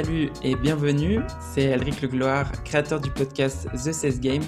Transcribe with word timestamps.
Salut 0.00 0.30
et 0.44 0.54
bienvenue, 0.54 1.18
c'est 1.40 1.64
Elric 1.64 2.02
Legloire, 2.02 2.52
créateur 2.62 3.00
du 3.00 3.10
podcast 3.10 3.68
The 3.72 3.92
Sales 3.92 4.20
Game 4.20 4.44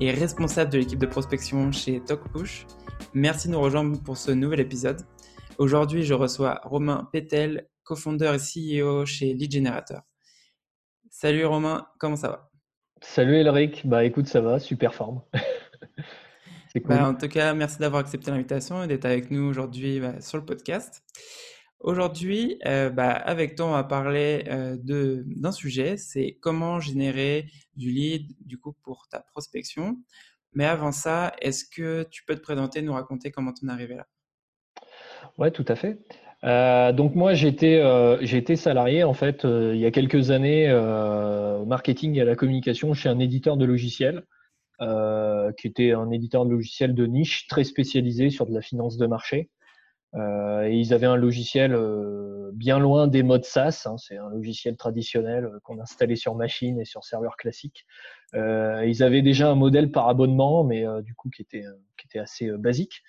et 0.00 0.10
responsable 0.10 0.72
de 0.72 0.78
l'équipe 0.78 0.98
de 0.98 1.06
prospection 1.06 1.70
chez 1.70 2.00
TalkPush. 2.00 2.66
Merci 3.14 3.46
de 3.46 3.52
nous 3.52 3.60
rejoindre 3.60 4.02
pour 4.02 4.16
ce 4.16 4.32
nouvel 4.32 4.58
épisode. 4.58 5.00
Aujourd'hui, 5.58 6.02
je 6.02 6.14
reçois 6.14 6.60
Romain 6.64 7.08
Pétel, 7.12 7.68
co-founder 7.84 8.34
et 8.34 8.80
CEO 8.80 9.06
chez 9.06 9.34
Lead 9.34 9.52
Generator. 9.52 10.00
Salut 11.10 11.46
Romain, 11.46 11.86
comment 12.00 12.16
ça 12.16 12.30
va? 12.30 12.50
Salut 13.00 13.36
Elric, 13.36 13.86
bah 13.86 14.04
écoute, 14.04 14.26
ça 14.26 14.40
va, 14.40 14.58
super 14.58 14.94
forme. 14.94 15.22
Bah, 16.86 17.06
en 17.06 17.14
tout 17.14 17.28
cas, 17.28 17.52
merci 17.52 17.78
d'avoir 17.80 18.00
accepté 18.00 18.30
l'invitation 18.30 18.82
et 18.82 18.86
d'être 18.86 19.04
avec 19.04 19.30
nous 19.30 19.42
aujourd'hui 19.42 20.00
bah, 20.00 20.22
sur 20.22 20.38
le 20.38 20.44
podcast. 20.46 21.02
Aujourd'hui, 21.82 22.60
euh, 22.64 22.90
bah, 22.90 23.10
avec 23.10 23.56
toi, 23.56 23.66
on 23.66 23.72
va 23.72 23.82
parler 23.82 24.44
euh, 24.46 24.76
d'un 24.80 25.50
sujet, 25.50 25.96
c'est 25.96 26.38
comment 26.40 26.78
générer 26.78 27.46
du 27.74 27.90
lead 27.90 28.30
du 28.46 28.56
coup 28.56 28.72
pour 28.84 29.08
ta 29.10 29.18
prospection. 29.18 29.96
Mais 30.54 30.64
avant 30.64 30.92
ça, 30.92 31.32
est-ce 31.40 31.64
que 31.64 32.04
tu 32.04 32.24
peux 32.24 32.36
te 32.36 32.40
présenter, 32.40 32.82
nous 32.82 32.92
raconter 32.92 33.32
comment 33.32 33.52
tu 33.52 33.66
es 33.66 33.70
arrivé 33.70 33.96
là? 33.96 34.06
Ouais, 35.38 35.50
tout 35.50 35.64
à 35.66 35.74
fait. 35.74 35.98
Euh, 36.44 36.92
donc 36.92 37.16
moi, 37.16 37.34
j'étais 37.34 37.82
été 38.22 38.54
salarié 38.54 39.02
en 39.02 39.14
fait 39.14 39.42
il 39.44 39.78
y 39.78 39.86
a 39.86 39.90
quelques 39.90 40.30
années 40.30 40.72
au 40.72 41.64
marketing 41.64 42.16
et 42.16 42.20
à 42.20 42.24
la 42.24 42.36
communication 42.36 42.94
chez 42.94 43.08
un 43.08 43.18
éditeur 43.18 43.56
de 43.56 43.64
logiciels. 43.64 44.22
Qui 45.58 45.68
était 45.68 45.92
un 45.92 46.10
éditeur 46.10 46.44
de 46.44 46.50
logiciels 46.50 46.94
de 46.94 47.06
niche 47.06 47.46
très 47.46 47.62
spécialisé 47.62 48.30
sur 48.30 48.46
de 48.46 48.52
la 48.52 48.60
finance 48.60 48.96
de 48.96 49.06
marché. 49.06 49.48
Euh, 50.14 50.68
et 50.68 50.74
ils 50.74 50.92
avaient 50.92 51.06
un 51.06 51.16
logiciel 51.16 51.72
euh, 51.74 52.50
bien 52.52 52.78
loin 52.78 53.06
des 53.06 53.22
modes 53.22 53.44
SaaS. 53.44 53.84
Hein, 53.86 53.96
c'est 53.98 54.16
un 54.16 54.28
logiciel 54.28 54.76
traditionnel 54.76 55.50
qu'on 55.64 55.80
installait 55.80 56.16
sur 56.16 56.34
machine 56.34 56.78
et 56.80 56.84
sur 56.84 57.04
serveur 57.04 57.36
classique. 57.36 57.86
ils 58.34 59.02
avaient 59.02 59.22
déjà 59.22 59.50
un 59.50 59.54
modèle 59.54 59.90
par 59.90 60.08
abonnement, 60.08 60.64
mais 60.64 60.84
du 61.02 61.14
coup 61.14 61.30
qui 61.30 61.42
était, 61.42 61.64
qui 61.98 62.06
était 62.06 62.18
assez 62.18 62.50
basique. 62.52 63.02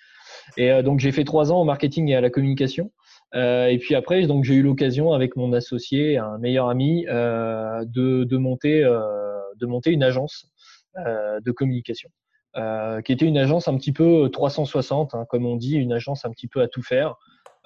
Et 0.58 0.84
donc 0.84 1.00
j'ai 1.00 1.12
fait 1.12 1.24
trois 1.24 1.52
ans 1.52 1.62
au 1.62 1.66
marketing 1.66 2.10
et 2.10 2.16
à 2.16 2.22
la 2.22 2.30
communication. 2.30 2.92
et 3.34 3.78
puis 3.82 3.96
après, 3.96 4.26
donc 4.28 4.44
j'ai 4.44 4.56
eu 4.56 4.62
l'occasion 4.64 5.14
avec 5.14 5.36
mon 5.36 5.54
associé, 5.54 6.18
un 6.18 6.38
meilleur 6.40 6.70
ami, 6.70 7.06
de, 7.06 8.24
de, 8.24 8.38
monter, 8.38 8.82
de 8.82 9.66
monter 9.66 9.92
une 9.92 10.04
agence 10.04 10.54
euh, 11.00 11.40
de 11.40 11.52
communication, 11.52 12.12
euh, 12.56 13.02
qui 13.02 13.12
était 13.12 13.26
une 13.26 13.38
agence 13.38 13.68
un 13.68 13.76
petit 13.78 13.92
peu 13.92 14.30
360, 14.32 15.16
hein, 15.16 15.26
comme 15.30 15.46
on 15.46 15.56
dit, 15.56 15.76
une 15.76 15.94
agence 15.94 16.26
un 16.26 16.32
petit 16.32 16.48
peu 16.48 16.62
à 16.62 16.68
tout 16.68 16.84
faire, 16.84 17.16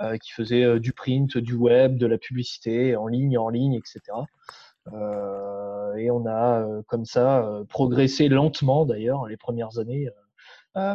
euh, 0.01 0.17
qui 0.17 0.31
faisait 0.31 0.79
du 0.79 0.93
print, 0.93 1.37
du 1.37 1.55
web, 1.55 1.97
de 1.97 2.05
la 2.05 2.17
publicité 2.17 2.95
en 2.95 3.07
ligne, 3.07 3.37
en 3.37 3.49
ligne, 3.49 3.73
etc. 3.73 4.01
et 5.97 6.09
on 6.11 6.25
a 6.25 6.65
comme 6.87 7.03
ça 7.03 7.45
progressé 7.67 8.29
lentement 8.29 8.85
d'ailleurs 8.85 9.27
les 9.27 9.35
premières 9.35 9.79
années 9.79 10.07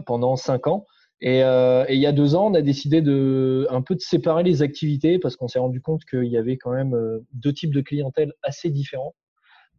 pendant 0.06 0.36
cinq 0.36 0.66
ans. 0.66 0.86
Et, 1.20 1.40
il 1.40 2.00
y 2.00 2.06
a 2.06 2.12
deux 2.12 2.34
ans, 2.34 2.46
on 2.46 2.54
a 2.54 2.62
décidé 2.62 3.02
de 3.02 3.66
un 3.68 3.82
peu 3.82 3.94
de 3.94 4.00
séparer 4.00 4.44
les 4.44 4.62
activités 4.62 5.18
parce 5.18 5.36
qu'on 5.36 5.48
s'est 5.48 5.58
rendu 5.58 5.82
compte 5.82 6.06
qu'il 6.06 6.24
y 6.24 6.38
avait 6.38 6.56
quand 6.56 6.70
même 6.70 6.96
deux 7.34 7.52
types 7.52 7.74
de 7.74 7.82
clientèle 7.82 8.32
assez 8.42 8.70
différents. 8.70 9.14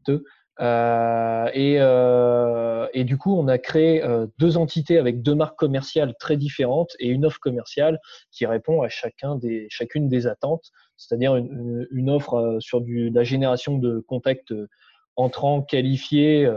Euh, 0.09 0.23
et, 0.59 1.77
euh, 1.79 2.87
et, 2.93 3.03
du 3.03 3.17
coup, 3.17 3.35
on 3.35 3.47
a 3.47 3.57
créé 3.57 4.03
euh, 4.03 4.27
deux 4.37 4.57
entités 4.57 4.97
avec 4.97 5.21
deux 5.21 5.35
marques 5.35 5.57
commerciales 5.57 6.13
très 6.19 6.37
différentes 6.37 6.95
et 6.99 7.07
une 7.07 7.25
offre 7.25 7.39
commerciale 7.39 7.99
qui 8.31 8.45
répond 8.45 8.81
à 8.81 8.89
chacun 8.89 9.35
des, 9.35 9.67
chacune 9.69 10.09
des 10.09 10.27
attentes, 10.27 10.71
c'est-à-dire 10.95 11.35
une, 11.35 11.87
une, 11.91 12.09
offre 12.09 12.57
sur 12.59 12.81
du, 12.81 13.09
la 13.09 13.23
génération 13.23 13.77
de 13.77 13.99
contacts 13.99 14.53
entrants 15.15 15.61
qualifiés 15.61 16.49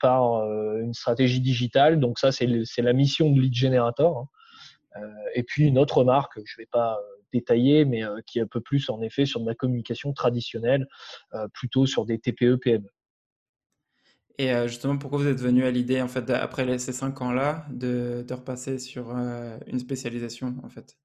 par 0.00 0.44
une 0.78 0.94
stratégie 0.94 1.40
digitale. 1.40 2.00
Donc 2.00 2.18
ça, 2.18 2.32
c'est 2.32 2.46
la 2.46 2.92
mission 2.92 3.30
de 3.30 3.40
Lead 3.40 3.54
Generator. 3.54 4.28
Hein. 4.96 5.00
et 5.34 5.44
puis 5.44 5.64
une 5.64 5.78
autre 5.78 6.02
marque, 6.02 6.40
je 6.44 6.54
ne 6.58 6.62
vais 6.62 6.68
pas 6.70 6.98
détailler, 7.32 7.84
mais 7.84 8.02
qui 8.26 8.38
est 8.38 8.42
un 8.42 8.48
peu 8.48 8.60
plus 8.60 8.90
en 8.90 9.00
effet 9.00 9.26
sur 9.26 9.40
de 9.40 9.46
la 9.46 9.54
communication 9.54 10.12
traditionnelle, 10.12 10.88
plutôt 11.52 11.86
sur 11.86 12.04
des 12.04 12.18
TPE-PME. 12.18 12.88
Et 14.38 14.52
euh, 14.52 14.66
justement, 14.66 14.96
pourquoi 14.96 15.20
vous 15.20 15.28
êtes 15.28 15.40
venu 15.40 15.64
à 15.64 15.70
l'idée, 15.70 16.02
en 16.02 16.08
fait, 16.08 16.28
après 16.30 16.78
ces 16.78 16.92
cinq 16.92 17.22
ans-là, 17.22 17.66
de, 17.70 18.24
repasser 18.30 18.78
sur 18.78 19.14
euh, 19.16 19.56
une 19.66 19.78
spécialisation, 19.78 20.54
en 20.64 20.68
fait? 20.68 20.96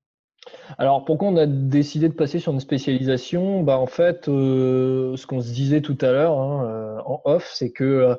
Alors, 0.79 1.06
pourquoi 1.06 1.28
on 1.28 1.38
a 1.38 1.45
décidé 1.45 2.09
de 2.09 2.13
passer 2.13 2.39
sur 2.39 2.53
une 2.53 2.59
spécialisation? 2.59 3.62
Bah, 3.62 3.78
En 3.78 3.85
fait, 3.85 4.28
euh, 4.28 5.16
ce 5.16 5.28
qu'on 5.28 5.41
se 5.41 5.51
disait 5.51 5.81
tout 5.81 5.97
à 6.01 6.12
l'heure 6.12 6.39
hein, 6.39 7.03
en 7.06 7.22
off, 7.25 7.51
c'est 7.53 7.72
que 7.72 8.18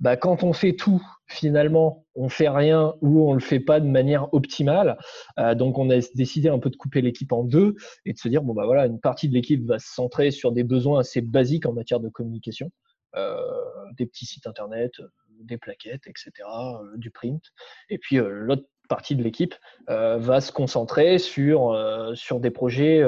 bah, 0.00 0.16
quand 0.16 0.42
on 0.42 0.52
fait 0.52 0.74
tout, 0.74 1.02
finalement, 1.28 2.04
on 2.14 2.28
fait 2.28 2.48
rien 2.48 2.94
ou 3.00 3.30
on 3.30 3.32
le 3.32 3.40
fait 3.40 3.60
pas 3.60 3.80
de 3.80 3.86
manière 3.86 4.34
optimale. 4.34 4.98
donc, 5.56 5.78
on 5.78 5.88
a 5.88 5.98
décidé 6.14 6.48
un 6.48 6.58
peu 6.58 6.68
de 6.68 6.76
couper 6.76 7.00
l'équipe 7.00 7.32
en 7.32 7.44
deux 7.44 7.76
et 8.04 8.12
de 8.12 8.18
se 8.18 8.28
dire 8.28 8.42
bon 8.42 8.52
bah 8.52 8.66
voilà, 8.66 8.86
une 8.86 9.00
partie 9.00 9.28
de 9.28 9.34
l'équipe 9.34 9.64
va 9.64 9.78
se 9.78 9.94
centrer 9.94 10.30
sur 10.30 10.52
des 10.52 10.64
besoins 10.64 11.00
assez 11.00 11.22
basiques 11.22 11.64
en 11.64 11.72
matière 11.72 12.00
de 12.00 12.08
communication. 12.08 12.70
Euh, 13.14 13.36
des 13.98 14.06
petits 14.06 14.24
sites 14.24 14.46
internet, 14.46 14.92
euh, 15.00 15.08
des 15.42 15.58
plaquettes, 15.58 16.06
etc., 16.06 16.30
euh, 16.48 16.96
du 16.96 17.10
print. 17.10 17.42
Et 17.90 17.98
puis 17.98 18.16
l'autre 18.16 18.64
partie 18.88 19.16
de 19.16 19.22
l'équipe 19.22 19.54
va 19.86 20.40
se 20.40 20.52
concentrer 20.52 21.18
sur, 21.18 21.74
sur 22.14 22.40
des 22.40 22.50
projets 22.50 23.02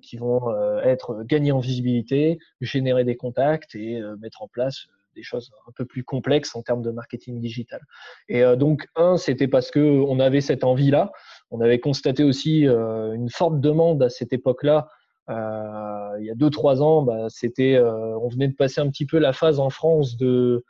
qui 0.00 0.16
vont 0.16 0.80
être 0.82 1.22
gagnés 1.24 1.52
en 1.52 1.58
visibilité, 1.58 2.38
générer 2.62 3.04
des 3.04 3.16
contacts 3.16 3.74
et 3.74 4.00
mettre 4.20 4.40
en 4.40 4.48
place 4.48 4.86
des 5.14 5.22
choses 5.22 5.50
un 5.66 5.72
peu 5.72 5.84
plus 5.84 6.02
complexes 6.02 6.56
en 6.56 6.62
termes 6.62 6.80
de 6.80 6.90
marketing 6.90 7.40
digital. 7.40 7.80
Et 8.28 8.42
donc, 8.56 8.86
un, 8.96 9.18
c'était 9.18 9.48
parce 9.48 9.70
que 9.70 9.80
on 9.80 10.18
avait 10.18 10.40
cette 10.40 10.64
envie-là. 10.64 11.12
On 11.50 11.60
avait 11.60 11.80
constaté 11.80 12.24
aussi 12.24 12.62
une 12.64 13.28
forte 13.28 13.60
demande 13.60 14.02
à 14.02 14.08
cette 14.08 14.32
époque-là 14.32 14.88
euh, 15.28 16.16
il 16.20 16.26
y 16.26 16.30
a 16.30 16.34
deux 16.34 16.50
trois 16.50 16.82
ans, 16.82 17.02
bah, 17.02 17.26
c'était, 17.28 17.74
euh, 17.74 18.18
on 18.18 18.28
venait 18.28 18.48
de 18.48 18.54
passer 18.54 18.80
un 18.80 18.88
petit 18.88 19.06
peu 19.06 19.18
la 19.18 19.32
phase 19.32 19.60
en 19.60 19.70
France 19.70 20.16
de 20.16 20.64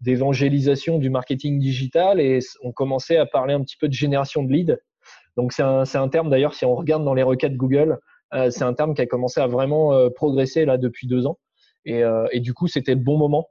d'évangélisation 0.00 0.98
du 0.98 1.10
marketing 1.10 1.60
digital 1.60 2.20
et 2.20 2.40
on 2.62 2.72
commençait 2.72 3.16
à 3.16 3.24
parler 3.24 3.54
un 3.54 3.62
petit 3.62 3.76
peu 3.76 3.86
de 3.86 3.92
génération 3.92 4.42
de 4.42 4.52
leads. 4.52 4.76
Donc 5.36 5.52
c'est 5.52 5.62
un, 5.62 5.84
un, 5.94 6.08
terme 6.08 6.28
d'ailleurs, 6.28 6.54
si 6.54 6.64
on 6.64 6.74
regarde 6.74 7.04
dans 7.04 7.14
les 7.14 7.22
requêtes 7.22 7.56
Google, 7.56 7.98
euh, 8.34 8.50
c'est 8.50 8.64
un 8.64 8.74
terme 8.74 8.94
qui 8.94 9.02
a 9.02 9.06
commencé 9.06 9.40
à 9.40 9.46
vraiment 9.46 9.92
euh, 9.92 10.10
progresser 10.10 10.64
là 10.64 10.76
depuis 10.78 11.06
deux 11.06 11.26
ans. 11.26 11.38
Et, 11.84 12.02
euh, 12.02 12.26
et 12.32 12.40
du 12.40 12.54
coup, 12.54 12.68
c'était 12.68 12.94
le 12.94 13.00
bon 13.00 13.18
moment 13.18 13.48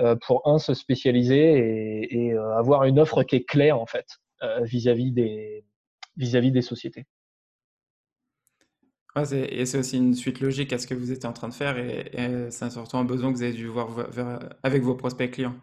euh, 0.00 0.16
pour 0.26 0.46
un 0.46 0.58
se 0.58 0.74
spécialiser 0.74 1.58
et, 1.58 2.26
et 2.28 2.36
avoir 2.56 2.84
une 2.84 2.98
offre 2.98 3.22
qui 3.22 3.36
est 3.36 3.44
claire 3.44 3.80
en 3.80 3.86
fait 3.86 4.06
vis-à-vis 4.60 5.10
des 5.10 5.64
vis-à-vis 6.18 6.52
des 6.52 6.60
sociétés 6.60 7.06
et 9.32 9.64
c'est 9.64 9.78
aussi 9.78 9.96
une 9.96 10.14
suite 10.14 10.40
logique 10.40 10.72
à 10.72 10.78
ce 10.78 10.86
que 10.86 10.94
vous 10.94 11.12
étiez 11.12 11.28
en 11.28 11.32
train 11.32 11.48
de 11.48 11.54
faire 11.54 11.78
et, 11.78 12.10
c'est 12.50 12.70
surtout 12.70 12.96
un 12.96 13.04
besoin 13.04 13.32
que 13.32 13.36
vous 13.36 13.42
avez 13.42 13.52
dû 13.52 13.66
voir 13.66 13.88
avec 14.62 14.82
vos 14.82 14.94
prospects 14.94 15.30
clients. 15.30 15.54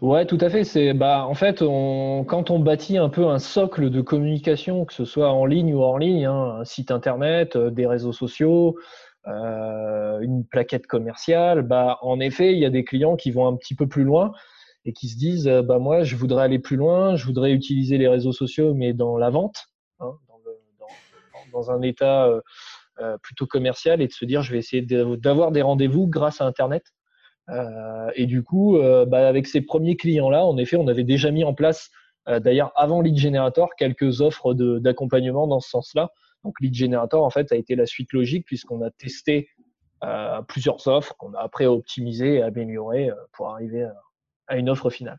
Ouais, 0.00 0.26
tout 0.26 0.38
à 0.40 0.48
fait. 0.48 0.64
C'est 0.64 0.94
bah 0.94 1.26
en 1.26 1.34
fait, 1.34 1.58
quand 1.58 2.50
on 2.50 2.58
bâtit 2.58 2.96
un 2.98 3.08
peu 3.08 3.26
un 3.26 3.38
socle 3.38 3.90
de 3.90 4.00
communication, 4.00 4.84
que 4.84 4.94
ce 4.94 5.04
soit 5.04 5.30
en 5.32 5.44
ligne 5.44 5.74
ou 5.74 5.80
hors 5.80 5.98
ligne, 5.98 6.26
hein, 6.26 6.58
un 6.60 6.64
site 6.64 6.90
internet, 6.90 7.56
euh, 7.56 7.70
des 7.70 7.86
réseaux 7.86 8.12
sociaux, 8.12 8.76
euh, 9.26 10.20
une 10.20 10.44
plaquette 10.44 10.86
commerciale, 10.86 11.62
bah 11.62 11.98
en 12.02 12.20
effet, 12.20 12.52
il 12.52 12.58
y 12.58 12.64
a 12.64 12.70
des 12.70 12.84
clients 12.84 13.16
qui 13.16 13.30
vont 13.30 13.46
un 13.46 13.56
petit 13.56 13.74
peu 13.74 13.86
plus 13.86 14.04
loin 14.04 14.32
et 14.84 14.92
qui 14.92 15.08
se 15.08 15.18
disent, 15.18 15.48
euh, 15.48 15.62
bah 15.62 15.78
moi, 15.78 16.04
je 16.04 16.16
voudrais 16.16 16.44
aller 16.44 16.58
plus 16.58 16.76
loin, 16.76 17.16
je 17.16 17.26
voudrais 17.26 17.52
utiliser 17.52 17.98
les 17.98 18.08
réseaux 18.08 18.32
sociaux, 18.32 18.72
mais 18.74 18.92
dans 18.92 19.16
la 19.18 19.30
vente, 19.30 19.66
dans 21.52 21.70
un 21.70 21.82
état 21.82 22.26
euh, 22.26 22.40
euh, 23.00 23.16
plutôt 23.18 23.46
commercial 23.46 24.00
et 24.00 24.06
de 24.06 24.12
se 24.12 24.24
dire 24.24 24.42
je 24.42 24.52
vais 24.52 24.58
essayer 24.58 24.82
d'avoir 24.82 25.52
des 25.52 25.62
rendez-vous 25.62 26.06
grâce 26.06 26.40
à 26.40 26.46
Internet. 26.46 26.84
Euh, 27.48 28.10
et 28.14 28.26
du 28.26 28.42
coup, 28.42 28.78
bah, 29.06 29.28
avec 29.28 29.46
ces 29.46 29.60
premiers 29.60 29.96
clients-là, 29.96 30.44
en 30.44 30.56
effet, 30.56 30.76
on 30.76 30.88
avait 30.88 31.04
déjà 31.04 31.30
mis 31.30 31.44
en 31.44 31.54
place, 31.54 31.90
d'ailleurs 32.26 32.72
avant 32.74 33.00
Lead 33.00 33.16
Generator, 33.16 33.70
quelques 33.78 34.20
offres 34.20 34.54
d'accompagnement 34.54 35.46
dans 35.46 35.60
ce 35.60 35.70
sens-là. 35.70 36.10
Donc 36.42 36.54
Lead 36.60 36.74
Generator, 36.74 37.22
en 37.22 37.30
fait, 37.30 37.52
a 37.52 37.56
été 37.56 37.76
la 37.76 37.86
suite 37.86 38.12
logique 38.12 38.46
puisqu'on 38.46 38.82
a 38.82 38.90
testé 38.90 39.48
plusieurs 40.48 40.88
offres 40.88 41.14
qu'on 41.18 41.34
a 41.34 41.40
après 41.40 41.66
optimisées 41.66 42.36
et 42.36 42.42
améliorées 42.42 43.10
pour 43.32 43.50
arriver 43.50 43.88
à 44.48 44.56
une 44.56 44.68
offre 44.68 44.90
finale. 44.90 45.18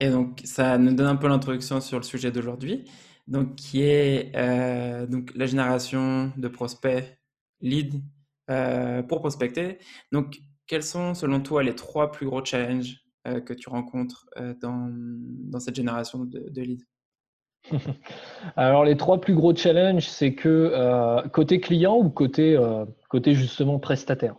Et 0.00 0.08
donc, 0.08 0.40
ça 0.44 0.78
nous 0.78 0.94
donne 0.94 1.06
un 1.06 1.16
peu 1.16 1.28
l'introduction 1.28 1.82
sur 1.82 1.98
le 1.98 2.04
sujet 2.04 2.30
d'aujourd'hui 2.30 2.86
donc 3.30 3.54
qui 3.54 3.82
est 3.82 4.32
euh, 4.34 5.06
donc 5.06 5.30
la 5.34 5.46
génération 5.46 6.32
de 6.36 6.48
prospects 6.48 7.04
leads 7.60 7.98
euh, 8.50 9.02
pour 9.02 9.20
prospecter. 9.20 9.78
Donc, 10.12 10.40
quels 10.66 10.82
sont 10.82 11.14
selon 11.14 11.40
toi 11.40 11.62
les 11.62 11.74
trois 11.74 12.10
plus 12.10 12.26
gros 12.26 12.44
challenges 12.44 13.04
euh, 13.28 13.40
que 13.40 13.54
tu 13.54 13.68
rencontres 13.68 14.26
dans, 14.60 15.60
cette 15.60 15.76
génération 15.76 16.24
de, 16.24 16.48
de 16.50 16.62
leads? 16.62 16.84
Alors, 18.56 18.84
les 18.84 18.96
trois 18.96 19.20
plus 19.20 19.34
gros 19.34 19.54
challenges, 19.54 20.08
c'est 20.08 20.34
que 20.34 21.26
côté 21.28 21.60
client 21.60 21.96
ou 21.96 22.10
côté 22.10 22.56
justement 23.34 23.78
prestataire? 23.78 24.36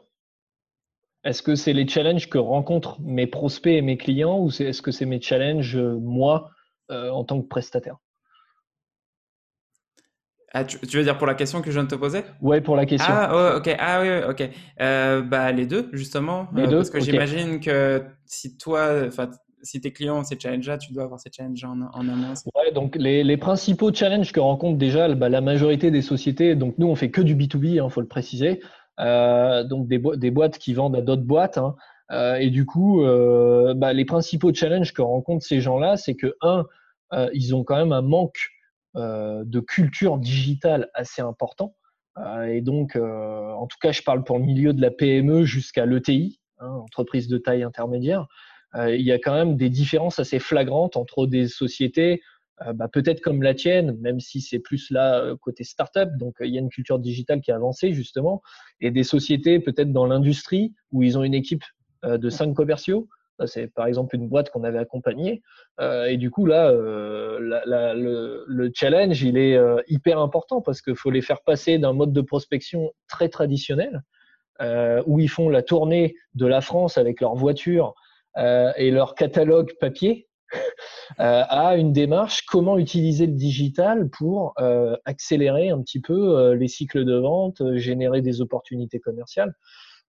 Est-ce 1.23 1.43
que 1.43 1.55
c'est 1.55 1.73
les 1.73 1.87
challenges 1.87 2.29
que 2.29 2.39
rencontrent 2.39 2.99
mes 3.01 3.27
prospects 3.27 3.71
et 3.71 3.81
mes 3.81 3.97
clients 3.97 4.39
ou 4.39 4.49
est-ce 4.49 4.81
que 4.81 4.91
c'est 4.91 5.05
mes 5.05 5.21
challenges, 5.21 5.77
moi, 5.77 6.49
en 6.89 7.23
tant 7.23 7.41
que 7.41 7.47
prestataire? 7.47 7.97
Ah, 10.53 10.65
tu, 10.65 10.77
veux 10.97 11.03
dire 11.03 11.17
pour 11.17 11.27
la 11.27 11.33
question 11.33 11.61
que 11.61 11.71
je 11.71 11.75
viens 11.75 11.85
de 11.85 11.89
te 11.89 11.95
poser? 11.95 12.23
Ouais, 12.41 12.59
pour 12.59 12.75
la 12.75 12.85
question. 12.85 13.13
Ah, 13.13 13.55
ok. 13.55 13.73
Ah, 13.79 14.01
oui, 14.01 14.09
ok. 14.29 14.49
Euh, 14.81 15.21
bah, 15.21 15.51
les 15.53 15.65
deux, 15.65 15.89
justement. 15.93 16.47
Les 16.53 16.63
euh, 16.63 16.67
deux 16.67 16.77
Parce 16.77 16.89
que 16.89 16.99
j'imagine 16.99 17.61
que 17.61 18.03
si 18.25 18.57
toi, 18.57 19.05
enfin, 19.07 19.29
si 19.63 19.79
tes 19.79 19.93
clients 19.93 20.19
ont 20.19 20.23
ces 20.23 20.37
challenges-là, 20.37 20.77
tu 20.77 20.91
dois 20.91 21.03
avoir 21.03 21.21
ces 21.21 21.29
challenges 21.31 21.63
en, 21.63 21.79
en 21.93 22.09
amont. 22.09 22.33
Ouais, 22.55 22.73
donc 22.73 22.97
les, 22.97 23.23
les, 23.23 23.37
principaux 23.37 23.93
challenges 23.93 24.33
que 24.33 24.41
rencontrent 24.41 24.77
déjà 24.77 25.07
bah, 25.15 25.29
la 25.29 25.39
majorité 25.39 25.89
des 25.89 26.01
sociétés, 26.01 26.55
donc 26.55 26.77
nous, 26.77 26.87
on 26.87 26.95
fait 26.95 27.11
que 27.11 27.21
du 27.21 27.33
B2B, 27.33 27.65
il 27.67 27.79
hein, 27.79 27.89
faut 27.89 28.01
le 28.01 28.07
préciser. 28.07 28.61
Euh, 28.99 29.63
donc 29.63 29.87
des, 29.87 30.01
des, 30.17 30.31
boîtes 30.31 30.57
qui 30.57 30.73
vendent 30.73 30.97
à 30.97 31.01
d'autres 31.01 31.23
boîtes. 31.23 31.57
Hein. 31.57 31.75
Et 32.41 32.49
du 32.49 32.65
coup, 32.65 33.05
bah, 33.75 33.93
les 33.93 34.03
principaux 34.03 34.53
challenges 34.53 34.91
que 34.91 35.01
rencontrent 35.01 35.45
ces 35.45 35.61
gens-là, 35.61 35.95
c'est 35.95 36.15
que, 36.15 36.35
un, 36.41 36.65
ils 37.31 37.55
ont 37.55 37.63
quand 37.63 37.77
même 37.77 37.93
un 37.93 38.01
manque 38.01 38.51
de 38.95 39.59
culture 39.59 40.17
digitale 40.17 40.89
assez 40.93 41.21
important. 41.21 41.75
Euh, 42.17 42.45
et 42.45 42.61
donc, 42.61 42.95
euh, 42.95 43.51
en 43.51 43.67
tout 43.67 43.77
cas, 43.81 43.91
je 43.91 44.01
parle 44.01 44.23
pour 44.23 44.37
le 44.37 44.45
milieu 44.45 44.73
de 44.73 44.81
la 44.81 44.91
PME 44.91 45.45
jusqu'à 45.45 45.85
l'ETI, 45.85 46.39
hein, 46.59 46.67
entreprise 46.67 47.27
de 47.27 47.37
taille 47.37 47.63
intermédiaire. 47.63 48.27
il 48.75 49.01
y 49.01 49.11
a 49.11 49.19
quand 49.19 49.33
même 49.33 49.57
des 49.57 49.69
différences 49.69 50.19
assez 50.19 50.39
flagrantes 50.39 50.95
entre 50.95 51.27
des 51.27 51.47
sociétés 51.47 52.21
bah, 52.75 52.87
peut-être 52.87 53.21
comme 53.21 53.41
la 53.41 53.55
tienne, 53.55 53.97
même 54.01 54.19
si 54.19 54.39
c'est 54.39 54.59
plus 54.59 54.91
là 54.91 55.35
côté 55.41 55.63
startup, 55.63 56.09
donc 56.17 56.35
il 56.41 56.53
y 56.53 56.57
a 56.57 56.61
une 56.61 56.69
culture 56.69 56.99
digitale 56.99 57.41
qui 57.41 57.51
a 57.51 57.55
avancé 57.55 57.91
justement, 57.91 58.43
et 58.79 58.91
des 58.91 59.03
sociétés 59.03 59.59
peut-être 59.59 59.91
dans 59.91 60.05
l'industrie 60.05 60.71
où 60.91 61.01
ils 61.01 61.17
ont 61.17 61.23
une 61.23 61.33
équipe 61.33 61.63
de 62.03 62.29
cinq 62.29 62.53
commerciaux, 62.53 63.09
c'est 63.47 63.67
par 63.67 63.87
exemple 63.87 64.15
une 64.15 64.27
boîte 64.27 64.49
qu'on 64.49 64.63
avait 64.63 64.79
accompagnée. 64.79 65.41
Euh, 65.79 66.05
et 66.05 66.17
du 66.17 66.29
coup, 66.31 66.45
là, 66.45 66.69
euh, 66.69 67.39
le, 67.39 68.71
challenge, 68.73 69.21
il 69.23 69.37
est 69.37 69.55
euh, 69.55 69.81
hyper 69.87 70.19
important 70.19 70.61
parce 70.61 70.81
qu'il 70.81 70.95
faut 70.95 71.11
les 71.11 71.21
faire 71.21 71.41
passer 71.41 71.77
d'un 71.77 71.93
mode 71.93 72.13
de 72.13 72.21
prospection 72.21 72.91
très 73.07 73.29
traditionnel, 73.29 74.01
où 75.07 75.19
ils 75.19 75.29
font 75.29 75.49
la 75.49 75.63
tournée 75.63 76.15
de 76.35 76.45
la 76.45 76.61
France 76.61 76.99
avec 76.99 77.19
leur 77.19 77.33
voiture 77.33 77.95
et 78.37 78.91
leur 78.91 79.15
catalogue 79.15 79.71
papier, 79.79 80.29
à 81.17 81.77
une 81.77 81.93
démarche 81.93 82.45
comment 82.45 82.77
utiliser 82.77 83.25
le 83.25 83.33
digital 83.33 84.07
pour 84.09 84.53
accélérer 85.05 85.69
un 85.69 85.81
petit 85.81 85.99
peu 85.99 86.53
les 86.53 86.67
cycles 86.67 87.05
de 87.05 87.15
vente, 87.15 87.75
générer 87.77 88.21
des 88.21 88.39
opportunités 88.39 88.99
commerciales. 88.99 89.55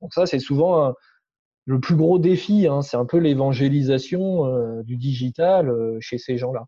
Donc 0.03 0.13
ça, 0.13 0.27
c'est 0.27 0.39
souvent 0.39 0.93
le 1.65 1.81
plus 1.81 1.97
gros 1.97 2.19
défi, 2.19 2.67
hein, 2.67 2.83
c'est 2.83 2.97
un 2.97 3.07
peu 3.07 3.19
l'évangélisation 3.19 4.47
euh, 4.47 4.83
du 4.83 4.97
digital 4.97 5.69
euh, 5.69 5.99
chez 6.01 6.19
ces 6.19 6.37
gens-là. 6.37 6.67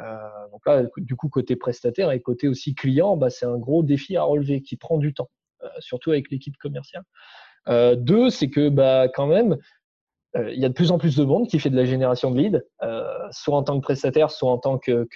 Euh, 0.00 0.16
donc 0.50 0.62
là, 0.66 0.84
du 0.96 1.14
coup, 1.14 1.28
côté 1.28 1.54
prestataire 1.54 2.10
et 2.10 2.20
côté 2.20 2.48
aussi 2.48 2.74
client, 2.74 3.16
bah, 3.16 3.30
c'est 3.30 3.46
un 3.46 3.58
gros 3.58 3.82
défi 3.82 4.16
à 4.16 4.24
relever 4.24 4.62
qui 4.62 4.76
prend 4.76 4.98
du 4.98 5.14
temps, 5.14 5.30
surtout 5.78 6.10
avec 6.10 6.30
l'équipe 6.30 6.56
commerciale. 6.56 7.04
deux, 7.68 8.30
c'est 8.30 8.50
que 8.50 8.68
bah, 8.68 9.08
quand 9.08 9.26
même, 9.26 9.58
il 10.34 10.58
y 10.58 10.64
a 10.64 10.70
de 10.70 10.74
plus 10.74 10.90
en 10.92 10.98
plus 10.98 11.14
de 11.14 11.24
monde 11.24 11.46
qui 11.46 11.58
fait 11.58 11.68
de 11.68 11.76
la 11.76 11.84
génération 11.84 12.30
de 12.30 12.38
leads, 12.40 12.62
soit 13.30 13.56
en 13.56 13.62
tant 13.62 13.78
que 13.78 13.82
prestataire, 13.82 14.30
soit 14.30 14.50
en 14.50 14.58
tant 14.58 14.78
que, 14.78 15.06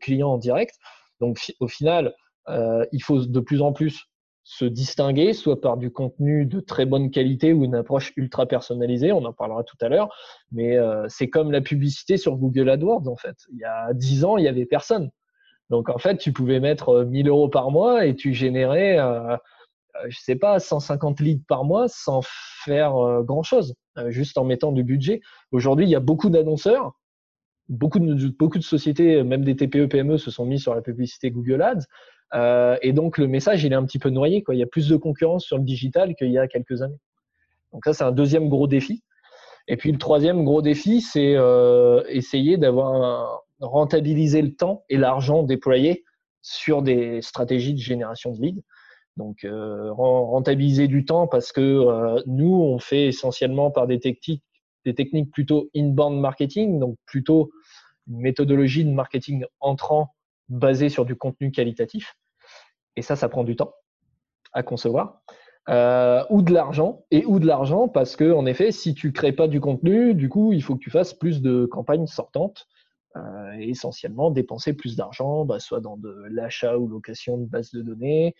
client 0.00 0.30
en 0.30 0.38
direct. 0.38 0.74
Donc 1.20 1.38
au 1.60 1.68
final, 1.68 2.12
il 2.48 3.02
faut 3.02 3.24
de 3.24 3.40
plus 3.40 3.62
en 3.62 3.72
plus 3.72 4.08
se 4.44 4.66
distinguer, 4.66 5.32
soit 5.32 5.60
par 5.60 5.78
du 5.78 5.90
contenu 5.90 6.44
de 6.44 6.60
très 6.60 6.84
bonne 6.84 7.10
qualité 7.10 7.54
ou 7.54 7.64
une 7.64 7.74
approche 7.74 8.12
ultra 8.16 8.44
personnalisée, 8.44 9.10
on 9.10 9.24
en 9.24 9.32
parlera 9.32 9.64
tout 9.64 9.76
à 9.80 9.88
l'heure, 9.88 10.14
mais 10.52 10.76
euh, 10.76 11.06
c'est 11.08 11.30
comme 11.30 11.50
la 11.50 11.62
publicité 11.62 12.18
sur 12.18 12.36
Google 12.36 12.68
AdWords 12.68 13.08
en 13.08 13.16
fait. 13.16 13.36
Il 13.50 13.58
y 13.58 13.64
a 13.64 13.94
10 13.94 14.24
ans, 14.26 14.36
il 14.36 14.44
y 14.44 14.48
avait 14.48 14.66
personne. 14.66 15.10
Donc 15.70 15.88
en 15.88 15.96
fait, 15.96 16.18
tu 16.18 16.30
pouvais 16.30 16.60
mettre 16.60 17.04
1000 17.04 17.26
euh, 17.26 17.30
euros 17.30 17.48
par 17.48 17.70
mois 17.70 18.04
et 18.04 18.14
tu 18.14 18.34
générais, 18.34 18.98
euh, 18.98 19.34
je 20.08 20.18
sais 20.18 20.36
pas, 20.36 20.60
150 20.60 21.20
leads 21.20 21.44
par 21.48 21.64
mois 21.64 21.88
sans 21.88 22.20
faire 22.64 22.92
grand 23.22 23.42
chose, 23.42 23.74
juste 24.08 24.36
en 24.36 24.44
mettant 24.44 24.72
du 24.72 24.84
budget. 24.84 25.22
Aujourd'hui, 25.52 25.86
il 25.86 25.90
y 25.90 25.96
a 25.96 26.00
beaucoup 26.00 26.28
d'annonceurs, 26.28 26.92
beaucoup 27.70 27.98
de, 27.98 28.28
beaucoup 28.28 28.58
de 28.58 28.64
sociétés, 28.64 29.22
même 29.22 29.44
des 29.44 29.56
TPE, 29.56 29.86
PME, 29.86 30.18
se 30.18 30.30
sont 30.30 30.44
mis 30.44 30.58
sur 30.58 30.74
la 30.74 30.82
publicité 30.82 31.30
Google 31.30 31.62
Ads. 31.62 31.86
Euh, 32.32 32.76
et 32.82 32.92
donc 32.92 33.18
le 33.18 33.28
message, 33.28 33.64
il 33.64 33.72
est 33.72 33.76
un 33.76 33.84
petit 33.84 33.98
peu 33.98 34.10
noyé. 34.10 34.42
Quoi. 34.42 34.54
Il 34.54 34.58
y 34.58 34.62
a 34.62 34.66
plus 34.66 34.88
de 34.88 34.96
concurrence 34.96 35.44
sur 35.44 35.58
le 35.58 35.64
digital 35.64 36.14
qu'il 36.14 36.30
y 36.30 36.38
a 36.38 36.48
quelques 36.48 36.82
années. 36.82 36.98
Donc 37.72 37.82
ça, 37.84 37.92
c'est 37.92 38.04
un 38.04 38.12
deuxième 38.12 38.48
gros 38.48 38.66
défi. 38.66 39.02
Et 39.66 39.76
puis 39.76 39.92
le 39.92 39.98
troisième 39.98 40.44
gros 40.44 40.62
défi, 40.62 41.00
c'est 41.00 41.34
euh, 41.36 42.02
essayer 42.08 42.56
d'avoir 42.56 43.42
rentabiliser 43.60 44.42
le 44.42 44.54
temps 44.54 44.84
et 44.88 44.96
l'argent 44.96 45.42
déployé 45.42 46.04
sur 46.42 46.82
des 46.82 47.22
stratégies 47.22 47.72
de 47.72 47.78
génération 47.78 48.32
de 48.32 48.40
leads. 48.40 48.62
Donc 49.16 49.44
euh, 49.44 49.92
rentabiliser 49.92 50.88
du 50.88 51.04
temps 51.04 51.26
parce 51.26 51.52
que 51.52 52.22
nous, 52.26 52.54
on 52.54 52.78
fait 52.78 53.06
essentiellement 53.06 53.70
par 53.70 53.86
des 53.86 54.00
techniques, 54.00 54.42
des 54.84 54.94
techniques 54.94 55.30
plutôt 55.30 55.70
inbound 55.74 56.20
marketing, 56.20 56.78
donc 56.78 56.96
plutôt 57.06 57.50
une 58.08 58.18
méthodologie 58.20 58.84
de 58.84 58.90
marketing 58.90 59.44
entrant 59.60 60.13
basée 60.48 60.88
sur 60.88 61.04
du 61.04 61.16
contenu 61.16 61.50
qualitatif. 61.50 62.16
Et 62.96 63.02
ça, 63.02 63.16
ça 63.16 63.28
prend 63.28 63.44
du 63.44 63.56
temps 63.56 63.74
à 64.52 64.62
concevoir. 64.62 65.20
Euh, 65.70 66.22
ou 66.28 66.42
de 66.42 66.52
l'argent 66.52 67.06
et 67.10 67.24
ou 67.24 67.38
de 67.38 67.46
l'argent 67.46 67.88
parce 67.88 68.16
que 68.16 68.30
en 68.30 68.44
effet 68.44 68.70
si 68.70 68.92
tu 68.92 69.12
crées 69.12 69.32
pas 69.32 69.48
du 69.48 69.62
contenu 69.62 70.14
du 70.14 70.28
coup 70.28 70.52
il 70.52 70.62
faut 70.62 70.74
que 70.74 70.80
tu 70.80 70.90
fasses 70.90 71.14
plus 71.14 71.40
de 71.40 71.64
campagnes 71.64 72.06
sortantes 72.06 72.66
euh, 73.16 73.52
essentiellement 73.58 74.30
dépenser 74.30 74.74
plus 74.74 74.94
d'argent 74.94 75.46
bah, 75.46 75.60
soit 75.60 75.80
dans 75.80 75.96
de 75.96 76.14
l'achat 76.28 76.76
ou 76.76 76.86
location 76.86 77.38
de 77.38 77.46
bases 77.46 77.70
de 77.70 77.80
données 77.80 78.34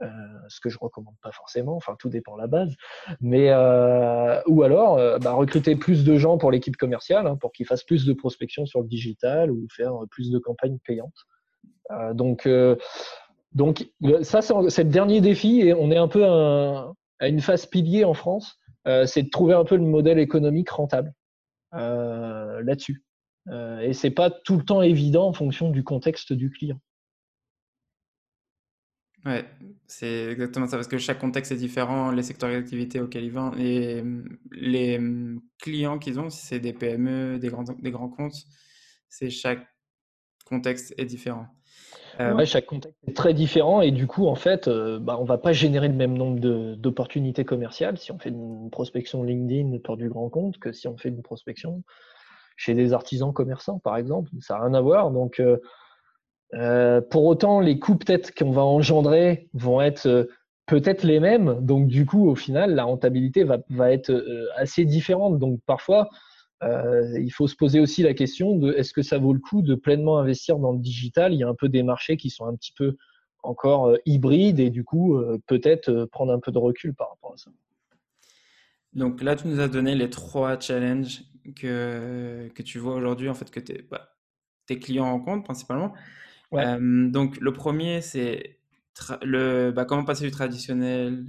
euh, 0.00 0.06
ce 0.48 0.58
que 0.60 0.70
je 0.70 0.78
recommande 0.78 1.16
pas 1.22 1.32
forcément 1.32 1.76
enfin 1.76 1.96
tout 1.98 2.08
dépend 2.08 2.36
de 2.36 2.40
la 2.40 2.46
base 2.46 2.74
mais 3.20 3.50
ou 4.46 4.62
alors 4.62 4.96
bah, 5.20 5.32
recruter 5.32 5.76
plus 5.76 6.02
de 6.02 6.16
gens 6.16 6.38
pour 6.38 6.50
l'équipe 6.50 6.78
commerciale 6.78 7.26
hein, 7.26 7.36
pour 7.36 7.52
qu'ils 7.52 7.66
fassent 7.66 7.84
plus 7.84 8.06
de 8.06 8.14
prospection 8.14 8.64
sur 8.64 8.80
le 8.80 8.88
digital 8.88 9.50
ou 9.50 9.66
faire 9.70 9.92
plus 10.10 10.30
de 10.30 10.38
campagnes 10.38 10.78
payantes 10.82 11.26
donc 12.14 12.46
donc, 13.52 13.90
ça, 14.22 14.42
c'est 14.42 14.84
le 14.84 14.90
dernier 14.90 15.20
défi 15.20 15.60
et 15.60 15.74
on 15.74 15.90
est 15.90 15.96
un 15.96 16.08
peu 16.08 16.24
à 16.24 17.28
une 17.28 17.40
phase 17.40 17.66
pilier 17.66 18.04
en 18.04 18.14
France. 18.14 18.58
Euh, 18.86 19.06
c'est 19.06 19.24
de 19.24 19.28
trouver 19.28 19.54
un 19.54 19.64
peu 19.64 19.76
le 19.76 19.84
modèle 19.84 20.18
économique 20.18 20.70
rentable 20.70 21.12
euh, 21.74 22.62
là-dessus. 22.62 23.04
Euh, 23.48 23.80
et 23.80 23.92
c'est 23.92 24.10
pas 24.10 24.30
tout 24.30 24.56
le 24.56 24.64
temps 24.64 24.82
évident 24.82 25.26
en 25.26 25.32
fonction 25.32 25.70
du 25.70 25.84
contexte 25.84 26.32
du 26.32 26.50
client. 26.50 26.80
Ouais, 29.26 29.44
c'est 29.86 30.30
exactement 30.30 30.66
ça, 30.66 30.78
parce 30.78 30.88
que 30.88 30.96
chaque 30.96 31.18
contexte 31.18 31.52
est 31.52 31.56
différent, 31.56 32.10
les 32.10 32.22
secteurs 32.22 32.50
d'activité 32.50 33.00
auxquels 33.00 33.24
ils 33.24 33.32
vendent, 33.32 33.58
et 33.58 34.02
les 34.50 34.98
clients 35.58 35.98
qu'ils 35.98 36.18
ont, 36.18 36.30
si 36.30 36.46
c'est 36.46 36.58
des 36.58 36.72
PME, 36.72 37.38
des 37.38 37.48
grands, 37.48 37.64
des 37.64 37.90
grands 37.90 38.08
comptes, 38.08 38.46
c'est 39.10 39.28
chaque 39.28 39.69
contexte 40.50 40.92
est 40.98 41.06
différent. 41.06 41.46
Euh, 42.18 42.44
chaque 42.44 42.66
contexte 42.66 42.98
est 43.08 43.16
très 43.16 43.32
différent 43.32 43.80
et 43.80 43.92
du 43.92 44.06
coup, 44.06 44.26
en 44.26 44.34
fait, 44.34 44.68
euh, 44.68 44.98
bah, 44.98 45.16
on 45.18 45.24
va 45.24 45.38
pas 45.38 45.52
générer 45.52 45.88
le 45.88 45.94
même 45.94 46.18
nombre 46.18 46.40
d'opportunités 46.76 47.44
commerciales 47.44 47.96
si 47.96 48.12
on 48.12 48.18
fait 48.18 48.28
une 48.30 48.68
prospection 48.70 49.22
LinkedIn 49.22 49.78
pour 49.78 49.96
du 49.96 50.08
grand 50.08 50.28
compte 50.28 50.58
que 50.58 50.72
si 50.72 50.88
on 50.88 50.98
fait 50.98 51.08
une 51.08 51.22
prospection 51.22 51.82
chez 52.56 52.74
des 52.74 52.92
artisans 52.92 53.32
commerçants, 53.32 53.78
par 53.78 53.96
exemple. 53.96 54.30
Ça 54.40 54.54
n'a 54.54 54.64
rien 54.64 54.74
à 54.74 54.80
voir. 54.82 55.10
Donc, 55.12 55.40
euh, 56.52 57.00
pour 57.00 57.24
autant, 57.24 57.60
les 57.60 57.78
coûts 57.78 57.96
peut-être 57.96 58.34
qu'on 58.34 58.50
va 58.50 58.64
engendrer 58.64 59.48
vont 59.54 59.80
être 59.80 60.28
peut-être 60.66 61.04
les 61.04 61.20
mêmes. 61.20 61.58
Donc, 61.62 61.86
du 61.86 62.04
coup, 62.04 62.28
au 62.28 62.34
final, 62.34 62.74
la 62.74 62.84
rentabilité 62.84 63.44
va, 63.44 63.58
va 63.70 63.92
être 63.92 64.12
assez 64.56 64.84
différente. 64.84 65.38
Donc, 65.38 65.60
parfois, 65.64 66.10
euh, 66.62 67.18
il 67.18 67.30
faut 67.30 67.48
se 67.48 67.56
poser 67.56 67.80
aussi 67.80 68.02
la 68.02 68.14
question 68.14 68.56
de 68.56 68.72
est-ce 68.72 68.92
que 68.92 69.02
ça 69.02 69.18
vaut 69.18 69.32
le 69.32 69.40
coup 69.40 69.62
de 69.62 69.74
pleinement 69.74 70.18
investir 70.18 70.58
dans 70.58 70.72
le 70.72 70.78
digital? 70.78 71.32
Il 71.32 71.38
y 71.38 71.42
a 71.42 71.48
un 71.48 71.54
peu 71.54 71.68
des 71.68 71.82
marchés 71.82 72.16
qui 72.16 72.30
sont 72.30 72.46
un 72.46 72.54
petit 72.54 72.72
peu 72.72 72.96
encore 73.42 73.88
euh, 73.88 73.96
hybrides 74.04 74.60
et 74.60 74.68
du 74.68 74.84
coup 74.84 75.16
euh, 75.16 75.38
peut-être 75.46 76.04
prendre 76.12 76.32
un 76.32 76.38
peu 76.38 76.52
de 76.52 76.58
recul 76.58 76.94
par 76.94 77.10
rapport 77.10 77.32
à 77.32 77.36
ça. 77.38 77.50
Donc 78.92 79.22
là, 79.22 79.36
tu 79.36 79.46
nous 79.46 79.60
as 79.60 79.68
donné 79.68 79.94
les 79.94 80.10
trois 80.10 80.58
challenges 80.58 81.22
que, 81.56 82.48
que 82.54 82.62
tu 82.62 82.78
vois 82.78 82.94
aujourd'hui, 82.94 83.28
en 83.28 83.34
fait, 83.34 83.50
que 83.50 83.60
tes, 83.60 83.82
bah, 83.82 84.10
tes 84.66 84.78
clients 84.78 85.10
rencontrent 85.10 85.44
principalement. 85.44 85.94
donc 86.52 87.40
le 87.40 87.52
premier, 87.52 88.02
c'est 88.02 88.58
le, 89.22 89.70
bah, 89.70 89.84
comment 89.84 90.04
passer 90.04 90.24
du 90.24 90.32
traditionnel 90.32 91.24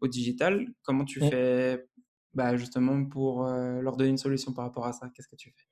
au 0.00 0.08
digital? 0.08 0.66
Comment 0.82 1.04
tu 1.04 1.20
fais 1.20 1.86
bah, 2.34 2.56
justement 2.56 3.04
pour 3.04 3.46
euh, 3.46 3.80
leur 3.80 3.96
donner 3.96 4.10
une 4.10 4.18
solution 4.18 4.52
par 4.52 4.64
rapport 4.64 4.86
à 4.86 4.92
ça 4.92 5.08
Qu'est-ce 5.14 5.28
que 5.28 5.36
tu 5.36 5.50
fais? 5.50 5.66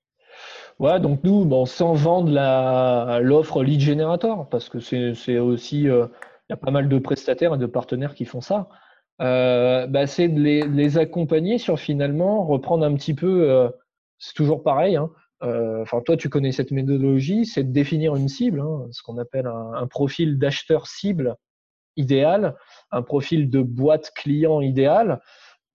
Ouais, 0.78 0.98
donc 1.00 1.22
nous, 1.24 1.66
sans 1.66 1.92
vendre 1.92 2.30
l'offre 3.20 3.62
lead 3.62 3.80
generator, 3.80 4.48
parce 4.48 4.68
que 4.68 4.80
c'est 4.80 5.38
aussi, 5.38 5.88
euh, 5.88 6.06
y 6.48 6.52
a 6.52 6.56
pas 6.56 6.70
mal 6.70 6.88
de 6.88 6.98
prestataires 6.98 7.54
et 7.54 7.58
de 7.58 7.66
partenaires 7.66 8.14
qui 8.14 8.24
font 8.24 8.40
ça. 8.40 8.68
Euh, 9.20 9.86
bah, 9.86 10.06
c'est 10.06 10.28
de 10.28 10.40
les, 10.40 10.98
accompagner 10.98 11.58
sur 11.58 11.78
finalement 11.78 12.46
reprendre 12.46 12.84
un 12.86 12.94
petit 12.94 13.14
peu, 13.14 13.70
c'est 14.18 14.34
toujours 14.34 14.62
pareil. 14.62 14.96
Hein, 14.96 15.10
enfin, 15.42 16.00
toi, 16.00 16.16
tu 16.16 16.30
connais 16.30 16.52
cette 16.52 16.70
méthodologie, 16.70 17.44
c'est 17.44 17.64
de 17.64 17.72
définir 17.72 18.16
une 18.16 18.28
cible, 18.28 18.60
hein, 18.60 18.86
ce 18.90 19.02
qu'on 19.02 19.18
appelle 19.18 19.46
un, 19.46 19.86
profil 19.86 20.38
d'acheteur 20.38 20.86
cible 20.86 21.36
idéal, 21.96 22.56
un 22.90 23.02
profil 23.02 23.50
de 23.50 23.60
boîte 23.60 24.12
client 24.14 24.62
idéal. 24.62 25.20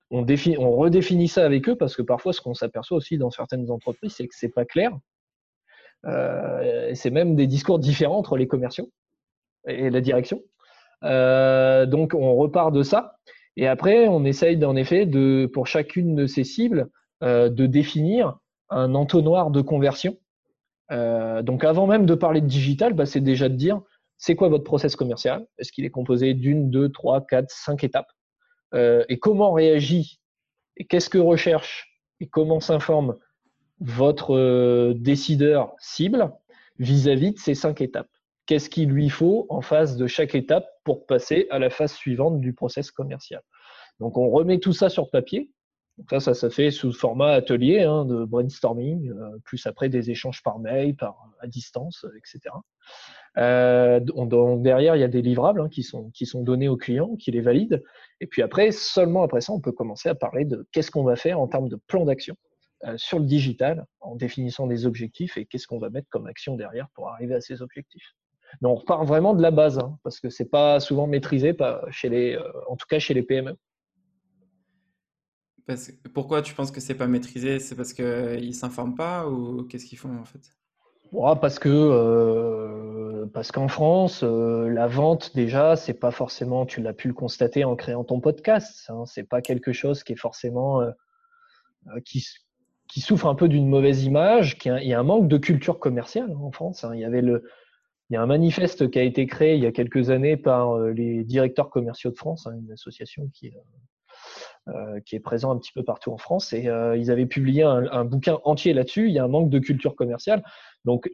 On, 0.09 0.23
redéfinit 0.23 1.27
ça 1.27 1.45
avec 1.45 1.67
eux 1.67 1.75
parce 1.75 1.95
que 1.95 2.01
parfois, 2.01 2.33
ce 2.33 2.41
qu'on 2.41 2.53
s'aperçoit 2.53 2.97
aussi 2.97 3.17
dans 3.17 3.29
certaines 3.29 3.69
entreprises, 3.69 4.13
c'est 4.15 4.27
que 4.27 4.35
c'est 4.35 4.53
pas 4.53 4.65
clair. 4.65 4.91
c'est 6.93 7.11
même 7.11 7.35
des 7.35 7.47
discours 7.47 7.79
différents 7.79 8.17
entre 8.17 8.37
les 8.37 8.47
commerciaux 8.47 8.89
et 9.67 9.89
la 9.89 10.01
direction. 10.01 10.41
Euh, 11.03 11.85
donc 11.85 12.13
on 12.13 12.35
repart 12.35 12.73
de 12.73 12.83
ça. 12.83 13.17
Et 13.55 13.67
après, 13.67 14.07
on 14.07 14.23
essaye 14.23 14.63
en 14.63 14.75
effet 14.75 15.05
de, 15.05 15.49
pour 15.51 15.67
chacune 15.67 16.15
de 16.15 16.27
ces 16.27 16.43
cibles, 16.43 16.89
euh, 17.23 17.49
de 17.49 17.65
définir 17.65 18.37
un 18.69 18.93
entonnoir 18.95 19.51
de 19.51 19.61
conversion. 19.61 20.17
Euh, 20.91 21.41
donc 21.41 21.63
avant 21.63 21.87
même 21.87 22.05
de 22.05 22.15
parler 22.15 22.41
de 22.41 22.47
digital, 22.47 22.93
bah, 22.93 23.05
c'est 23.05 23.21
déjà 23.21 23.49
de 23.49 23.55
dire 23.55 23.81
c'est 24.17 24.35
quoi 24.35 24.49
votre 24.49 24.63
process 24.63 24.95
commercial? 24.95 25.45
Est-ce 25.57 25.71
qu'il 25.71 25.85
est 25.85 25.91
composé 25.91 26.33
d'une, 26.33 26.69
deux, 26.69 26.89
trois, 26.89 27.25
quatre, 27.25 27.49
cinq 27.49 27.83
étapes? 27.83 28.11
Et 28.73 29.19
comment 29.19 29.53
réagit 29.53 30.19
Et 30.75 30.85
qu'est-ce 30.85 31.09
que 31.09 31.17
recherche 31.17 31.99
Et 32.19 32.27
comment 32.27 32.59
s'informe 32.59 33.17
votre 33.79 34.93
décideur 34.93 35.73
cible 35.79 36.31
vis-à-vis 36.79 37.31
-vis 37.31 37.33
de 37.33 37.39
ces 37.39 37.55
cinq 37.55 37.81
étapes? 37.81 38.09
Qu'est-ce 38.47 38.69
qu'il 38.69 38.89
lui 38.89 39.09
faut 39.09 39.45
en 39.49 39.61
face 39.61 39.97
de 39.97 40.07
chaque 40.07 40.33
étape 40.33 40.67
pour 40.85 41.05
passer 41.05 41.47
à 41.49 41.59
la 41.59 41.69
phase 41.69 41.93
suivante 41.93 42.39
du 42.39 42.53
process 42.53 42.91
commercial? 42.91 43.41
Donc 43.99 44.17
on 44.17 44.29
remet 44.29 44.59
tout 44.59 44.73
ça 44.73 44.89
sur 44.89 45.09
papier. 45.09 45.51
Donc 45.97 46.09
ça, 46.11 46.19
ça 46.19 46.33
se 46.33 46.49
fait 46.49 46.71
sous 46.71 46.93
format 46.93 47.31
atelier 47.31 47.81
hein, 47.81 48.05
de 48.05 48.23
brainstorming, 48.23 49.09
euh, 49.09 49.37
plus 49.43 49.65
après 49.65 49.89
des 49.89 50.11
échanges 50.11 50.43
par 50.43 50.59
mail, 50.59 50.95
par 50.95 51.17
à 51.39 51.47
distance, 51.47 52.05
etc. 52.15 52.53
Euh, 53.37 53.99
donc 53.99 54.63
derrière, 54.63 54.95
il 54.95 54.99
y 54.99 55.03
a 55.03 55.07
des 55.07 55.21
livrables 55.21 55.61
hein, 55.61 55.69
qui, 55.69 55.83
sont, 55.83 56.09
qui 56.11 56.25
sont 56.25 56.41
donnés 56.41 56.67
aux 56.67 56.77
clients, 56.77 57.15
qui 57.15 57.31
les 57.31 57.41
valident. 57.41 57.83
Et 58.19 58.27
puis 58.27 58.41
après, 58.41 58.71
seulement 58.71 59.23
après 59.23 59.41
ça, 59.41 59.53
on 59.53 59.59
peut 59.59 59.71
commencer 59.71 60.09
à 60.09 60.15
parler 60.15 60.45
de 60.45 60.67
qu'est-ce 60.71 60.89
qu'on 60.91 61.03
va 61.03 61.15
faire 61.15 61.39
en 61.39 61.47
termes 61.47 61.69
de 61.69 61.75
plan 61.87 62.05
d'action 62.05 62.35
euh, 62.85 62.95
sur 62.97 63.19
le 63.19 63.25
digital, 63.25 63.85
en 63.99 64.15
définissant 64.15 64.67
des 64.67 64.85
objectifs 64.85 65.37
et 65.37 65.45
qu'est-ce 65.45 65.67
qu'on 65.67 65.79
va 65.79 65.89
mettre 65.89 66.07
comme 66.09 66.27
action 66.27 66.55
derrière 66.55 66.87
pour 66.95 67.09
arriver 67.09 67.35
à 67.35 67.41
ces 67.41 67.61
objectifs. 67.61 68.15
Mais 68.61 68.69
on 68.69 68.75
repart 68.75 69.05
vraiment 69.05 69.35
de 69.35 69.41
la 69.41 69.51
base, 69.51 69.77
hein, 69.77 69.99
parce 70.03 70.19
que 70.19 70.29
c'est 70.29 70.49
pas 70.49 70.79
souvent 70.79 71.05
maîtrisé, 71.05 71.55
chez 71.91 72.09
les, 72.09 72.35
euh, 72.35 72.51
en 72.67 72.75
tout 72.75 72.87
cas 72.89 72.97
chez 72.97 73.13
les 73.13 73.23
PME. 73.23 73.55
pourquoi 76.13 76.41
tu 76.41 76.55
penses 76.55 76.71
que 76.71 76.79
c'est 76.79 76.95
pas 76.95 77.07
maîtrisé? 77.07 77.59
C'est 77.59 77.75
parce 77.75 77.93
qu'ils 77.93 78.55
s'informent 78.55 78.95
pas 78.95 79.27
ou 79.27 79.63
qu'est-ce 79.65 79.85
qu'ils 79.85 79.97
font 79.99 80.17
en 80.17 80.25
fait? 80.25 80.56
Parce 81.41 81.59
que 81.59 81.69
euh, 81.69 83.25
parce 83.33 83.51
qu'en 83.51 83.67
France, 83.67 84.21
euh, 84.23 84.69
la 84.69 84.87
vente 84.87 85.35
déjà, 85.35 85.75
c'est 85.75 85.93
pas 85.93 86.11
forcément. 86.11 86.65
Tu 86.65 86.81
l'as 86.81 86.93
pu 86.93 87.07
le 87.07 87.13
constater 87.13 87.63
en 87.63 87.75
créant 87.75 88.03
ton 88.03 88.19
podcast. 88.19 88.85
Hein, 88.89 89.05
c'est 89.05 89.27
pas 89.27 89.41
quelque 89.41 89.73
chose 89.73 90.03
qui 90.03 90.13
est 90.13 90.17
forcément 90.17 90.81
qui, 92.05 92.25
qui 92.87 93.01
souffre 93.01 93.27
un 93.27 93.35
peu 93.35 93.47
d'une 93.47 93.67
mauvaise 93.67 94.03
image. 94.03 94.57
Il 94.65 94.87
y 94.87 94.93
a 94.93 94.99
un 94.99 95.03
manque 95.03 95.27
de 95.27 95.37
culture 95.37 95.79
commerciale 95.79 96.33
en 96.35 96.51
France. 96.51 96.83
Hein. 96.83 96.91
Il 96.93 97.01
y 97.01 97.05
avait 97.05 97.21
le 97.21 97.43
il 98.09 98.13
y 98.13 98.17
a 98.17 98.21
un 98.21 98.25
manifeste 98.25 98.89
qui 98.89 98.99
a 98.99 99.03
été 99.03 99.25
créé 99.25 99.55
il 99.55 99.63
y 99.63 99.65
a 99.65 99.71
quelques 99.71 100.09
années 100.09 100.37
par 100.37 100.71
euh, 100.71 100.91
les 100.91 101.23
directeurs 101.23 101.69
commerciaux 101.69 102.11
de 102.11 102.15
France, 102.15 102.47
hein, 102.47 102.53
une 102.57 102.71
association 102.71 103.29
qui, 103.33 103.47
euh, 103.47 103.57
euh, 103.57 103.77
qui 105.05 105.15
est 105.15 105.19
présente 105.19 105.55
un 105.55 105.59
petit 105.59 105.71
peu 105.73 105.83
partout 105.83 106.11
en 106.11 106.17
France. 106.17 106.53
Et 106.53 106.69
ils 106.95 107.11
avaient 107.11 107.25
publié 107.25 107.63
un, 107.63 108.05
bouquin 108.05 108.39
entier 108.43 108.73
là-dessus. 108.73 109.07
Il 109.07 109.13
y 109.13 109.19
a 109.19 109.23
un 109.23 109.27
manque 109.27 109.49
de 109.49 109.59
culture 109.59 109.95
commerciale. 109.95 110.43
Donc, 110.85 111.09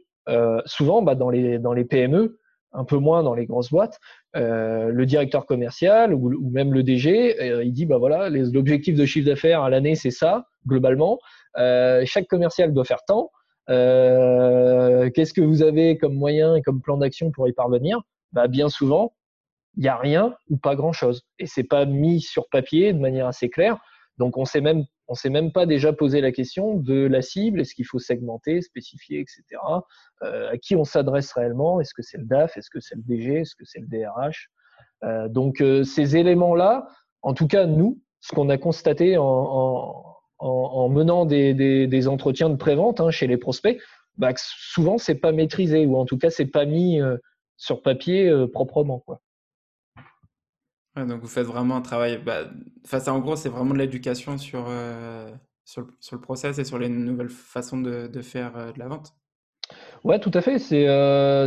souvent, 0.66 1.02
bah, 1.02 1.14
dans, 1.14 1.30
les, 1.30 1.58
dans 1.58 1.72
les 1.72 1.84
PME, 1.84 2.38
un 2.72 2.84
peu 2.84 2.96
moins 2.96 3.22
dans 3.22 3.34
les 3.34 3.46
grosses 3.46 3.70
boîtes, 3.70 3.98
le 4.34 5.04
directeur 5.04 5.46
commercial 5.46 6.14
ou, 6.14 6.50
même 6.50 6.72
le 6.72 6.82
DG, 6.82 7.62
il 7.64 7.72
dit 7.72 7.86
bah 7.86 7.98
voilà, 7.98 8.28
l'objectif 8.30 8.96
de 8.96 9.06
chiffre 9.06 9.26
d'affaires 9.26 9.62
à 9.62 9.70
l'année 9.70 9.94
c'est 9.94 10.10
ça 10.10 10.46
globalement. 10.66 11.18
chaque 11.56 12.26
commercial 12.26 12.72
doit 12.72 12.84
faire 12.84 13.04
tant. 13.06 13.30
Euh, 13.70 15.10
qu'est-ce 15.10 15.32
que 15.32 15.40
vous 15.40 15.62
avez 15.62 15.96
comme 15.96 16.14
moyen 16.14 16.54
et 16.56 16.62
comme 16.62 16.80
plan 16.80 16.96
d'action 16.96 17.30
pour 17.30 17.48
y 17.48 17.52
parvenir? 17.52 18.00
Bah, 18.32 18.48
Bien 18.48 18.68
souvent, 18.68 19.14
il 19.76 19.82
n'y 19.82 19.88
a 19.88 19.96
rien 19.96 20.34
ou 20.48 20.56
pas 20.56 20.76
grand-chose. 20.76 21.22
Et 21.38 21.46
c'est 21.46 21.64
pas 21.64 21.84
mis 21.86 22.20
sur 22.20 22.48
papier 22.48 22.92
de 22.92 22.98
manière 22.98 23.26
assez 23.26 23.48
claire. 23.50 23.78
Donc 24.18 24.36
on 24.36 24.44
sait 24.44 24.60
même 24.60 24.84
on 25.08 25.14
s'est 25.14 25.30
même 25.30 25.52
pas 25.52 25.66
déjà 25.66 25.92
posé 25.92 26.20
la 26.20 26.32
question 26.32 26.76
de 26.76 27.06
la 27.06 27.20
cible, 27.20 27.60
est-ce 27.60 27.74
qu'il 27.74 27.86
faut 27.86 27.98
segmenter, 27.98 28.62
spécifier, 28.62 29.20
etc. 29.20 29.42
Euh, 30.22 30.52
à 30.52 30.58
qui 30.58 30.76
on 30.76 30.84
s'adresse 30.84 31.32
réellement? 31.32 31.80
Est-ce 31.80 31.92
que 31.94 32.02
c'est 32.02 32.18
le 32.18 32.24
DAF 32.24 32.56
Est-ce 32.56 32.70
que 32.70 32.80
c'est 32.80 32.94
le 32.94 33.02
DG 33.02 33.40
Est-ce 33.40 33.54
que 33.54 33.64
c'est 33.64 33.80
le 33.80 33.86
DRH 33.86 34.50
euh, 35.04 35.28
Donc 35.28 35.60
euh, 35.60 35.84
ces 35.84 36.16
éléments-là, 36.16 36.88
en 37.22 37.34
tout 37.34 37.46
cas 37.46 37.66
nous, 37.66 38.00
ce 38.20 38.34
qu'on 38.34 38.48
a 38.48 38.56
constaté 38.56 39.18
en, 39.18 39.24
en, 39.26 40.46
en, 40.46 40.88
menant 40.88 41.26
des, 41.26 42.08
entretiens 42.08 42.48
de 42.48 42.56
prévente 42.56 43.00
hein, 43.00 43.10
chez 43.10 43.26
les 43.26 43.36
prospects, 43.36 43.78
bah, 44.16 44.32
souvent 44.36 44.96
c'est 44.96 45.16
pas 45.16 45.32
maîtrisé 45.32 45.84
ou 45.84 45.96
en 45.96 46.06
tout 46.06 46.16
cas 46.16 46.30
c'est 46.30 46.46
pas 46.46 46.64
mis 46.64 47.00
sur 47.58 47.82
papier 47.82 48.32
proprement. 48.52 49.00
Quoi. 49.00 49.20
Donc 50.96 51.20
vous 51.20 51.28
faites 51.28 51.46
vraiment 51.46 51.76
un 51.76 51.80
travail. 51.80 52.20
Bah, 52.24 52.44
en 53.08 53.18
gros, 53.18 53.36
c'est 53.36 53.48
vraiment 53.48 53.74
de 53.74 53.78
l'éducation 53.78 54.38
sur, 54.38 54.66
euh, 54.68 55.30
sur, 55.64 55.86
le, 56.12 56.20
process 56.20 56.58
et 56.58 56.64
sur 56.64 56.78
les 56.78 56.88
nouvelles 56.88 57.28
façons 57.28 57.80
de, 57.80 58.08
faire 58.22 58.72
de 58.72 58.78
la 58.78 58.88
vente? 58.88 59.12
Ouais, 60.04 60.18
tout 60.18 60.30
à 60.34 60.40
fait. 60.40 60.58
C'est, 60.58 60.86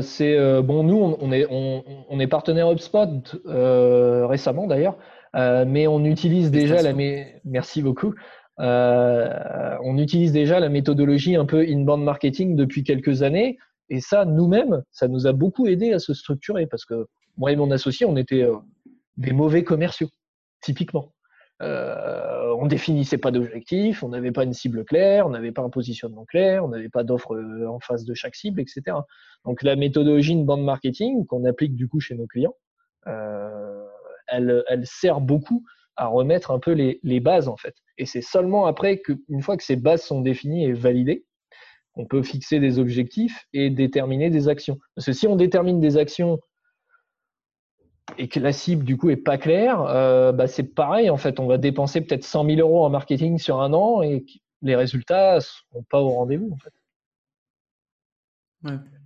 c'est 0.02 0.62
bon. 0.62 0.84
Nous, 0.84 0.98
on, 0.98 1.32
est, 1.32 1.46
on, 1.50 2.20
est 2.20 2.28
partenaire 2.28 2.70
HubSpot 2.72 3.22
récemment 3.46 4.68
d'ailleurs, 4.68 4.98
mais 5.34 5.88
on 5.88 6.04
utilise 6.04 6.52
déjà 6.52 6.82
la. 6.82 6.94
Merci 7.46 7.82
beaucoup. 7.82 8.14
Euh, 8.60 9.78
on 9.84 9.98
utilise 9.98 10.32
déjà 10.32 10.60
la 10.60 10.70
méthodologie 10.70 11.36
un 11.36 11.46
peu 11.46 11.62
inbound 11.68 12.04
marketing 12.04 12.56
depuis 12.56 12.84
quelques 12.84 13.22
années. 13.22 13.58
Et 13.90 14.02
ça, 14.02 14.26
nous-mêmes, 14.26 14.84
ça 14.92 15.08
nous 15.08 15.28
a 15.28 15.34
beaucoup 15.34 15.68
aidé 15.68 15.94
à 15.94 16.00
se 16.00 16.14
structurer 16.14 16.68
parce 16.68 16.86
que 16.86 17.08
moi 17.38 17.52
et 17.52 17.56
mon 17.56 17.72
associé, 17.72 18.06
on 18.06 18.18
était 18.18 18.44
euh, 18.44 18.56
des 19.18 19.34
mauvais 19.34 19.64
commerciaux, 19.64 20.10
typiquement. 20.62 21.14
Euh, 21.64 22.54
on 22.60 22.68
définissait 22.68 23.18
pas 23.18 23.32
d'objectifs, 23.32 24.04
on 24.04 24.10
n'avait 24.10 24.32
pas 24.32 24.44
une 24.44 24.54
cible 24.54 24.86
claire, 24.86 25.26
on 25.26 25.32
n'avait 25.32 25.52
pas 25.52 25.64
un 25.64 25.70
positionnement 25.70 26.24
clair, 26.26 26.64
on 26.64 26.68
n'avait 26.68 26.90
pas 26.90 27.04
d'offre 27.04 27.36
euh, 27.36 27.68
en 27.68 27.80
face 27.80 28.06
de 28.06 28.14
chaque 28.14 28.36
cible, 28.36 28.62
etc. 28.62 28.98
Donc 29.44 29.64
la 29.64 29.76
méthodologie 29.76 30.34
inbound 30.34 30.64
marketing 30.64 31.26
qu'on 31.26 31.46
applique 31.46 31.76
du 31.76 31.88
coup 31.88 32.00
chez 32.00 32.16
nos 32.16 32.28
clients, 32.28 32.56
elle, 34.28 34.64
elle, 34.68 34.86
sert 34.86 35.22
beaucoup 35.22 35.64
à 35.96 36.08
remettre 36.08 36.52
un 36.52 36.60
peu 36.60 36.74
les, 36.74 37.00
les 37.04 37.22
bases 37.22 37.48
en 37.48 37.56
fait. 37.56 37.74
Et 37.98 38.06
c'est 38.06 38.22
seulement 38.22 38.66
après 38.66 39.00
qu'une 39.00 39.42
fois 39.42 39.56
que 39.56 39.64
ces 39.64 39.78
bases 39.78 40.04
sont 40.04 40.22
définies 40.22 40.66
et 40.66 40.74
validées, 40.74 41.26
on 41.98 42.06
peut 42.06 42.22
fixer 42.22 42.60
des 42.60 42.78
objectifs 42.78 43.46
et 43.54 43.70
déterminer 43.70 44.30
des 44.30 44.48
actions. 44.48 44.78
Parce 44.96 45.08
que 45.08 45.14
si 45.14 45.28
on 45.28 45.36
détermine 45.36 45.80
des 45.80 45.98
actions 45.98 46.40
et 48.18 48.28
que 48.28 48.40
la 48.40 48.54
cible 48.54 48.86
du 48.86 48.98
coup 48.98 49.10
est 49.10 49.18
pas 49.18 49.38
claire, 49.38 49.82
euh, 49.82 50.32
bah, 50.32 50.48
c'est 50.48 50.64
pareil 50.64 51.10
en 51.10 51.18
fait. 51.18 51.40
On 51.40 51.48
va 51.48 51.58
dépenser 51.58 52.02
peut-être 52.02 52.24
100 52.24 52.46
000 52.46 52.60
euros 52.60 52.86
en 52.86 52.90
marketing 52.90 53.38
sur 53.38 53.62
un 53.62 53.74
an 53.74 54.02
et 54.02 54.26
les 54.62 54.76
résultats 54.76 55.40
sont 55.42 55.84
pas 55.90 56.00
au 56.00 56.10
rendez-vous 56.10 56.52
en 56.52 56.58
fait. 56.58 56.72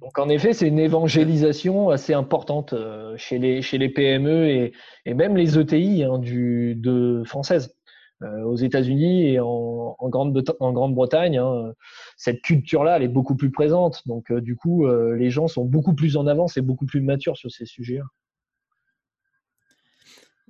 Donc 0.02 0.18
en 0.18 0.30
effet, 0.30 0.54
c'est 0.54 0.68
une 0.68 0.80
évangélisation 0.80 1.90
assez 1.90 2.14
importante 2.14 2.74
euh, 2.74 3.16
chez 3.18 3.38
les, 3.38 3.62
chez 3.62 3.78
les 3.78 3.90
PME 3.90 4.48
et, 4.48 4.74
et 5.06 5.14
même 5.14 5.36
les 5.36 5.60
ETI 5.60 6.04
hein, 6.04 6.18
du, 6.20 6.76
de 6.76 7.24
françaises. 7.26 7.76
Euh, 8.24 8.44
aux 8.44 8.56
États-Unis 8.56 9.34
et 9.34 9.40
en, 9.40 9.96
en 9.98 10.10
Grande-Bretagne, 10.10 11.40
hein, 11.40 11.74
cette 12.18 12.44
culture-là, 12.44 12.98
elle 12.98 13.04
est 13.04 13.08
beaucoup 13.08 13.36
plus 13.36 13.50
présente. 13.50 14.08
Donc 14.08 14.32
du 14.32 14.56
coup, 14.56 14.88
les 14.88 15.32
gens 15.32 15.48
sont 15.48 15.66
beaucoup 15.66 15.96
plus 15.96 16.18
en 16.18 16.28
avance 16.28 16.56
et 16.56 16.62
beaucoup 16.62 16.86
plus 16.86 17.02
matures 17.02 17.36
sur 17.36 17.50
ces 17.50 17.66
sujets-là. 17.66 18.06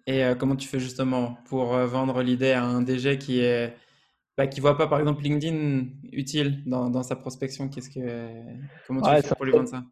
Et 0.08 0.24
comment 0.40 0.56
tu 0.56 0.68
fais 0.68 0.80
justement 0.80 1.38
pour 1.46 1.74
vendre 1.74 2.22
l'idée 2.24 2.52
à 2.52 2.64
un 2.64 2.82
DG 2.82 3.18
qui 3.18 3.40
est 3.40 3.74
bah, 4.38 4.48
qui 4.48 4.60
voit 4.60 4.78
pas 4.78 4.88
par 4.88 5.00
exemple 5.00 5.22
LinkedIn 5.22 5.86
utile 6.12 6.64
dans, 6.66 6.90
dans 6.90 7.04
sa 7.04 7.16
prospection? 7.16 7.70
Qu'est-ce 7.70 7.90
que 7.90 8.28
comment 8.88 9.02
tu 9.02 9.22
fais 9.22 9.36
pour 9.36 9.46
lui 9.46 9.52
vendre 9.52 9.70
ça? 9.70 9.84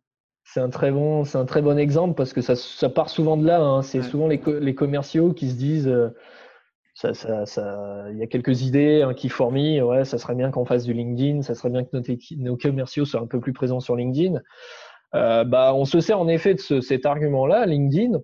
c'est 0.54 0.62
un 0.62 0.70
très 0.70 0.92
bon, 0.92 1.26
c'est 1.26 1.38
un 1.38 1.46
très 1.46 1.62
bon 1.62 1.78
exemple 1.78 2.16
parce 2.16 2.34
que 2.34 2.42
ça, 2.42 2.56
ça 2.56 2.90
part 2.90 3.10
souvent 3.10 3.38
de 3.38 3.46
là. 3.46 3.62
Hein. 3.62 3.82
C'est 3.84 4.02
souvent 4.02 4.28
les, 4.28 4.42
les, 4.60 4.74
commerciaux 4.74 5.32
qui 5.34 5.50
se 5.50 5.56
disent, 5.56 5.88
euh, 5.88 6.10
ça, 6.96 7.14
ça, 7.14 7.46
ça, 7.46 8.06
il 8.12 8.18
y 8.18 8.24
a 8.24 8.28
quelques 8.28 8.64
idées 8.64 9.04
hein, 9.04 9.14
qui 9.14 9.30
fourmillent. 9.30 9.82
Ouais, 9.82 10.06
ça 10.06 10.18
serait 10.18 10.34
bien 10.34 10.50
qu'on 10.50 10.66
fasse 10.66 10.86
du 10.86 10.94
LinkedIn. 10.94 11.44
Ça 11.44 11.54
serait 11.54 11.70
bien 11.70 11.84
que 11.84 11.96
nos, 11.96 12.02
nos 12.38 12.58
commerciaux 12.58 13.06
soient 13.06 13.22
un 13.22 13.28
peu 13.28 13.40
plus 13.40 13.54
présents 13.54 13.80
sur 13.80 13.96
LinkedIn. 13.96 14.40
Euh, 15.14 15.44
bah, 15.44 15.74
on 15.76 15.86
se 15.86 16.00
sert 16.00 16.20
en 16.20 16.28
effet 16.28 16.56
de 16.56 16.60
ce, 16.60 16.82
cet 16.82 17.06
argument-là, 17.06 17.68
LinkedIn. 17.68 18.18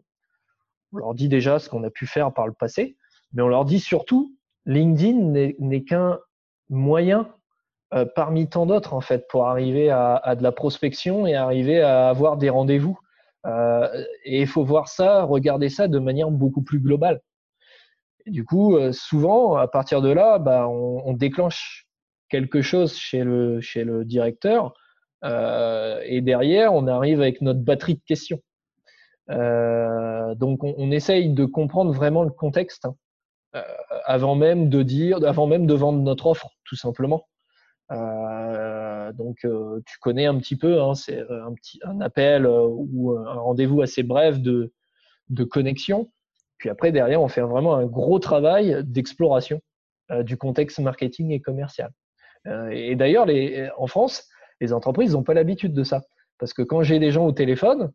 On 0.95 0.99
leur 0.99 1.13
dit 1.13 1.27
déjà 1.27 1.59
ce 1.59 1.67
qu'on 1.67 1.83
a 1.83 1.89
pu 1.89 2.07
faire 2.07 2.33
par 2.33 2.47
le 2.47 2.53
passé, 2.53 2.95
mais 3.33 3.41
on 3.41 3.49
leur 3.49 3.65
dit 3.65 3.81
surtout, 3.81 4.33
LinkedIn 4.65 5.53
n'est 5.59 5.83
qu'un 5.83 6.19
moyen 6.69 7.27
euh, 7.93 8.05
parmi 8.15 8.47
tant 8.47 8.65
d'autres 8.65 8.93
en 8.93 9.01
fait 9.01 9.27
pour 9.27 9.45
arriver 9.45 9.89
à, 9.89 10.35
de 10.37 10.41
la 10.41 10.53
prospection 10.53 11.27
et 11.27 11.35
arriver 11.35 11.81
à 11.81 12.07
avoir 12.07 12.37
des 12.37 12.49
rendez-vous. 12.49 12.97
Euh, 13.45 14.05
et 14.23 14.41
il 14.41 14.47
faut 14.47 14.63
voir 14.63 14.87
ça, 14.87 15.23
regarder 15.23 15.67
ça 15.67 15.89
de 15.89 15.99
manière 15.99 16.31
beaucoup 16.31 16.61
plus 16.61 16.79
globale. 16.79 17.19
Du 18.25 18.45
coup, 18.45 18.77
euh, 18.77 18.93
souvent, 18.93 19.55
à 19.55 19.67
partir 19.67 20.01
de 20.01 20.09
là, 20.09 20.39
bah, 20.39 20.69
on, 20.69 21.11
déclenche 21.13 21.87
quelque 22.29 22.61
chose 22.61 22.95
chez 22.95 23.23
le 23.25 24.03
directeur 24.05 24.73
et 25.23 26.21
derrière, 26.21 26.73
on 26.73 26.87
arrive 26.87 27.19
avec 27.19 27.41
notre 27.41 27.59
batterie 27.59 27.95
de 27.95 28.01
questions. 28.07 28.39
Donc, 29.29 30.63
on, 30.63 30.91
essaye 30.91 31.29
de 31.29 31.46
comprendre 31.46 31.91
vraiment 31.91 32.24
le 32.24 32.29
contexte 32.29 32.86
hein, 32.86 32.96
avant 34.05 34.36
même 34.36 34.70
de 34.70 34.84
dire, 34.84 35.24
avant 35.25 35.48
même 35.48 35.65
de 35.65 35.74
vendre 35.74 36.00
notre 36.00 36.27
offre, 36.27 36.50
tout 36.65 36.75
simplement. 36.75 37.27
Euh, 37.91 39.12
donc, 39.13 39.38
euh, 39.46 39.82
tu 39.86 39.98
connais 40.00 40.25
un 40.25 40.38
petit 40.38 40.55
peu, 40.55 40.82
hein, 40.82 40.96
c'est 40.96 41.20
un, 41.20 41.53
petit, 41.53 41.79
un 41.84 42.01
appel 42.01 42.46
euh, 42.46 42.65
ou 42.67 43.12
un 43.12 43.34
rendez-vous 43.34 43.82
assez 43.82 44.03
bref 44.03 44.39
de, 44.39 44.74
de 45.29 45.44
connexion. 45.44 46.12
Puis 46.58 46.70
après, 46.70 46.91
derrière, 46.91 47.22
on 47.22 47.27
fait 47.27 47.41
vraiment 47.41 47.75
un 47.75 47.86
gros 47.86 48.20
travail 48.20 48.82
d'exploration 48.84 49.62
du 50.22 50.38
contexte 50.38 50.77
marketing 50.79 51.32
et 51.32 51.41
commercial. 51.41 51.89
et 52.70 52.96
d'ailleurs, 52.96 53.25
en 53.75 53.88
France, 53.88 54.29
les 54.62 54.72
entreprises 54.72 55.13
n'ont 55.13 55.24
pas 55.24 55.34
l'habitude 55.34 55.74
de 55.74 55.84
ça. 55.84 56.03
Parce 56.38 56.53
que 56.53 56.62
quand 56.62 56.84
j'ai 56.84 57.00
des 57.00 57.12
gens 57.12 57.25
au 57.25 57.32
téléphone 57.32 57.91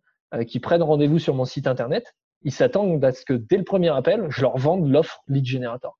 qui 0.47 0.61
prennent 0.61 0.83
rendez-vous 0.83 1.19
sur 1.19 1.35
mon 1.35 1.45
site 1.45 1.67
internet, 1.67 2.15
ils 2.43 2.53
s'attendent 2.53 3.05
à 3.05 3.13
ce 3.13 3.25
que 3.25 3.35
dès 3.35 3.57
le 3.57 3.65
premier 3.65 3.91
appel, 3.91 4.27
je 4.29 4.43
leur 4.43 4.57
vende 4.57 4.89
l'offre 4.89 5.23
Lead 5.29 5.45
Generator. 5.45 5.99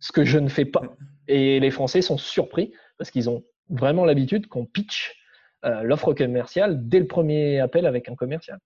Ce 0.00 0.12
que 0.12 0.24
je 0.24 0.38
ne 0.38 0.48
fais 0.48 0.64
pas. 0.64 0.82
Et 1.28 1.58
les 1.60 1.70
Français 1.70 2.02
sont 2.02 2.18
surpris 2.18 2.72
parce 2.98 3.10
qu'ils 3.10 3.28
ont 3.28 3.42
vraiment 3.68 4.04
l'habitude 4.04 4.46
qu'on 4.46 4.66
pitch 4.66 5.16
euh, 5.64 5.82
l'offre 5.82 6.12
commerciale 6.12 6.88
dès 6.88 7.00
le 7.00 7.06
premier 7.06 7.60
appel 7.60 7.86
avec 7.86 8.08
un 8.08 8.14
commercial. 8.14 8.58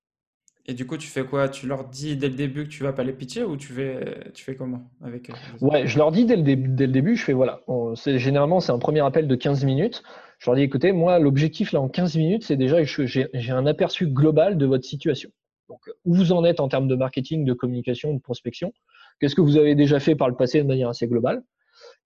Et 0.66 0.75
du 0.75 0.87
coup, 0.87 0.99
tu 0.99 1.09
fais 1.09 1.25
quoi? 1.25 1.49
Tu 1.49 1.66
leur 1.66 1.88
dis 1.88 2.16
dès 2.16 2.28
le 2.28 2.35
début 2.35 2.64
que 2.64 2.69
tu 2.69 2.83
vas 2.83 2.92
pas 2.92 3.02
les 3.02 3.12
pitcher 3.12 3.45
ou 3.45 3.57
tu 3.57 3.73
fais, 3.73 4.30
tu 4.35 4.45
fais 4.45 4.54
comment 4.54 4.90
avec 5.02 5.30
Ouais, 5.61 5.87
je 5.87 5.97
leur 5.97 6.12
dis 6.12 6.26
dès 6.26 6.37
le, 6.37 6.42
début, 6.42 6.69
dès 6.69 6.87
le 6.87 6.92
début, 6.92 7.16
je 7.16 7.25
fais 7.25 7.33
voilà. 7.33 7.61
généralement, 8.07 8.61
c'est 8.61 8.73
un 8.73 8.78
premier 8.78 9.00
appel 9.00 9.26
de 9.26 9.35
15 9.35 9.64
minutes. 9.64 10.02
Je 10.40 10.49
leur 10.49 10.56
dis 10.56 10.62
écoutez, 10.62 10.92
moi, 10.92 11.18
l'objectif 11.18 11.73
là 11.73 11.82
en 11.82 11.88
15 11.90 12.16
minutes, 12.16 12.44
c'est 12.44 12.56
déjà 12.56 12.82
j'ai 12.82 13.52
un 13.52 13.66
aperçu 13.66 14.06
global 14.06 14.56
de 14.56 14.64
votre 14.64 14.85
situation. 14.85 15.30
Donc, 15.68 15.80
où 16.06 16.14
vous 16.14 16.32
en 16.32 16.44
êtes 16.47 16.61
en 16.61 16.68
termes 16.68 16.88
de 16.88 16.97
marketing, 16.97 17.44
de 17.44 17.52
communication, 17.52 18.14
de 18.14 18.20
prospection? 18.20 18.73
Qu'est-ce 19.20 19.35
que 19.35 19.42
vous 19.42 19.59
avez 19.59 19.75
déjà 19.75 20.00
fait 20.00 20.16
par 20.16 20.30
le 20.30 20.35
passé 20.35 20.62
de 20.62 20.66
manière 20.66 20.88
assez 20.88 21.06
globale? 21.06 21.42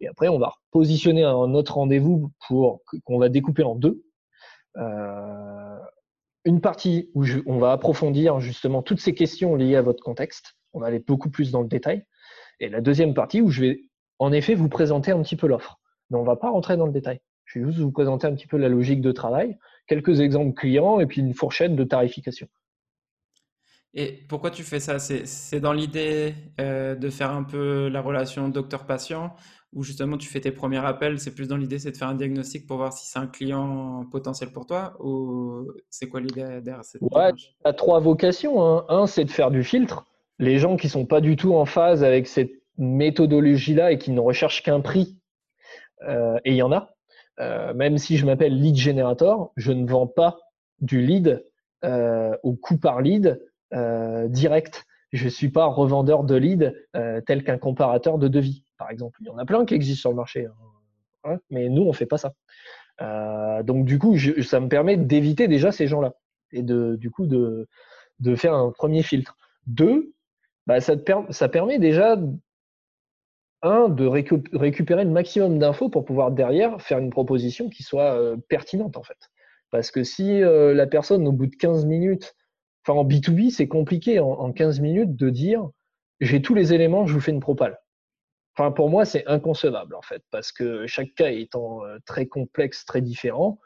Et 0.00 0.08
après, 0.08 0.26
on 0.26 0.38
va 0.38 0.52
positionner 0.72 1.22
un 1.22 1.54
autre 1.54 1.74
rendez-vous 1.74 2.32
pour 2.48 2.82
qu'on 3.04 3.18
va 3.18 3.28
découper 3.28 3.62
en 3.62 3.76
deux. 3.76 4.02
Euh, 4.78 5.78
une 6.44 6.60
partie 6.60 7.10
où 7.14 7.24
on 7.46 7.58
va 7.58 7.70
approfondir 7.70 8.40
justement 8.40 8.82
toutes 8.82 9.00
ces 9.00 9.14
questions 9.14 9.54
liées 9.54 9.76
à 9.76 9.82
votre 9.82 10.02
contexte. 10.02 10.56
On 10.72 10.80
va 10.80 10.88
aller 10.88 10.98
beaucoup 10.98 11.30
plus 11.30 11.52
dans 11.52 11.62
le 11.62 11.68
détail. 11.68 12.04
Et 12.58 12.68
la 12.68 12.80
deuxième 12.80 13.14
partie 13.14 13.40
où 13.40 13.50
je 13.50 13.60
vais 13.60 13.80
en 14.18 14.32
effet 14.32 14.54
vous 14.54 14.68
présenter 14.68 15.12
un 15.12 15.22
petit 15.22 15.36
peu 15.36 15.46
l'offre. 15.46 15.78
Mais 16.10 16.18
on 16.18 16.22
ne 16.22 16.26
va 16.26 16.36
pas 16.36 16.50
rentrer 16.50 16.76
dans 16.76 16.86
le 16.86 16.92
détail. 16.92 17.20
Je 17.44 17.58
vais 17.58 17.66
juste 17.66 17.78
vous 17.78 17.92
présenter 17.92 18.26
un 18.26 18.34
petit 18.34 18.46
peu 18.46 18.56
la 18.56 18.68
logique 18.68 19.00
de 19.00 19.12
travail, 19.12 19.58
quelques 19.86 20.20
exemples 20.20 20.54
clients 20.54 21.00
et 21.00 21.06
puis 21.06 21.20
une 21.20 21.34
fourchette 21.34 21.76
de 21.76 21.84
tarification. 21.84 22.48
Et 23.96 24.24
pourquoi 24.28 24.50
tu 24.50 24.64
fais 24.64 24.80
ça? 24.80 24.98
C'est 24.98 25.60
dans 25.60 25.72
l'idée 25.72 26.34
euh, 26.60 26.96
de 26.96 27.10
faire 27.10 27.30
un 27.30 27.44
peu 27.44 27.88
la 27.88 28.00
relation 28.00 28.48
docteur-patient 28.48 29.34
ou 29.72 29.82
justement 29.82 30.16
tu 30.16 30.28
fais 30.28 30.40
tes 30.40 30.50
premiers 30.50 30.84
appels, 30.84 31.20
c'est 31.20 31.34
plus 31.34 31.48
dans 31.48 31.56
l'idée, 31.56 31.78
c'est 31.78 31.92
de 31.92 31.96
faire 31.96 32.08
un 32.08 32.14
diagnostic 32.14 32.66
pour 32.66 32.76
voir 32.76 32.92
si 32.92 33.06
c'est 33.06 33.18
un 33.18 33.26
client 33.26 34.04
potentiel 34.10 34.50
pour 34.50 34.66
toi 34.66 34.96
ou 35.00 35.70
c'est 35.90 36.08
quoi 36.08 36.20
l'idée 36.20 36.60
derrière 36.60 36.84
cette 36.84 37.02
Ouais, 37.02 37.32
tu 37.34 37.48
as 37.64 37.72
trois 37.72 38.00
vocations. 38.00 38.64
Hein. 38.64 38.84
Un, 38.88 39.06
c'est 39.06 39.24
de 39.24 39.30
faire 39.30 39.50
du 39.50 39.62
filtre. 39.62 40.06
Les 40.38 40.58
gens 40.58 40.76
qui 40.76 40.88
sont 40.88 41.06
pas 41.06 41.20
du 41.20 41.36
tout 41.36 41.54
en 41.54 41.64
phase 41.64 42.02
avec 42.02 42.26
cette 42.26 42.52
méthodologie-là 42.78 43.92
et 43.92 43.98
qui 43.98 44.10
ne 44.10 44.20
recherchent 44.20 44.62
qu'un 44.62 44.80
prix, 44.80 45.16
euh, 46.08 46.36
et 46.44 46.50
il 46.50 46.56
y 46.56 46.62
en 46.62 46.72
a. 46.72 46.93
Euh, 47.40 47.74
même 47.74 47.98
si 47.98 48.16
je 48.16 48.26
m'appelle 48.26 48.60
lead 48.60 48.76
generator, 48.76 49.52
je 49.56 49.72
ne 49.72 49.88
vends 49.88 50.06
pas 50.06 50.38
du 50.80 51.00
lead 51.00 51.44
euh, 51.84 52.36
au 52.42 52.54
coût 52.54 52.78
par 52.78 53.00
lead 53.00 53.40
direct. 54.28 54.84
Je 55.12 55.24
ne 55.24 55.30
suis 55.30 55.48
pas 55.48 55.66
revendeur 55.66 56.22
de 56.22 56.36
lead 56.36 56.74
tel 57.26 57.42
qu'un 57.42 57.58
comparateur 57.58 58.18
de 58.18 58.28
devis 58.28 58.64
par 58.78 58.90
exemple. 58.90 59.18
Il 59.20 59.26
y 59.26 59.30
en 59.30 59.38
a 59.38 59.44
plein 59.44 59.64
qui 59.64 59.74
existent 59.74 60.00
sur 60.00 60.10
le 60.10 60.16
marché, 60.16 60.46
hein. 61.24 61.38
mais 61.50 61.68
nous, 61.68 61.82
on 61.82 61.92
fait 61.92 62.06
pas 62.06 62.18
ça. 62.18 62.34
Euh, 63.00 63.62
donc, 63.62 63.84
du 63.84 63.98
coup, 63.98 64.16
ça 64.42 64.60
me 64.60 64.68
permet 64.68 64.96
d'éviter 64.96 65.48
déjà 65.48 65.72
ces 65.72 65.86
gens-là 65.86 66.14
et 66.52 66.62
de, 66.62 66.96
du 66.96 67.10
coup, 67.10 67.26
de, 67.26 67.68
de 68.20 68.36
faire 68.36 68.54
un 68.54 68.70
premier 68.70 69.02
filtre. 69.02 69.36
Deux, 69.66 70.12
bah, 70.66 70.80
ça 70.80 71.48
permet 71.48 71.78
déjà, 71.78 72.16
de 73.64 74.06
récupérer 74.56 75.04
le 75.04 75.10
maximum 75.10 75.58
d'infos 75.58 75.88
pour 75.88 76.04
pouvoir 76.04 76.30
derrière 76.30 76.80
faire 76.82 76.98
une 76.98 77.10
proposition 77.10 77.70
qui 77.70 77.82
soit 77.82 78.14
euh, 78.14 78.36
pertinente, 78.48 78.96
en 78.96 79.02
fait. 79.02 79.18
Parce 79.70 79.90
que 79.90 80.04
si 80.04 80.42
euh, 80.42 80.74
la 80.74 80.86
personne, 80.86 81.26
au 81.26 81.32
bout 81.32 81.46
de 81.46 81.56
15 81.56 81.86
minutes, 81.86 82.34
enfin 82.86 82.98
en 82.98 83.04
B2B, 83.04 83.50
c'est 83.50 83.66
compliqué 83.66 84.20
en, 84.20 84.30
en, 84.30 84.52
15 84.52 84.80
minutes 84.80 85.16
de 85.16 85.30
dire 85.30 85.66
j'ai 86.20 86.42
tous 86.42 86.54
les 86.54 86.74
éléments, 86.74 87.06
je 87.06 87.14
vous 87.14 87.20
fais 87.20 87.32
une 87.32 87.40
propale. 87.40 87.80
Enfin, 88.56 88.70
pour 88.70 88.90
moi, 88.90 89.04
c'est 89.04 89.26
inconcevable 89.26 89.94
en 89.94 90.02
fait, 90.02 90.22
parce 90.30 90.52
que 90.52 90.86
chaque 90.86 91.14
cas 91.14 91.30
étant 91.30 91.84
euh, 91.84 91.96
très 92.04 92.26
complexe, 92.26 92.84
très 92.84 93.00
différent, 93.00 93.58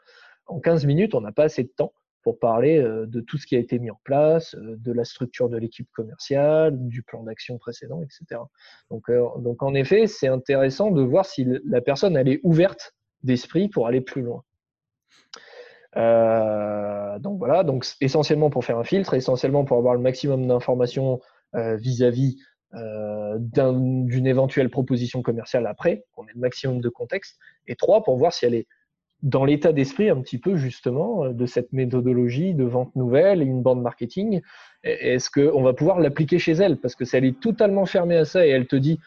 en 0.47 0.59
15 0.59 0.85
minutes, 0.85 1.13
on 1.13 1.21
n'a 1.21 1.31
pas 1.33 1.43
assez 1.43 1.63
de 1.63 1.71
temps 1.75 1.93
pour 2.23 2.39
parler 2.39 2.77
euh, 2.79 3.05
de 3.05 3.21
tout 3.21 3.37
ce 3.37 3.47
qui 3.47 3.55
a 3.55 3.59
été 3.59 3.79
mis 3.79 3.89
en 3.89 3.99
place, 4.03 4.55
euh, 4.55 4.75
de 4.77 4.91
la 4.91 5.05
structure 5.05 5.49
de 5.49 5.57
l'équipe 5.57 5.89
commerciale, 5.93 6.87
du 6.87 7.03
plan 7.03 7.23
d'action 7.23 7.57
précédent, 7.57 8.01
etc. 8.01 8.41
Donc, 8.89 9.11
donc 9.37 9.63
en 9.63 9.73
effet, 9.73 10.07
c'est 10.07 10.27
intéressant 10.27 10.91
de 10.91 11.01
voir 11.01 11.25
si 11.25 11.45
la 11.65 11.81
personne 11.81 12.15
elle 12.17 12.29
est 12.29 12.39
ouverte 12.43 12.95
d'esprit 13.23 13.69
pour 13.69 13.87
aller 13.87 14.01
plus 14.01 14.21
loin. 14.21 14.43
donc 17.19 17.37
voilà, 17.39 17.63
donc 17.63 17.85
essentiellement 18.01 18.49
pour 18.49 18.63
faire 18.63 18.77
un 18.77 18.83
filtre, 18.83 19.13
essentiellement 19.13 19.65
pour 19.65 19.77
avoir 19.77 19.93
le 19.93 20.01
maximum 20.01 20.47
d'informations 20.47 21.19
vis-à-vis 21.53 22.37
euh, 22.75 23.37
d'une 23.39 24.27
éventuelle 24.27 24.69
proposition 24.69 25.23
commerciale 25.23 25.65
après, 25.65 26.05
qu'on 26.11 26.27
ait 26.27 26.33
le 26.35 26.39
maximum 26.39 26.81
de 26.81 26.89
contexte, 26.89 27.39
et 27.65 27.75
trois, 27.75 28.03
pour 28.03 28.17
voir 28.17 28.31
si 28.31 28.45
elle 28.45 28.53
est 28.53 28.67
dans 29.21 29.45
l'état 29.45 29.73
d'esprit 29.73 30.09
un 30.09 30.21
petit 30.21 30.37
peu 30.37 30.55
justement 30.55 31.25
euh, 31.25 31.33
de 31.33 31.45
cette 31.45 31.73
méthodologie 31.73 32.53
de 32.53 32.63
vente 32.63 32.95
nouvelle 32.95 33.41
et 33.41 33.45
une 33.45 33.61
bande 33.61 33.81
marketing. 33.81 34.41
Est-ce 34.83 35.29
qu'on 35.29 35.61
va 35.61 35.73
pouvoir 35.73 35.99
l'appliquer 35.99 36.39
chez 36.39 36.53
elle? 36.53 36.77
Parce 36.77 36.95
que 36.95 37.03
si 37.03 37.17
elle 37.17 37.25
est 37.25 37.39
totalement 37.39 37.85
fermée 37.85 38.15
à 38.15 38.25
ça 38.25 38.45
et 38.45 38.49
elle 38.49 38.67
te 38.67 38.75
dit 38.75 38.99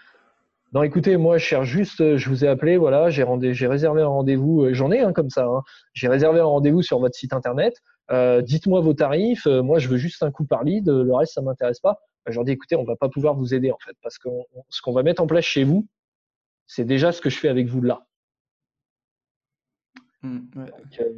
non, 0.75 0.83
écoutez, 0.83 1.19
moi, 1.19 1.37
je 1.37 1.45
cherche 1.45 1.69
juste, 1.69 2.17
je 2.17 2.29
vous 2.31 2.47
ai 2.47 2.49
appelé, 2.49 2.79
voilà, 2.79 3.11
j'ai 3.11 3.25
réservé 3.67 4.01
un 4.01 4.07
rendez-vous, 4.07 4.63
euh, 4.63 4.75
j'en 4.75 4.91
ai 4.91 5.01
un 5.01 5.13
comme 5.13 5.29
ça, 5.29 5.45
hein. 5.45 5.63
j'ai 5.93 6.09
réservé 6.09 6.41
un 6.41 6.47
rendez-vous 6.47 6.81
sur 6.81 6.99
votre 6.99 7.15
site 7.15 7.35
internet, 7.35 7.75
dites-moi 8.43 8.81
vos 8.81 8.95
tarifs, 8.95 9.47
moi, 9.47 9.79
je 9.79 9.89
veux 9.89 9.99
juste 9.99 10.23
un 10.23 10.31
coup 10.31 10.45
par 10.45 10.65
lead, 10.65 10.89
le 10.89 11.15
reste, 11.15 11.35
ça 11.35 11.43
m'intéresse 11.43 11.81
pas. 11.81 12.01
Bah, 12.25 12.31
je 12.31 12.37
leur 12.37 12.45
dis 12.45 12.53
écoutez, 12.53 12.77
on 12.77 12.85
va 12.85 12.97
pas 12.97 13.09
pouvoir 13.09 13.35
vous 13.35 13.53
aider 13.55 13.71
en 13.71 13.79
fait, 13.85 13.97
parce 14.03 14.19
que 14.19 14.29
ce 14.69 14.81
qu'on 14.81 14.93
va 14.93 15.03
mettre 15.03 15.23
en 15.23 15.27
place 15.27 15.45
chez 15.45 15.65
vous, 15.65 15.87
c'est 16.67 16.85
déjà 16.85 17.13
ce 17.13 17.21
que 17.21 17.31
je 17.31 17.39
fais 17.39 17.49
avec 17.49 17.67
vous 17.67 17.83
là. 17.83 18.07
Mmh, 20.23 20.39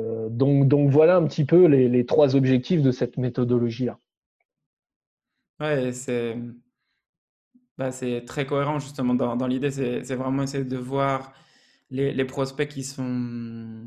euh, 0.01 0.29
donc, 0.31 0.67
donc, 0.67 0.91
voilà 0.91 1.17
un 1.17 1.27
petit 1.27 1.45
peu 1.45 1.67
les, 1.67 2.07
trois 2.07 2.37
objectifs 2.37 2.81
de 2.81 2.91
cette 2.91 3.19
méthodologie-là. 3.19 3.99
Ouais, 5.61 5.93
c'est 5.93 6.37
bah, 7.77 7.91
très 8.27 8.47
cohérent 8.47 8.79
justement 8.79 9.15
dans, 9.15 9.47
l'idée, 9.47 9.71
c'est 9.71 10.15
vraiment 10.15 10.43
essayer 10.43 10.65
de 10.65 10.77
voir 10.77 11.33
les, 11.91 12.25
prospects 12.25 12.69
qui 12.69 12.83
sont 12.83 13.85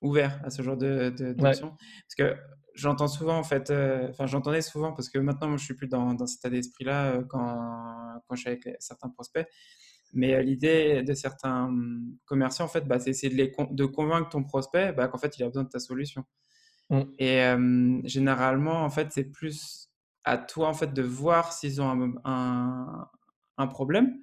ouverts 0.00 0.40
à 0.44 0.50
ce 0.50 0.62
genre 0.62 0.76
de, 0.76 1.10
de 1.10 1.34
Parce 1.34 1.60
que 2.18 2.36
j'entends 2.74 3.08
souvent 3.08 3.38
en 3.38 3.44
fait, 3.44 3.70
euh, 3.70 4.08
enfin 4.10 4.26
j'entendais 4.26 4.62
souvent 4.62 4.92
parce 4.92 5.08
que 5.08 5.18
maintenant 5.18 5.48
moi, 5.48 5.56
je 5.56 5.64
suis 5.64 5.74
plus 5.74 5.88
dans, 5.88 6.14
dans 6.14 6.26
cet 6.26 6.40
état 6.40 6.50
d'esprit-là 6.50 7.12
euh, 7.12 7.22
quand, 7.28 8.20
quand 8.26 8.34
je 8.34 8.40
suis 8.40 8.50
avec 8.50 8.68
certains 8.80 9.08
prospects. 9.08 9.46
Mais 10.12 10.34
euh, 10.34 10.42
l'idée 10.42 11.02
de 11.02 11.14
certains 11.14 11.66
hum, 11.66 12.16
commerciants 12.24 12.66
en 12.66 12.68
fait, 12.68 12.86
bah, 12.86 12.98
c'est 12.98 13.10
essayer 13.10 13.32
de, 13.32 13.36
les 13.36 13.52
de 13.70 13.84
convaincre 13.84 14.28
ton 14.28 14.44
prospect 14.44 14.92
bah, 14.92 15.08
qu'en 15.08 15.18
fait 15.18 15.38
il 15.38 15.42
a 15.42 15.46
besoin 15.46 15.64
de 15.64 15.68
ta 15.68 15.78
solution. 15.78 16.24
Mmh. 16.90 17.02
Et 17.18 17.54
généralement 18.04 18.82
en 18.82 18.90
fait 18.90 19.12
c'est 19.12 19.24
plus 19.24 19.88
à 20.24 20.36
toi 20.36 20.68
en 20.68 20.74
fait 20.74 20.92
de 20.92 21.02
voir 21.02 21.52
s'ils 21.52 21.80
ont 21.80 21.88
un, 21.88 22.14
un, 22.24 23.08
un 23.56 23.66
problème 23.66 24.18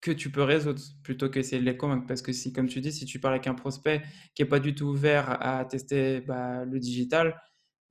que 0.00 0.10
tu 0.10 0.30
peux 0.30 0.42
résoudre 0.42 0.80
plutôt 1.02 1.28
que 1.28 1.38
essayer 1.38 1.60
de 1.60 1.66
les 1.66 1.76
convaincre. 1.76 2.06
Parce 2.06 2.22
que 2.22 2.32
si, 2.32 2.52
comme 2.52 2.68
tu 2.68 2.80
dis, 2.80 2.92
si 2.92 3.04
tu 3.04 3.20
parles 3.20 3.34
avec 3.34 3.46
un 3.46 3.54
prospect 3.54 4.02
qui 4.34 4.42
n'est 4.42 4.48
pas 4.48 4.60
du 4.60 4.74
tout 4.74 4.86
ouvert 4.86 5.44
à 5.44 5.64
tester 5.64 6.20
bah, 6.20 6.64
le 6.64 6.78
digital, 6.78 7.40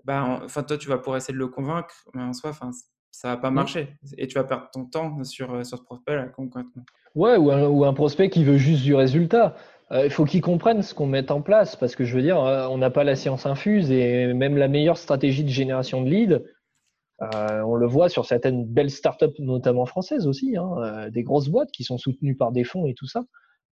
bah, 0.03 0.23
enfin, 0.43 0.63
toi, 0.63 0.77
tu 0.77 0.87
vas 0.87 0.97
pour 0.99 1.17
essayer 1.17 1.33
de 1.33 1.39
le 1.39 1.47
convaincre, 1.47 2.07
mais 2.13 2.21
en 2.21 2.33
soi, 2.33 2.51
enfin, 2.51 2.71
ça 3.11 3.29
va 3.29 3.37
pas 3.37 3.51
marcher. 3.51 3.95
Et 4.17 4.27
tu 4.27 4.35
vas 4.35 4.43
perdre 4.43 4.69
ton 4.71 4.85
temps 4.85 5.23
sur, 5.23 5.65
sur 5.65 5.77
ce 5.77 5.83
prospect-là, 5.83 6.27
concrètement. 6.27 6.83
Ouais, 7.15 7.35
ou 7.37 7.51
un, 7.51 7.67
ou 7.67 7.85
un, 7.85 7.93
prospect 7.93 8.29
qui 8.29 8.43
veut 8.43 8.57
juste 8.57 8.83
du 8.83 8.93
résultat. 8.93 9.55
il 9.91 10.11
faut 10.11 10.25
qu'il 10.25 10.41
comprenne 10.41 10.81
ce 10.83 10.93
qu'on 10.93 11.07
met 11.07 11.31
en 11.31 11.41
place, 11.41 11.75
parce 11.75 11.95
que 11.95 12.03
je 12.03 12.15
veux 12.15 12.21
dire, 12.21 12.37
on 12.37 12.77
n'a 12.77 12.89
pas 12.89 13.03
la 13.03 13.15
science 13.15 13.45
infuse 13.45 13.91
et 13.91 14.33
même 14.33 14.57
la 14.57 14.67
meilleure 14.67 14.97
stratégie 14.97 15.43
de 15.43 15.49
génération 15.49 16.01
de 16.01 16.09
leads, 16.09 16.43
euh, 17.21 17.61
on 17.61 17.75
le 17.75 17.87
voit 17.87 18.09
sur 18.09 18.25
certaines 18.25 18.65
belles 18.65 18.91
startups, 18.91 19.39
notamment 19.39 19.85
françaises 19.85 20.27
aussi, 20.27 20.55
hein, 20.55 20.69
euh, 20.77 21.09
des 21.09 21.23
grosses 21.23 21.49
boîtes 21.49 21.71
qui 21.71 21.83
sont 21.83 21.97
soutenues 21.97 22.35
par 22.35 22.51
des 22.51 22.63
fonds 22.63 22.85
et 22.85 22.93
tout 22.93 23.07
ça. 23.07 23.23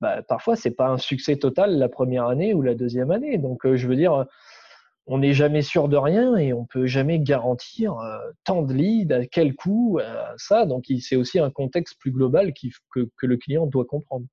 Bah, 0.01 0.23
parfois, 0.23 0.55
c'est 0.55 0.71
pas 0.71 0.87
un 0.87 0.97
succès 0.97 1.37
total 1.37 1.77
la 1.77 1.87
première 1.87 2.25
année 2.25 2.53
ou 2.53 2.61
la 2.61 2.73
deuxième 2.73 3.11
année. 3.11 3.37
Donc, 3.37 3.65
euh, 3.65 3.75
je 3.75 3.87
veux 3.87 3.95
dire, 3.95 4.25
on 5.07 5.19
n'est 5.19 5.33
jamais 5.33 5.61
sûr 5.61 5.87
de 5.87 5.97
rien 5.97 6.35
et 6.35 6.53
on 6.53 6.65
peut 6.65 6.85
jamais 6.87 7.19
garantir 7.19 7.95
tant 8.43 8.61
de 8.61 8.73
leads, 8.73 9.13
à 9.13 9.25
quel 9.25 9.55
coût, 9.55 9.99
ça. 10.37 10.65
Donc, 10.65 10.85
c'est 10.99 11.15
aussi 11.15 11.39
un 11.39 11.51
contexte 11.51 11.99
plus 11.99 12.11
global 12.11 12.53
que, 12.53 12.99
que, 13.15 13.25
le 13.25 13.37
client 13.37 13.67
doit 13.67 13.85
comprendre. 13.85 14.25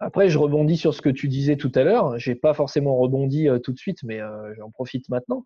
Après, 0.00 0.28
je 0.28 0.38
rebondis 0.38 0.76
sur 0.76 0.94
ce 0.94 1.02
que 1.02 1.08
tu 1.08 1.28
disais 1.28 1.56
tout 1.56 1.72
à 1.74 1.84
l'heure. 1.84 2.18
J'ai 2.18 2.34
pas 2.34 2.54
forcément 2.54 2.96
rebondi 2.96 3.48
tout 3.62 3.72
de 3.72 3.78
suite, 3.78 3.98
mais 4.02 4.18
j'en 4.56 4.70
profite 4.70 5.08
maintenant. 5.08 5.44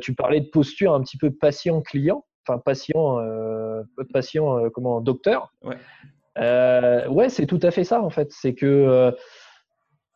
tu 0.00 0.14
parlais 0.14 0.40
de 0.40 0.48
posture 0.48 0.94
un 0.94 1.00
petit 1.00 1.16
peu 1.16 1.32
patient-client 1.32 2.24
enfin 2.46 2.58
patient, 2.58 3.18
euh, 3.20 3.82
patient 4.12 4.58
euh, 4.58 4.70
comment, 4.70 5.00
docteur. 5.00 5.52
Ouais. 5.62 5.76
Euh, 6.38 7.06
ouais, 7.08 7.28
c'est 7.28 7.46
tout 7.46 7.60
à 7.62 7.70
fait 7.70 7.84
ça 7.84 8.02
en 8.02 8.10
fait. 8.10 8.32
C'est 8.32 8.54
que 8.54 9.14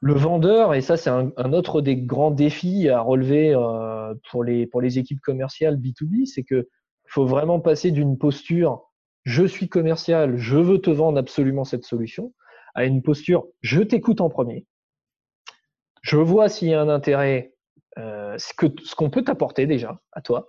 le 0.01 0.15
vendeur, 0.15 0.75
et 0.75 0.81
ça 0.81 0.97
c'est 0.97 1.11
un, 1.11 1.53
autre 1.53 1.81
des 1.81 1.97
grands 1.97 2.31
défis 2.31 2.89
à 2.89 3.01
relever 3.01 3.55
pour, 4.31 4.45
les, 4.45 4.67
pour 4.67 4.81
les 4.81 4.99
équipes 4.99 5.21
commerciales 5.21 5.77
B2B, 5.77 6.27
c'est 6.27 6.45
que 6.45 6.69
faut 7.07 7.27
vraiment 7.27 7.61
passer 7.61 7.91
d'une 7.91 8.19
posture 8.19 8.85
je 9.25 9.45
suis 9.45 9.69
commercial, 9.69 10.37
je 10.37 10.57
veux 10.57 10.79
te 10.79 10.91
vendre 10.91 11.19
absolument 11.19 11.65
cette 11.65 11.85
solution, 11.85 12.33
à 12.75 12.85
une 12.85 13.03
posture 13.03 13.47
je 13.61 13.83
t'écoute 13.83 14.21
en 14.21 14.29
premier, 14.29 14.67
je 16.03 16.17
vois 16.17 16.49
s'il 16.49 16.69
y 16.69 16.75
a 16.75 16.81
un 16.81 16.89
intérêt, 16.89 17.53
ce 17.97 18.55
qu'on 18.57 18.73
ce 18.85 18.95
qu'on 18.95 19.11
peut 19.11 19.25
t'apporter 19.25 19.67
déjà 19.67 20.01
à 20.13 20.21
toi, 20.21 20.49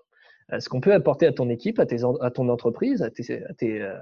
euh, 0.54 0.60
ce 0.60 0.70
qu'on 0.70 0.82
peut 0.82 0.94
apporter 0.94 1.28
à 1.28 1.34
ton 1.34 1.50
équipe, 1.50 1.80
à, 1.80 1.86
tes, 1.86 1.98
à 2.22 2.32
ton 2.32 2.50
entreprise, 2.50 3.02
à 3.02 3.10
tes, 3.10 3.44
à 3.46 3.54
tes, 3.54 3.82
euh, 3.82 3.94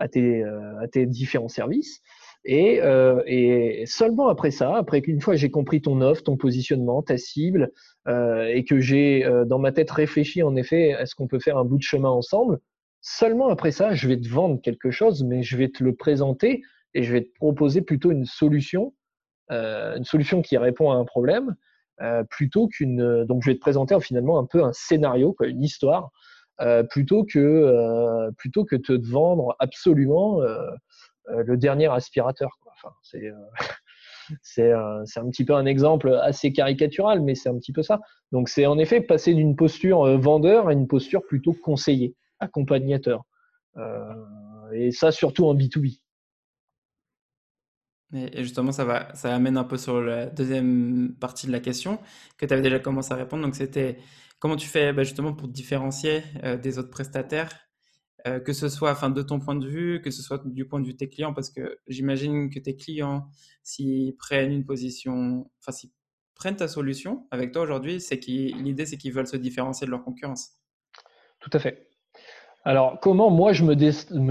euh, 0.00 0.78
à 0.80 0.88
tes 0.88 1.06
différents 1.06 1.48
services. 1.48 2.00
Et, 2.44 2.80
et, 3.26 3.84
seulement 3.86 4.28
après 4.28 4.50
ça, 4.50 4.76
après 4.76 5.00
qu'une 5.00 5.20
fois 5.20 5.36
j'ai 5.36 5.50
compris 5.50 5.80
ton 5.80 6.00
offre, 6.00 6.24
ton 6.24 6.36
positionnement, 6.36 7.00
ta 7.02 7.16
cible, 7.16 7.70
euh, 8.08 8.46
et 8.46 8.64
que 8.64 8.80
j'ai 8.80 9.24
dans 9.46 9.60
ma 9.60 9.70
tête 9.70 9.90
réfléchi 9.90 10.42
en 10.42 10.56
effet, 10.56 10.88
est-ce 10.98 11.14
qu'on 11.14 11.28
peut 11.28 11.38
faire 11.38 11.56
un 11.56 11.64
bout 11.64 11.78
de 11.78 11.82
chemin 11.82 12.10
ensemble 12.10 12.58
Seulement 13.00 13.48
après 13.48 13.72
ça, 13.72 13.94
je 13.94 14.08
vais 14.08 14.16
te 14.16 14.28
vendre 14.28 14.60
quelque 14.60 14.90
chose, 14.92 15.24
mais 15.24 15.42
je 15.42 15.56
vais 15.56 15.68
te 15.68 15.82
le 15.82 15.94
présenter 15.94 16.62
et 16.94 17.02
je 17.02 17.12
vais 17.12 17.22
te 17.22 17.34
proposer 17.34 17.82
plutôt 17.82 18.12
une 18.12 18.26
solution, 18.26 18.94
euh, 19.50 19.96
une 19.96 20.04
solution 20.04 20.40
qui 20.40 20.56
répond 20.56 20.92
à 20.92 20.94
un 20.94 21.04
problème, 21.04 21.56
euh, 22.00 22.22
plutôt 22.24 22.68
qu'une. 22.68 23.24
Donc, 23.24 23.42
je 23.42 23.50
vais 23.50 23.54
te 23.56 23.60
présenter 23.60 23.98
finalement 24.00 24.38
un 24.38 24.46
peu 24.46 24.62
un 24.62 24.72
scénario, 24.72 25.32
quoi, 25.32 25.48
une 25.48 25.62
histoire, 25.64 26.10
euh, 26.60 26.84
plutôt 26.84 27.24
que 27.24 27.38
euh, 27.38 28.30
plutôt 28.38 28.64
que 28.64 28.76
te 28.76 28.92
vendre 28.92 29.56
absolument 29.58 30.40
le 31.28 31.56
dernier 31.56 31.86
aspirateur. 31.86 32.58
Enfin, 32.66 32.94
c'est 33.02 33.30
c'est 34.42 34.72
un, 34.72 35.04
petit 35.30 35.44
peu 35.44 35.54
un 35.54 35.66
exemple 35.66 36.18
assez 36.22 36.52
caricatural, 36.52 37.20
mais 37.20 37.34
c'est 37.34 37.48
un 37.48 37.58
petit 37.58 37.72
peu 37.72 37.82
ça. 37.82 38.00
Donc, 38.30 38.48
c'est 38.48 38.66
en 38.66 38.78
effet 38.78 39.00
passer 39.00 39.34
d'une 39.34 39.56
posture 39.56 40.18
vendeur 40.18 40.68
à 40.68 40.72
une 40.72 40.86
posture 40.86 41.22
plutôt 41.26 41.52
conseiller, 41.52 42.14
accompagnateur. 42.40 43.24
et 44.72 44.90
ça, 44.92 45.12
surtout 45.12 45.46
en 45.46 45.54
B2B. 45.54 45.98
Et 48.14 48.42
justement, 48.42 48.72
ça 48.72 48.84
va, 48.84 49.14
ça 49.14 49.34
amène 49.34 49.56
un 49.56 49.64
peu 49.64 49.78
sur 49.78 50.00
la 50.00 50.26
deuxième 50.26 51.14
partie 51.18 51.46
de 51.46 51.52
la 51.52 51.60
question 51.60 51.98
que 52.36 52.44
tu 52.44 52.52
avais 52.52 52.62
déjà 52.62 52.78
commencé 52.78 53.12
à 53.12 53.16
répondre. 53.16 53.42
Donc, 53.42 53.54
c'était 53.54 53.98
comment 54.38 54.56
tu 54.56 54.68
fais 54.68 54.92
bah, 54.92 55.02
justement 55.02 55.32
pour 55.32 55.48
te 55.48 55.52
différencier 55.52 56.22
euh, 56.44 56.58
des 56.58 56.78
autres 56.78 56.90
prestataires, 56.90 57.50
euh, 58.26 58.40
que 58.40 58.52
ce 58.52 58.68
soit 58.68 58.92
enfin, 58.92 59.10
de 59.10 59.22
ton 59.22 59.40
point 59.40 59.56
de 59.56 59.66
vue, 59.66 60.00
que 60.02 60.10
ce 60.10 60.22
soit 60.22 60.42
du 60.46 60.66
point 60.66 60.80
de 60.80 60.86
vue 60.86 60.92
de 60.92 60.98
tes 60.98 61.08
clients, 61.08 61.34
parce 61.34 61.50
que 61.50 61.78
j'imagine 61.88 62.50
que 62.50 62.58
tes 62.58 62.76
clients, 62.76 63.28
s'ils 63.62 64.16
prennent 64.16 64.52
une 64.52 64.64
position, 64.64 65.50
enfin, 65.60 65.72
s'ils 65.72 65.90
prennent 66.34 66.56
ta 66.56 66.68
solution 66.68 67.26
avec 67.30 67.52
toi 67.52 67.62
aujourd'hui, 67.62 68.00
c'est 68.00 68.24
l'idée, 68.26 68.86
c'est 68.86 68.96
qu'ils 68.96 69.12
veulent 69.12 69.26
se 69.26 69.36
différencier 69.36 69.86
de 69.86 69.90
leur 69.90 70.04
concurrence. 70.04 70.58
Tout 71.40 71.50
à 71.52 71.58
fait. 71.58 71.88
Alors, 72.64 73.00
comment 73.00 73.30
moi 73.30 73.52
je 73.52 73.64
me, 73.64 73.74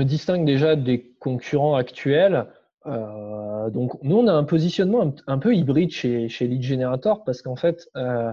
distingue 0.03 0.45
déjà 0.45 0.75
des 0.75 1.13
concurrents 1.19 1.75
actuels? 1.75 2.47
Euh, 2.85 3.69
donc, 3.69 4.01
nous, 4.03 4.17
on 4.17 4.27
a 4.27 4.33
un 4.33 4.45
positionnement 4.45 5.13
un, 5.27 5.37
peu 5.37 5.53
hybride 5.53 5.91
chez, 5.91 6.29
chez 6.29 6.47
Lead 6.47 6.61
Generator 6.61 7.25
parce 7.25 7.41
qu'en 7.41 7.57
fait, 7.57 7.89
euh, 7.97 8.31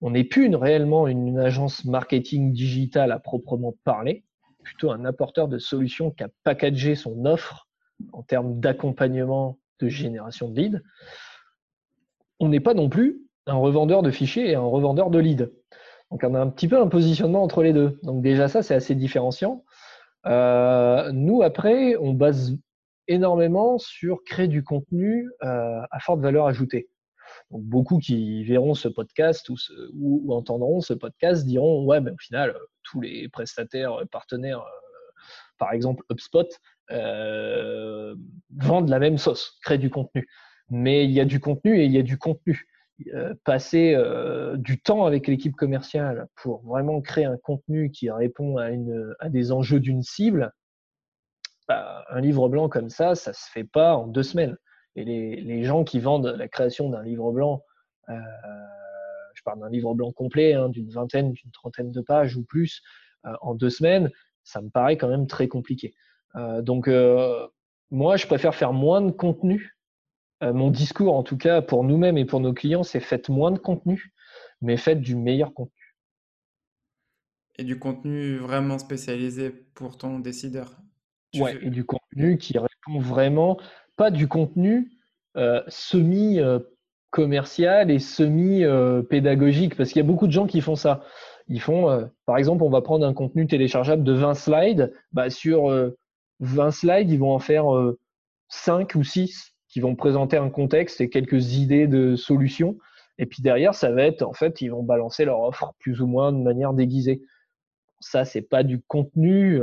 on 0.00 0.10
n'est 0.10 0.24
plus 0.24 0.54
réellement 0.54 1.06
une, 1.06 1.38
agence 1.38 1.84
marketing 1.84 2.52
digital 2.52 3.12
à 3.12 3.18
proprement 3.18 3.74
parler, 3.84 4.24
plutôt 4.62 4.90
un 4.90 5.04
apporteur 5.04 5.48
de 5.48 5.58
solutions 5.58 6.10
qui 6.10 6.22
a 6.22 6.28
packagé 6.44 6.94
son 6.94 7.24
offre 7.24 7.68
en 8.12 8.22
termes 8.22 8.60
d'accompagnement 8.60 9.58
de 9.80 9.88
génération 9.88 10.48
de 10.48 10.60
leads. 10.60 10.80
On 12.38 12.48
n'est 12.48 12.60
pas 12.60 12.74
non 12.74 12.88
plus 12.88 13.20
un 13.46 13.54
revendeur 13.54 14.02
de 14.02 14.10
fichiers 14.10 14.50
et 14.50 14.54
un 14.54 14.60
revendeur 14.60 15.10
de 15.10 15.18
leads. 15.18 15.50
Donc, 16.10 16.24
on 16.24 16.34
a 16.34 16.40
un 16.40 16.48
petit 16.48 16.68
peu 16.68 16.80
un 16.80 16.88
positionnement 16.88 17.42
entre 17.42 17.62
les 17.62 17.72
deux. 17.72 17.98
Donc, 18.02 18.22
déjà, 18.22 18.48
ça, 18.48 18.62
c'est 18.62 18.74
assez 18.74 18.94
différenciant. 18.94 19.64
Euh, 20.26 21.10
nous, 21.12 21.42
après, 21.42 21.96
on 21.96 22.12
base 22.12 22.56
énormément 23.08 23.78
sur 23.78 24.22
créer 24.24 24.48
du 24.48 24.62
contenu 24.62 25.28
euh, 25.42 25.80
à 25.90 26.00
forte 26.00 26.20
valeur 26.20 26.46
ajoutée. 26.46 26.89
Beaucoup 27.50 27.98
qui 27.98 28.44
verront 28.44 28.74
ce 28.74 28.88
podcast 28.88 29.50
ou, 29.92 30.32
entendront 30.32 30.80
ce 30.80 30.94
podcast 30.94 31.44
diront 31.44 31.84
ouais, 31.84 32.00
mais 32.00 32.12
au 32.12 32.18
final, 32.18 32.50
euh, 32.50 32.58
tous 32.84 33.00
les 33.00 33.28
prestataires 33.28 33.94
euh, 33.94 34.04
partenaires, 34.04 34.64
par 35.58 35.72
exemple 35.72 36.04
HubSpot, 36.10 36.48
vendent 36.90 38.88
la 38.88 38.98
même 38.98 39.18
sauce, 39.18 39.58
créent 39.62 39.78
du 39.78 39.90
contenu. 39.90 40.28
Mais 40.70 41.04
il 41.04 41.10
y 41.10 41.20
a 41.20 41.24
du 41.24 41.40
contenu 41.40 41.80
et 41.80 41.84
il 41.84 41.92
y 41.92 41.98
a 41.98 42.02
du 42.02 42.18
contenu. 42.18 42.66
passer 43.44 43.96
du 44.56 44.80
temps 44.80 45.04
avec 45.04 45.26
l'équipe 45.26 45.54
commerciale 45.56 46.28
pour 46.36 46.62
vraiment 46.64 47.00
créer 47.00 47.26
un 47.26 47.36
contenu 47.36 47.90
qui 47.90 48.10
répond 48.10 48.56
à, 48.58 49.28
des 49.28 49.52
enjeux 49.52 49.80
d'une 49.80 50.02
cible, 50.02 50.52
bah, 51.68 52.04
un 52.10 52.20
livre 52.20 52.48
blanc 52.48 52.68
comme 52.68 52.88
ça, 52.90 53.14
ça 53.14 53.32
se 53.32 53.48
fait 53.50 53.64
pas 53.64 53.94
en 53.94 54.06
deux 54.06 54.22
semaines. 54.22 54.56
Et 54.96 55.04
les, 55.04 55.64
gens 55.64 55.84
qui 55.84 56.00
vendent 56.00 56.34
la 56.36 56.48
création 56.48 56.88
d'un 56.88 57.02
livre 57.02 57.30
blanc, 57.32 57.64
euh, 58.08 58.14
je 59.34 59.42
parle 59.42 59.60
d'un 59.60 59.70
livre 59.70 59.94
blanc 59.94 60.10
complet, 60.12 60.54
hein, 60.54 60.68
d'une 60.68 60.90
vingtaine, 60.90 61.32
d'une 61.32 61.50
trentaine 61.52 61.92
de 61.92 62.00
pages 62.00 62.36
ou 62.36 62.42
plus, 62.42 62.82
euh, 63.24 63.32
en 63.40 63.54
deux 63.54 63.70
semaines, 63.70 64.10
ça 64.42 64.60
me 64.60 64.68
paraît 64.68 64.96
quand 64.96 65.08
même 65.08 65.26
très 65.26 65.48
compliqué. 65.48 65.94
Euh, 66.36 66.62
donc, 66.62 66.88
moi, 67.90 68.16
je 68.16 68.26
préfère 68.26 68.54
faire 68.54 68.72
moins 68.72 69.00
de 69.00 69.10
contenu. 69.10 69.76
mon 70.42 70.70
discours, 70.70 71.14
en 71.14 71.22
tout 71.22 71.36
cas, 71.36 71.60
pour 71.60 71.84
nous-mêmes 71.84 72.16
et 72.18 72.24
pour 72.24 72.40
nos 72.40 72.54
clients, 72.54 72.82
c'est 72.82 73.00
faites 73.00 73.28
moins 73.28 73.50
de 73.50 73.58
contenu, 73.58 74.12
mais 74.62 74.76
faites 74.76 75.00
du 75.00 75.14
meilleur 75.14 75.52
contenu. 75.52 75.96
Et 77.58 77.64
du 77.64 77.78
contenu 77.78 78.38
vraiment 78.38 78.78
spécialisé 78.78 79.50
pour 79.50 79.98
ton 79.98 80.18
décideur? 80.18 80.80
Ouais, 81.34 81.58
et 81.62 81.70
du 81.70 81.84
contenu 81.84 82.38
qui 82.38 82.58
répond 82.58 82.98
vraiment, 82.98 83.58
pas 84.00 84.10
du 84.10 84.26
contenu 84.28 84.90
euh, 85.36 85.62
semi-commercial 85.68 87.90
et 87.90 87.98
semi-pédagogique, 87.98 89.76
parce 89.76 89.90
qu'il 89.90 90.00
y 90.00 90.02
a 90.02 90.08
beaucoup 90.08 90.26
de 90.26 90.32
gens 90.32 90.46
qui 90.46 90.62
font 90.62 90.74
ça. 90.74 91.02
Ils 91.48 91.60
font, 91.60 91.90
euh, 91.90 92.06
par 92.24 92.38
exemple, 92.38 92.62
on 92.62 92.70
va 92.70 92.80
prendre 92.80 93.06
un 93.06 93.12
contenu 93.12 93.46
téléchargeable 93.46 94.02
de 94.02 94.14
20 94.14 94.32
slides, 94.32 94.94
bah, 95.12 95.28
sur 95.28 95.66
20 96.40 96.66
euh, 96.66 96.70
slides, 96.70 97.10
ils 97.10 97.18
vont 97.18 97.34
en 97.34 97.40
faire 97.40 97.66
5 98.48 98.94
ou 98.94 99.04
6 99.04 99.52
qui 99.68 99.80
vont 99.80 99.94
présenter 99.94 100.38
un 100.38 100.48
contexte 100.48 101.02
et 101.02 101.10
quelques 101.10 101.56
idées 101.56 101.86
de 101.86 102.16
solutions. 102.16 102.78
Et 103.18 103.26
puis 103.26 103.42
derrière, 103.42 103.74
ça 103.74 103.92
va 103.92 104.04
être, 104.04 104.22
en 104.22 104.32
fait, 104.32 104.62
ils 104.62 104.70
vont 104.70 104.82
balancer 104.82 105.26
leur 105.26 105.42
offre 105.42 105.74
plus 105.78 106.00
ou 106.00 106.06
moins 106.06 106.32
de 106.32 106.38
manière 106.38 106.72
déguisée. 106.72 107.20
Ça, 108.00 108.24
c'est 108.24 108.40
pas 108.40 108.62
du 108.62 108.80
contenu 108.80 109.60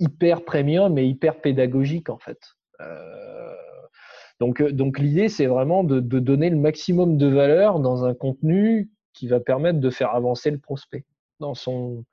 hyper 0.00 0.44
premium 0.44 0.98
et 0.98 1.06
hyper 1.06 1.40
pédagogique 1.40 2.10
en 2.10 2.18
fait. 2.18 2.57
Euh, 2.80 3.54
donc, 4.40 4.60
euh, 4.60 4.72
donc 4.72 4.98
l'idée, 4.98 5.28
c'est 5.28 5.46
vraiment 5.46 5.84
de, 5.84 6.00
donner 6.00 6.50
le 6.50 6.56
maximum 6.56 7.16
de 7.16 7.26
valeur 7.26 7.80
dans 7.80 8.04
un 8.04 8.14
contenu 8.14 8.90
qui 9.12 9.26
va 9.26 9.40
permettre 9.40 9.80
de 9.80 9.90
faire 9.90 10.14
avancer 10.14 10.50
le 10.50 10.58
prospect 10.58 11.04
dans 11.40 11.54
son, 11.54 12.04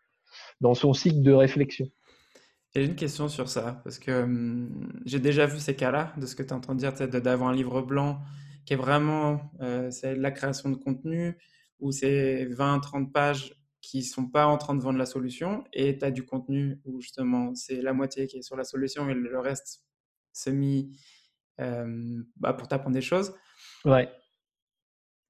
dans 0.61 0.73
son 0.73 0.93
cycle 0.93 1.21
de 1.21 1.31
réflexion. 1.31 1.87
J'ai 2.73 2.83
une 2.83 2.95
question 2.95 3.29
sur 3.29 3.47
ça, 3.47 3.79
parce 3.83 3.99
que 3.99 4.23
hum, 4.23 4.91
j'ai 5.05 5.19
déjà 5.19 5.45
vu 5.45 5.59
ces 5.59 5.75
cas-là, 5.75 6.13
de 6.17 6.25
ce 6.25 6.35
que 6.35 6.43
tu 6.43 6.49
es 6.49 6.53
en 6.53 6.59
train 6.59 6.75
de 6.75 6.79
dire, 6.79 6.93
d'avoir 7.21 7.49
un 7.49 7.53
livre 7.53 7.81
blanc 7.81 8.19
qui 8.65 8.73
est 8.73 8.77
vraiment 8.77 9.39
euh, 9.61 9.91
c'est 9.91 10.15
la 10.15 10.31
création 10.31 10.69
de 10.69 10.75
contenu, 10.75 11.37
où 11.79 11.91
c'est 11.91 12.45
20, 12.45 12.79
30 12.79 13.13
pages 13.13 13.55
qui 13.81 14.03
sont 14.03 14.27
pas 14.27 14.47
en 14.47 14.57
train 14.57 14.73
de 14.73 14.81
vendre 14.81 14.97
la 14.97 15.05
solution 15.05 15.63
et 15.71 15.99
tu 15.99 16.05
as 16.05 16.09
du 16.09 16.25
contenu 16.25 16.79
où 16.85 16.99
justement 17.01 17.53
c'est 17.53 17.81
la 17.81 17.93
moitié 17.93 18.25
qui 18.25 18.37
est 18.37 18.41
sur 18.41 18.55
la 18.55 18.63
solution 18.63 19.07
et 19.09 19.13
le 19.13 19.39
reste 19.39 19.83
semi 20.35 20.97
euh, 21.59 22.21
bah, 22.37 22.53
pour 22.53 22.67
t'apprendre 22.67 22.93
des 22.93 23.01
choses. 23.01 23.33
Ouais. 23.85 24.09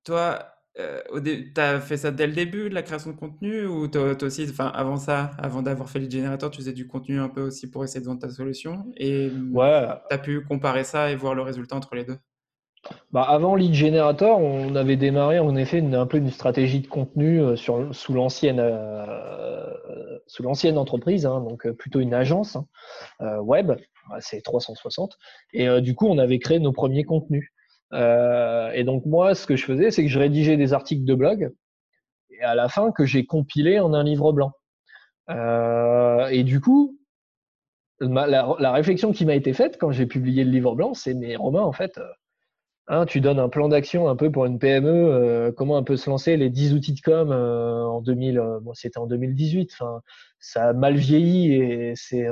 Toi, 0.04 0.52
euh, 0.80 1.02
tu 1.24 1.54
as 1.58 1.80
fait 1.80 1.98
ça 1.98 2.12
dès 2.12 2.28
le 2.28 2.34
début 2.34 2.70
de 2.70 2.76
la 2.76 2.84
création 2.84 3.12
de 3.12 3.16
contenu 3.16 3.66
ou 3.66 3.88
toi, 3.88 4.16
aussi, 4.22 4.48
enfin 4.50 4.68
avant 4.68 4.98
ça, 4.98 5.32
avant 5.38 5.62
d'avoir 5.62 5.90
fait 5.90 6.00
le 6.00 6.10
générateur, 6.10 6.52
tu 6.52 6.58
faisais 6.58 6.74
du 6.74 6.88
contenu 6.88 7.20
un 7.20 7.30
peu 7.30 7.42
aussi 7.42 7.70
pour 7.70 7.84
essayer 7.84 8.02
de 8.02 8.06
vendre 8.06 8.22
ta 8.22 8.30
solution 8.30 8.86
et 8.98 9.30
ouais. 9.52 9.88
tu 10.10 10.16
as 10.16 10.18
pu 10.18 10.44
comparer 10.44 10.84
ça 10.84 11.12
et 11.12 11.16
voir 11.16 11.36
le 11.36 11.42
résultat 11.42 11.76
entre 11.76 11.96
les 11.96 12.04
deux? 12.06 12.18
Bah, 13.12 13.24
avant 13.24 13.56
Lead 13.56 13.74
Generator, 13.74 14.40
on 14.40 14.76
avait 14.76 14.98
démarré 14.98 15.40
en 15.40 15.56
effet 15.56 15.80
une, 15.80 15.96
un 15.96 16.06
peu 16.06 16.18
une 16.18 16.30
stratégie 16.30 16.82
de 16.82 16.88
contenu 16.88 17.42
euh, 17.42 17.56
sur, 17.56 17.94
sous 17.96 18.14
l'ancienne 18.14 18.60
euh, 18.60 19.78
l'ancienne 20.40 20.78
entreprise, 20.78 21.26
hein, 21.26 21.42
donc 21.42 21.66
euh, 21.66 21.74
plutôt 21.74 22.00
une 22.00 22.14
agence 22.14 22.58
hein, 22.58 23.40
web, 23.40 23.72
c'est 24.20 24.42
360. 24.42 25.18
Et 25.54 25.82
du 25.82 25.96
coup, 25.96 26.08
on 26.08 26.18
avait 26.18 26.40
créé 26.40 26.60
nos 26.60 26.74
premiers 26.74 27.04
contenus. 27.04 27.52
et 27.94 28.84
donc 28.84 29.06
moi, 29.06 29.34
ce 29.34 29.48
que 29.48 29.56
je 29.56 29.66
faisais, 29.66 29.92
c'est 29.92 30.04
que 30.04 30.10
je 30.10 30.20
rédigeais 30.20 30.58
des 30.58 30.74
articles 30.74 31.06
de 31.06 31.16
blog 31.16 31.52
et 32.32 32.42
à 32.44 32.54
la 32.54 32.68
fin 32.70 32.92
que 32.92 33.06
j'ai 33.06 33.26
compilé 33.26 33.80
en 33.80 33.94
un 33.94 34.04
livre 34.04 34.34
blanc. 34.34 34.52
et 35.30 36.44
du 36.44 36.60
coup, 36.60 37.00
la, 38.00 38.28
la, 38.60 38.72
réflexion 38.72 39.12
qui 39.12 39.26
m'a 39.26 39.36
été 39.36 39.54
faite 39.54 39.78
quand 39.80 39.92
j'ai 39.92 40.06
publié 40.06 40.44
le 40.44 40.52
livre 40.52 40.76
blanc, 40.76 40.94
c'est 40.94 41.14
mais 41.14 41.36
Romain, 41.36 41.62
en 41.62 41.72
fait, 41.72 42.00
Hein, 42.88 43.08
tu 43.08 43.20
donnes 43.20 43.40
un 43.40 43.50
plan 43.50 43.68
d'action 43.68 44.08
un 44.10 44.16
peu 44.16 44.32
pour 44.32 44.46
une 44.46 44.60
PME, 44.60 44.90
euh, 44.90 45.52
comment 45.52 45.76
un 45.78 45.84
peu 45.84 45.98
se 45.98 46.08
lancer, 46.08 46.38
les 46.38 46.52
10 46.52 46.74
outils 46.76 46.94
de 46.94 47.02
com 47.02 47.32
euh, 47.32 47.84
en 47.84 48.00
2000, 48.02 48.38
euh, 48.38 48.60
bon, 48.60 48.76
c'était 48.76 49.00
en 49.00 49.08
2018, 49.08 49.72
enfin, 49.74 50.02
ça 50.40 50.70
a 50.70 50.74
mal 50.74 50.96
vieilli 50.96 51.52
et 51.54 51.94
c'est, 51.96 52.28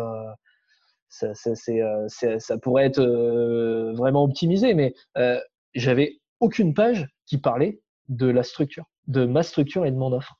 ça, 1.09 1.33
ça, 1.33 2.39
ça, 2.39 2.57
pourrait 2.59 2.85
être 2.85 3.01
vraiment 3.95 4.23
optimisé, 4.23 4.75
mais 4.75 4.93
j'avais 5.73 6.19
aucune 6.39 6.75
page 6.75 7.07
qui 7.25 7.39
parlait 7.39 7.81
de 8.09 8.27
la 8.27 8.43
structure, 8.43 8.85
de 9.07 9.25
ma 9.25 9.41
structure 9.41 9.85
et 9.87 9.91
de 9.91 9.97
mon 9.97 10.11
offre. 10.13 10.39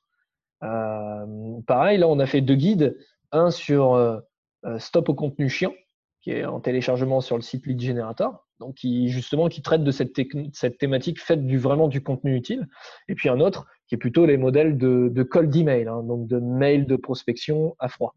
pareil, 1.66 1.98
là, 1.98 2.06
on 2.08 2.20
a 2.20 2.26
fait 2.26 2.40
deux 2.40 2.54
guides, 2.54 2.96
un 3.32 3.50
sur 3.50 4.22
stop 4.78 5.08
au 5.08 5.14
contenu 5.14 5.48
chiant, 5.48 5.74
qui 6.20 6.30
est 6.30 6.44
en 6.44 6.60
téléchargement 6.60 7.20
sur 7.20 7.36
le 7.36 7.42
site 7.42 7.66
Lead 7.66 7.80
Generator, 7.80 8.43
qui 8.72 9.08
justement 9.08 9.48
qui 9.48 9.62
traite 9.62 9.84
de 9.84 9.90
cette, 9.90 10.12
cette 10.52 10.78
thématique 10.78 11.20
faite 11.20 11.46
du 11.46 11.58
vraiment 11.58 11.88
du 11.88 12.02
contenu 12.02 12.36
utile, 12.36 12.68
et 13.08 13.14
puis 13.14 13.28
un 13.28 13.40
autre 13.40 13.66
qui 13.86 13.94
est 13.94 13.98
plutôt 13.98 14.26
les 14.26 14.36
modèles 14.36 14.76
de, 14.78 15.08
de 15.12 15.22
cold 15.22 15.54
email, 15.54 15.88
hein, 15.88 16.02
donc 16.02 16.26
de 16.26 16.38
mail 16.38 16.86
de 16.86 16.96
prospection 16.96 17.76
à 17.78 17.88
froid. 17.88 18.14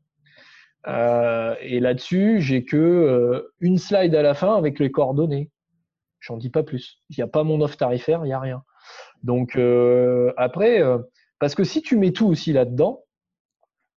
Euh, 0.87 1.55
et 1.61 1.79
là-dessus, 1.79 2.39
j'ai 2.39 2.63
que 2.63 2.77
euh, 2.77 3.53
une 3.59 3.77
slide 3.77 4.15
à 4.15 4.21
la 4.21 4.33
fin 4.33 4.55
avec 4.55 4.79
les 4.79 4.91
coordonnées. 4.91 5.51
J'en 6.19 6.37
dis 6.37 6.49
pas 6.49 6.63
plus. 6.63 7.01
Il 7.09 7.15
n'y 7.17 7.23
a 7.23 7.27
pas 7.27 7.43
mon 7.43 7.61
offre 7.61 7.77
tarifaire, 7.77 8.21
il 8.23 8.27
n'y 8.27 8.33
a 8.33 8.39
rien. 8.39 8.63
Donc 9.23 9.55
euh, 9.55 10.33
après, 10.37 10.81
parce 11.39 11.55
que 11.55 11.63
si 11.63 11.81
tu 11.81 11.97
mets 11.97 12.11
tout 12.11 12.27
aussi 12.27 12.53
là-dedans, 12.53 13.03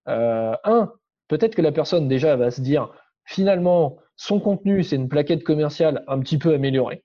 un, 0.05 0.91
peut-être 1.27 1.55
que 1.55 1.61
la 1.61 1.71
personne 1.71 2.07
déjà 2.07 2.35
va 2.35 2.51
se 2.51 2.61
dire 2.61 2.91
finalement 3.23 3.97
son 4.21 4.39
contenu, 4.39 4.83
c'est 4.83 4.97
une 4.97 5.09
plaquette 5.09 5.43
commerciale 5.43 6.03
un 6.07 6.19
petit 6.19 6.37
peu 6.37 6.53
améliorée. 6.53 7.03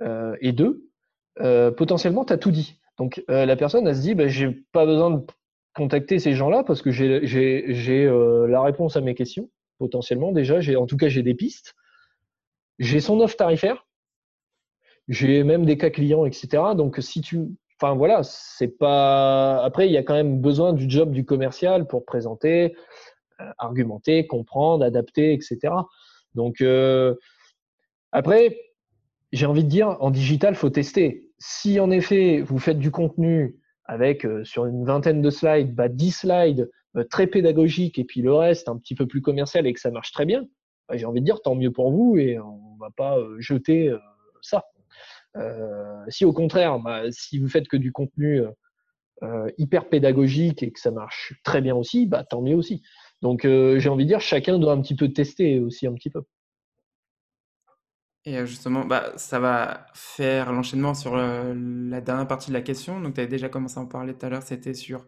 Euh, 0.00 0.36
et 0.40 0.50
deux, 0.50 0.90
euh, 1.40 1.70
potentiellement, 1.70 2.24
tu 2.24 2.32
as 2.32 2.36
tout 2.36 2.50
dit. 2.50 2.80
Donc 2.98 3.22
euh, 3.30 3.46
la 3.46 3.54
personne, 3.54 3.86
elle 3.86 3.94
se 3.94 4.00
dit, 4.00 4.16
bah, 4.16 4.26
j'ai 4.26 4.50
pas 4.72 4.86
besoin 4.86 5.12
de 5.12 5.24
contacter 5.72 6.18
ces 6.18 6.32
gens-là 6.32 6.64
parce 6.64 6.82
que 6.82 6.90
j'ai 6.90 8.08
la 8.08 8.62
réponse 8.62 8.96
à 8.96 9.02
mes 9.02 9.14
questions, 9.14 9.50
potentiellement 9.78 10.32
déjà. 10.32 10.58
En 10.76 10.86
tout 10.86 10.96
cas, 10.96 11.06
j'ai 11.06 11.22
des 11.22 11.34
pistes. 11.34 11.76
J'ai 12.80 12.98
son 12.98 13.20
offre 13.20 13.36
tarifaire. 13.36 13.86
J'ai 15.06 15.44
même 15.44 15.64
des 15.64 15.78
cas 15.78 15.90
clients, 15.90 16.24
etc. 16.24 16.60
Donc 16.76 16.96
si 16.98 17.20
tu... 17.20 17.38
Enfin 17.80 17.94
voilà, 17.94 18.24
c'est 18.24 18.78
pas... 18.78 19.62
Après, 19.62 19.86
il 19.86 19.92
y 19.92 19.96
a 19.96 20.02
quand 20.02 20.14
même 20.14 20.40
besoin 20.40 20.72
du 20.72 20.90
job 20.90 21.12
du 21.12 21.24
commercial 21.24 21.86
pour 21.86 22.04
présenter, 22.04 22.74
argumenter, 23.58 24.26
comprendre, 24.26 24.84
adapter, 24.84 25.32
etc. 25.32 25.72
Donc 26.34 26.60
euh, 26.60 27.14
après, 28.12 28.58
j'ai 29.32 29.46
envie 29.46 29.64
de 29.64 29.68
dire, 29.68 29.96
en 30.00 30.10
digital, 30.10 30.54
faut 30.54 30.70
tester. 30.70 31.30
Si 31.38 31.80
en 31.80 31.90
effet 31.90 32.40
vous 32.40 32.58
faites 32.58 32.78
du 32.78 32.90
contenu 32.90 33.58
avec 33.84 34.24
euh, 34.24 34.44
sur 34.44 34.66
une 34.66 34.84
vingtaine 34.84 35.20
de 35.20 35.30
slides, 35.30 35.74
bah, 35.74 35.88
10 35.88 36.10
slides 36.10 36.70
très 37.10 37.26
pédagogiques 37.26 37.98
et 37.98 38.04
puis 38.04 38.22
le 38.22 38.32
reste 38.32 38.68
un 38.68 38.78
petit 38.78 38.94
peu 38.94 39.06
plus 39.06 39.20
commercial 39.20 39.66
et 39.66 39.72
que 39.72 39.80
ça 39.80 39.90
marche 39.90 40.12
très 40.12 40.26
bien, 40.26 40.46
bah, 40.88 40.96
j'ai 40.96 41.06
envie 41.06 41.20
de 41.20 41.24
dire 41.24 41.42
tant 41.42 41.56
mieux 41.56 41.72
pour 41.72 41.90
vous 41.90 42.16
et 42.16 42.38
on 42.38 42.76
va 42.78 42.90
pas 42.96 43.18
jeter 43.38 43.92
ça. 44.42 44.64
si 46.08 46.24
au 46.24 46.32
contraire, 46.32 46.78
bah, 46.78 47.10
si 47.10 47.38
vous 47.40 47.48
faites 47.48 47.66
que 47.66 47.76
du 47.76 47.90
contenu 47.90 48.42
hyper 49.58 49.88
pédagogique 49.88 50.62
et 50.62 50.70
que 50.70 50.78
ça 50.78 50.92
marche 50.92 51.34
très 51.42 51.60
bien 51.60 51.74
aussi, 51.74 52.06
bah, 52.06 52.22
tant 52.22 52.42
mieux 52.42 52.54
aussi. 52.54 52.80
Donc 53.24 53.46
euh, 53.46 53.78
j'ai 53.78 53.88
envie 53.88 54.04
de 54.04 54.08
dire, 54.08 54.20
chacun 54.20 54.58
doit 54.58 54.74
un 54.74 54.82
petit 54.82 54.94
peu 54.94 55.10
tester 55.10 55.58
aussi 55.58 55.86
un 55.86 55.94
petit 55.94 56.10
peu. 56.10 56.24
Et 58.26 58.36
euh, 58.36 58.44
justement, 58.44 58.84
bah, 58.84 59.14
ça 59.16 59.40
va 59.40 59.86
faire 59.94 60.52
l'enchaînement 60.52 60.92
sur 60.92 61.16
la 61.16 62.00
dernière 62.02 62.28
partie 62.28 62.50
de 62.50 62.52
la 62.52 62.60
question. 62.60 63.00
Donc 63.00 63.14
tu 63.14 63.22
avais 63.22 63.28
déjà 63.30 63.48
commencé 63.48 63.78
à 63.78 63.80
en 63.80 63.86
parler 63.86 64.12
tout 64.12 64.26
à 64.26 64.28
l'heure, 64.28 64.42
c'était 64.42 64.74
sur 64.74 65.06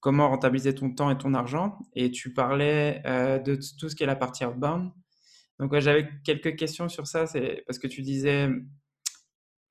comment 0.00 0.28
rentabiliser 0.28 0.76
ton 0.76 0.94
temps 0.94 1.10
et 1.10 1.18
ton 1.18 1.34
argent. 1.34 1.76
Et 1.96 2.12
tu 2.12 2.32
parlais 2.32 3.02
de 3.04 3.58
tout 3.76 3.88
ce 3.88 3.96
qui 3.96 4.04
est 4.04 4.06
la 4.06 4.14
partie 4.14 4.44
outbound. 4.44 4.92
Donc 5.58 5.76
j'avais 5.80 6.08
quelques 6.22 6.54
questions 6.54 6.88
sur 6.88 7.08
ça, 7.08 7.26
c'est 7.26 7.64
parce 7.66 7.80
que 7.80 7.88
tu 7.88 8.02
disais, 8.02 8.48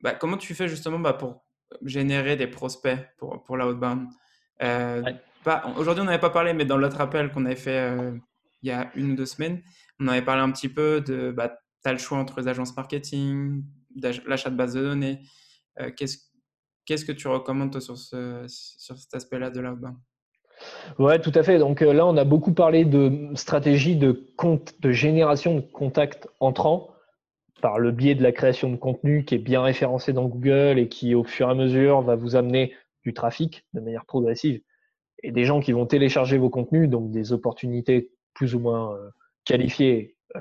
bah, 0.02 0.16
comment 0.16 0.36
tu 0.36 0.54
fais 0.54 0.68
justement 0.68 1.00
bah, 1.00 1.14
pour 1.14 1.46
générer 1.86 2.36
des 2.36 2.48
prospects 2.48 3.00
pour, 3.18 3.42
pour 3.46 3.56
la 3.56 3.70
outbound 3.70 4.10
Aujourd'hui, 5.78 6.02
on 6.02 6.06
n'avait 6.06 6.20
pas 6.20 6.30
parlé, 6.30 6.54
mais 6.54 6.66
dans 6.66 6.78
l'autre 6.78 7.02
appel 7.02 7.32
qu'on 7.32 7.46
avait 7.46 7.56
fait 7.56 7.80
euh, 7.80 8.18
il 8.62 8.70
y 8.70 8.72
a 8.72 8.92
une 8.96 9.12
ou 9.12 9.16
deux 9.16 9.26
semaines, 9.26 9.62
on 10.00 10.08
avait 10.08 10.22
parlé 10.22 10.42
un 10.42 10.52
petit 10.52 10.70
peu 10.70 11.02
de. 11.02 11.32
Bah, 11.32 11.50
tu 11.84 11.90
as 11.90 11.94
le 11.94 12.00
choix 12.00 12.18
entre 12.18 12.42
les 12.42 12.48
agences 12.48 12.76
marketing, 12.76 13.64
l'achat 14.26 14.50
de 14.50 14.56
base 14.56 14.74
de 14.74 14.82
données. 14.82 15.22
Euh, 15.80 15.92
qu'est-ce 15.92 17.06
que 17.06 17.12
tu 17.12 17.28
recommandes 17.28 17.80
sur, 17.80 17.98
ce, 17.98 18.46
sur 18.48 18.98
cet 18.98 19.14
aspect-là 19.14 19.50
de 19.50 19.60
l'outbound? 19.60 19.96
Ouais, 20.98 21.20
tout 21.20 21.32
à 21.36 21.44
fait. 21.44 21.60
Donc 21.60 21.82
euh, 21.82 21.94
là, 21.94 22.06
on 22.06 22.18
a 22.18 22.24
beaucoup 22.24 22.54
parlé 22.54 22.84
de 22.84 23.30
stratégie 23.36 23.96
de, 23.96 24.28
de 24.80 24.92
génération 24.92 25.56
de 25.56 25.62
contacts 25.62 26.28
entrants 26.40 26.90
par 27.62 27.80
le 27.80 27.92
biais 27.92 28.16
de 28.16 28.24
la 28.24 28.32
création 28.32 28.70
de 28.70 28.76
contenu 28.76 29.26
qui 29.26 29.36
est 29.36 29.40
bien 29.40 29.62
référencé 29.62 30.14
dans 30.14 30.26
Google 30.26 30.78
et 30.78 30.90
qui, 30.90 31.16
au 31.16 31.24
fur 31.24 31.48
et 31.48 31.52
à 31.52 31.56
mesure, 31.56 32.02
va 32.02 32.16
vous 32.16 32.36
amener 32.36 32.76
du 33.04 33.14
trafic 33.14 33.66
de 33.74 33.80
manière 33.80 34.06
progressive 34.06 34.62
et 35.24 35.32
des 35.32 35.46
gens 35.46 35.60
qui 35.60 35.72
vont 35.72 35.86
télécharger 35.86 36.38
vos 36.38 36.50
contenus, 36.50 36.90
donc 36.90 37.12
des 37.12 37.34
opportunités 37.34 38.12
plus 38.34 38.56
ou 38.56 38.60
moins 38.60 38.96
euh, 38.96 39.10
qualifiées 39.46 40.16
euh, 40.36 40.40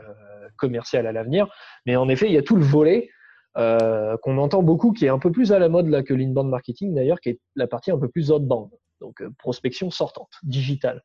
commerciales 0.57 1.07
à 1.07 1.13
l'avenir. 1.13 1.49
Mais 1.87 1.97
en 1.97 2.09
effet, 2.09 2.27
il 2.27 2.33
y 2.33 2.39
a 2.39 2.43
tout 2.43 2.57
le 2.57 2.65
volet 2.65 3.11
euh, 3.57 4.17
qu'on 4.19 4.39
entend 4.39 4.63
beaucoup, 4.63 4.93
qui 4.93 5.07
est 5.07 5.11
un 5.11 5.19
peu 5.19 5.33
plus 5.33 5.53
à 5.53 5.59
la 5.59 5.69
mode 5.69 5.89
là 5.89 6.03
que 6.03 6.15
l'inbound 6.15 6.51
marketing 6.51 6.95
d'ailleurs, 6.95 7.21
qui 7.21 7.31
est 7.31 7.41
la 7.55 7.67
partie 7.67 7.91
un 7.91 7.99
peu 7.99 8.09
plus 8.09 8.31
outbound, 8.31 8.71
donc 9.01 9.23
prospection 9.39 9.91
sortante, 9.91 10.33
digitale. 10.43 11.03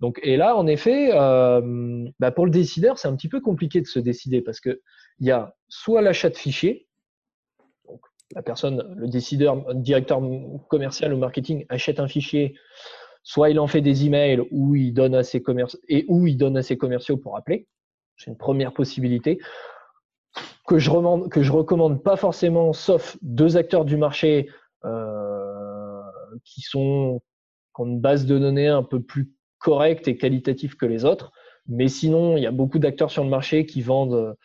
Donc 0.00 0.20
et 0.22 0.36
là, 0.36 0.56
en 0.56 0.66
effet, 0.66 1.10
bah, 1.12 2.30
pour 2.32 2.44
le 2.44 2.50
décideur, 2.50 2.98
c'est 2.98 3.08
un 3.08 3.16
petit 3.16 3.30
peu 3.30 3.40
compliqué 3.40 3.80
de 3.80 3.86
se 3.86 3.98
décider 3.98 4.42
parce 4.42 4.60
que 4.60 4.82
il 5.20 5.26
y 5.26 5.30
a 5.30 5.54
soit 5.68 6.02
l'achat 6.02 6.28
de 6.28 6.36
fichiers, 6.36 6.86
donc 7.88 8.00
la 8.34 8.42
personne, 8.42 8.94
le 8.94 9.08
décideur, 9.08 9.74
directeur 9.74 10.20
commercial 10.68 11.14
ou 11.14 11.16
marketing 11.16 11.64
achète 11.70 11.98
un 11.98 12.08
fichier 12.08 12.54
Soit 13.28 13.50
il 13.50 13.58
en 13.58 13.66
fait 13.66 13.80
des 13.80 14.06
emails 14.06 14.40
où 14.52 14.76
il 14.76 14.92
donne 14.92 15.16
à 15.16 15.24
ses 15.24 15.42
et 15.88 16.04
où 16.06 16.28
il 16.28 16.36
donne 16.36 16.56
à 16.56 16.62
ses 16.62 16.78
commerciaux 16.78 17.16
pour 17.16 17.36
appeler. 17.36 17.66
C'est 18.16 18.30
une 18.30 18.36
première 18.36 18.72
possibilité 18.72 19.40
que 20.68 20.78
je 20.78 20.92
je 21.40 21.52
recommande 21.52 22.04
pas 22.04 22.14
forcément, 22.14 22.72
sauf 22.72 23.16
deux 23.22 23.56
acteurs 23.56 23.84
du 23.84 23.96
marché 23.96 24.48
euh, 24.84 26.00
qui 26.44 26.60
sont 26.60 27.20
qui 27.74 27.82
ont 27.82 27.86
une 27.86 28.00
base 28.00 28.26
de 28.26 28.38
données 28.38 28.68
un 28.68 28.84
peu 28.84 29.02
plus 29.02 29.32
correcte 29.58 30.06
et 30.06 30.16
qualitative 30.16 30.76
que 30.76 30.86
les 30.86 31.04
autres. 31.04 31.32
Mais 31.66 31.88
sinon, 31.88 32.36
il 32.36 32.44
y 32.44 32.46
a 32.46 32.52
beaucoup 32.52 32.78
d'acteurs 32.78 33.10
sur 33.10 33.24
le 33.24 33.30
marché 33.30 33.66
qui 33.66 33.82
vendent. 33.82 34.36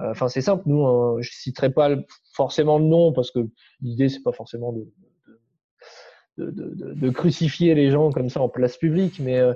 Euh, 0.00 0.10
enfin, 0.12 0.28
c'est 0.28 0.40
simple. 0.40 0.62
Nous, 0.64 0.86
hein, 0.86 1.18
je 1.20 1.30
citerai 1.30 1.70
pas 1.70 1.90
forcément 2.32 2.78
le 2.78 2.86
nom 2.86 3.12
parce 3.12 3.30
que 3.30 3.40
l'idée 3.82 4.08
c'est 4.08 4.22
pas 4.22 4.32
forcément 4.32 4.72
de, 4.72 4.90
de, 6.38 7.10
crucifier 7.10 7.74
les 7.74 7.90
gens 7.90 8.10
comme 8.10 8.28
ça 8.28 8.40
en 8.40 8.48
place 8.48 8.76
publique, 8.76 9.20
mais 9.20 9.38
euh, 9.38 9.54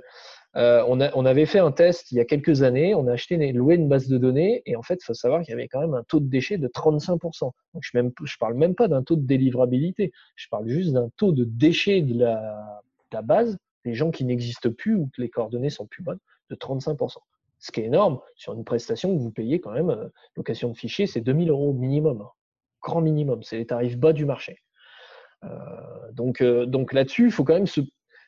euh, 0.57 0.83
on, 0.87 1.27
avait 1.27 1.47
fait 1.47 1.59
un 1.59 1.73
test 1.73 2.11
il 2.11 2.17
y 2.17 2.21
a 2.21 2.25
quelques 2.25 2.63
années, 2.63 2.95
on 2.95 3.07
a 3.07 3.13
acheté, 3.13 3.53
loué 3.53 3.75
une 3.75 3.89
base 3.89 4.09
de 4.09 4.17
données, 4.17 4.63
et 4.67 4.77
en 4.77 4.83
fait, 4.83 4.99
il 5.01 5.05
faut 5.05 5.15
savoir 5.15 5.43
qu'il 5.43 5.51
y 5.51 5.55
avait 5.55 5.69
quand 5.69 5.81
même 5.81 5.95
un 5.95 6.03
taux 6.05 6.21
de 6.21 6.29
déchet 6.29 6.57
de 6.57 6.69
35%. 6.69 7.41
Donc, 7.43 7.53
je 7.81 7.99
ne 7.99 8.11
parle 8.41 8.55
même 8.55 8.75
pas 8.75 8.89
d'un 8.89 9.03
taux 9.03 9.17
de 9.17 9.27
délivrabilité, 9.27 10.11
je 10.37 10.49
parle 10.49 10.67
juste 10.69 10.93
d'un 10.93 11.11
taux 11.17 11.33
de 11.33 11.45
déchet 11.45 12.01
de 12.01 12.19
la, 12.19 13.23
base, 13.23 13.59
des 13.85 13.95
gens 13.95 14.11
qui 14.11 14.25
n'existent 14.25 14.71
plus 14.71 14.95
ou 14.95 15.11
que 15.15 15.21
les 15.21 15.29
coordonnées 15.29 15.71
sont 15.71 15.87
plus 15.87 16.03
bonnes, 16.03 16.19
de 16.51 16.57
35%. 16.57 17.19
Ce 17.61 17.71
qui 17.71 17.81
est 17.81 17.85
énorme 17.85 18.21
sur 18.35 18.55
une 18.55 18.65
prestation 18.65 19.15
que 19.15 19.21
vous 19.21 19.31
payez 19.31 19.61
quand 19.61 19.73
même, 19.73 19.91
euh, 19.91 20.09
location 20.37 20.71
de 20.71 20.77
fichiers, 20.77 21.07
c'est 21.07 21.21
2000 21.21 21.51
euros 21.51 21.73
minimum, 21.73 22.23
hein. 22.23 22.31
grand 22.83 23.01
minimum, 23.01 23.43
c'est 23.43 23.59
les 23.59 23.67
tarifs 23.67 23.99
bas 23.99 24.13
du 24.13 24.25
marché. 24.25 24.59
Euh, 25.45 25.49
donc, 26.13 26.43
donc 26.43 26.93
là-dessus, 26.93 27.27
il 27.27 27.33
faut 27.33 27.45
quand 27.45 27.55
même 27.55 27.67
se 27.67 27.81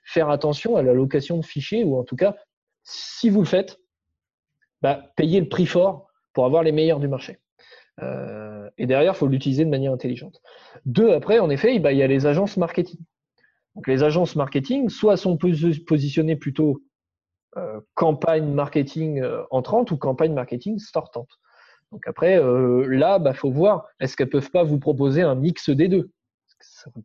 faire 0.05 0.31
attention 0.31 0.77
à 0.77 0.83
la 0.83 0.93
location 0.93 1.39
de 1.39 1.45
fichiers, 1.45 1.85
ou 1.85 1.99
en 1.99 2.05
tout 2.05 2.17
cas, 2.17 2.37
si 2.83 3.31
vous 3.31 3.41
le 3.41 3.47
faites, 3.47 3.79
bah, 4.83 5.03
payez 5.17 5.41
le 5.41 5.49
prix 5.49 5.67
fort 5.67 6.09
pour 6.33 6.47
avoir 6.47 6.63
les 6.63 6.73
meilleurs 6.73 7.01
du 7.01 7.09
marché. 7.09 7.39
Euh, 8.03 8.69
et 8.79 8.87
derrière, 8.87 9.13
il 9.15 9.17
faut 9.17 9.27
l'utiliser 9.27 9.65
de 9.65 9.71
manière 9.71 9.93
intelligente. 9.93 10.41
Deux, 10.87 11.13
après, 11.13 11.39
en 11.39 11.51
effet, 11.51 11.79
bah, 11.79 11.93
il 11.93 11.99
y 11.99 12.03
a 12.03 12.07
les 12.07 12.27
agences 12.27 12.57
marketing. 12.57 13.01
Donc, 13.75 13.87
les 13.87 14.03
agences 14.03 14.37
marketing, 14.37 14.89
soit 14.89 15.17
sont 15.17 15.37
positionnées 15.37 16.37
plutôt 16.37 16.81
euh, 17.57 17.81
campagne 17.95 18.53
marketing 18.53 19.21
euh, 19.21 19.43
entrante 19.51 19.91
ou 19.91 19.97
campagne 19.97 20.33
marketing 20.33 20.79
sortante. 20.79 21.31
Donc 21.93 22.07
après, 22.07 22.37
là, 22.37 23.17
il 23.19 23.25
bah, 23.25 23.35
faut 23.35 23.51
voir, 23.51 23.85
est-ce 23.99 24.17
qu'elles 24.17 24.29
ne 24.29 24.31
peuvent 24.31 24.53
pas 24.53 24.63
vous 24.63 24.79
proposer 24.79 25.23
un 25.23 25.35
mix 25.35 25.71
des 25.71 25.89
deux? 25.89 26.13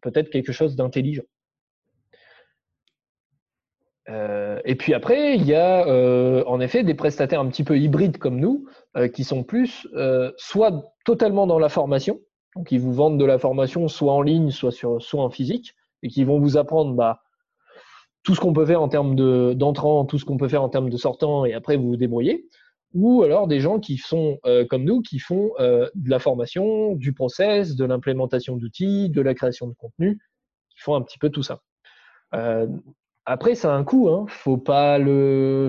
Peut-être 0.01 0.29
quelque 0.29 0.51
chose 0.51 0.75
d'intelligent. 0.75 1.23
Euh, 4.09 4.59
et 4.65 4.75
puis 4.75 4.93
après, 4.93 5.35
il 5.35 5.45
y 5.45 5.55
a 5.55 5.87
euh, 5.87 6.43
en 6.45 6.59
effet 6.59 6.83
des 6.83 6.93
prestataires 6.93 7.39
un 7.39 7.47
petit 7.47 7.63
peu 7.63 7.77
hybrides 7.77 8.17
comme 8.17 8.39
nous, 8.39 8.65
euh, 8.97 9.07
qui 9.07 9.23
sont 9.23 9.43
plus 9.43 9.87
soit 10.37 10.93
totalement 11.05 11.47
dans 11.47 11.59
la 11.59 11.69
formation, 11.69 12.19
donc 12.55 12.71
ils 12.71 12.79
vous 12.79 12.93
vendent 12.93 13.19
de 13.19 13.25
la 13.25 13.39
formation 13.39 13.87
soit 13.87 14.13
en 14.13 14.21
ligne, 14.21 14.51
soit, 14.51 14.73
en 15.13 15.29
physique, 15.29 15.75
et 16.03 16.09
qui 16.09 16.23
vont 16.23 16.39
vous 16.39 16.57
apprendre 16.57 16.93
bah, 16.93 17.21
tout 18.23 18.35
ce 18.35 18.39
qu'on 18.39 18.53
peut 18.53 18.65
faire 18.65 18.81
en 18.81 18.89
termes 18.89 19.15
d'entrant, 19.55 20.05
tout 20.05 20.19
ce 20.19 20.25
qu'on 20.25 20.37
peut 20.37 20.47
faire 20.47 20.63
en 20.63 20.69
termes 20.69 20.89
de 20.89 20.97
sortant, 20.97 21.45
et 21.45 21.53
après 21.53 21.77
vous 21.77 21.89
vous 21.89 21.97
débrouillez. 21.97 22.47
Ou 22.93 23.23
alors 23.23 23.47
des 23.47 23.59
gens 23.59 23.79
qui 23.79 23.97
sont 23.97 24.39
comme 24.69 24.85
nous, 24.85 25.01
qui 25.01 25.19
font 25.19 25.51
de 25.59 26.09
la 26.09 26.19
formation, 26.19 26.93
du 26.93 27.11
process, 27.11 27.75
de 27.75 27.83
l'implémentation 27.83 28.55
d'outils, 28.55 29.09
de 29.09 29.21
la 29.21 29.33
création 29.33 29.67
de 29.67 29.73
contenu, 29.73 30.19
qui 30.69 30.79
font 30.79 30.95
un 30.95 31.01
petit 31.01 31.17
peu 31.17 31.29
tout 31.29 31.43
ça. 31.43 31.61
Après, 33.25 33.55
ça 33.55 33.73
a 33.73 33.75
un 33.75 33.83
coût, 33.83 34.09
hein. 34.09 34.25
faut 34.29 34.57
pas 34.57 34.99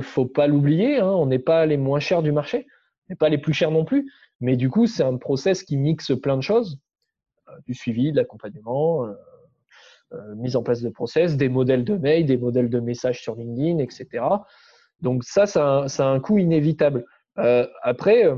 faut 0.03 0.27
pas 0.27 0.47
l'oublier. 0.47 0.99
Hein. 0.99 1.09
On 1.09 1.27
n'est 1.27 1.39
pas 1.39 1.65
les 1.65 1.79
moins 1.79 2.01
chers 2.01 2.23
du 2.23 2.31
marché, 2.31 2.67
on 2.69 3.13
n'est 3.13 3.17
pas 3.17 3.31
les 3.31 3.39
plus 3.39 3.55
chers 3.55 3.71
non 3.71 3.85
plus. 3.85 4.13
Mais 4.41 4.57
du 4.57 4.69
coup, 4.69 4.87
c'est 4.87 5.03
un 5.03 5.17
process 5.17 5.63
qui 5.63 5.79
mixe 5.79 6.13
plein 6.21 6.37
de 6.37 6.43
choses, 6.43 6.79
euh, 7.49 7.53
du 7.67 7.75
suivi, 7.75 8.13
de 8.13 8.17
l'accompagnement, 8.17 9.07
euh, 9.07 9.15
euh, 10.13 10.35
mise 10.35 10.57
en 10.57 10.63
place 10.63 10.83
de 10.83 10.91
process, 10.91 11.37
des 11.37 11.49
modèles 11.49 11.85
de 11.85 11.97
mail, 11.97 12.27
des 12.27 12.37
modèles 12.37 12.69
de 12.69 12.79
messages 12.79 13.23
sur 13.23 13.35
LinkedIn, 13.35 13.79
etc. 13.79 14.25
Donc 15.01 15.25
ça, 15.25 15.47
ça 15.47 15.87
a, 15.87 16.05
un 16.05 16.21
coût 16.21 16.39
inévitable. 16.39 17.05
après, 17.83 18.31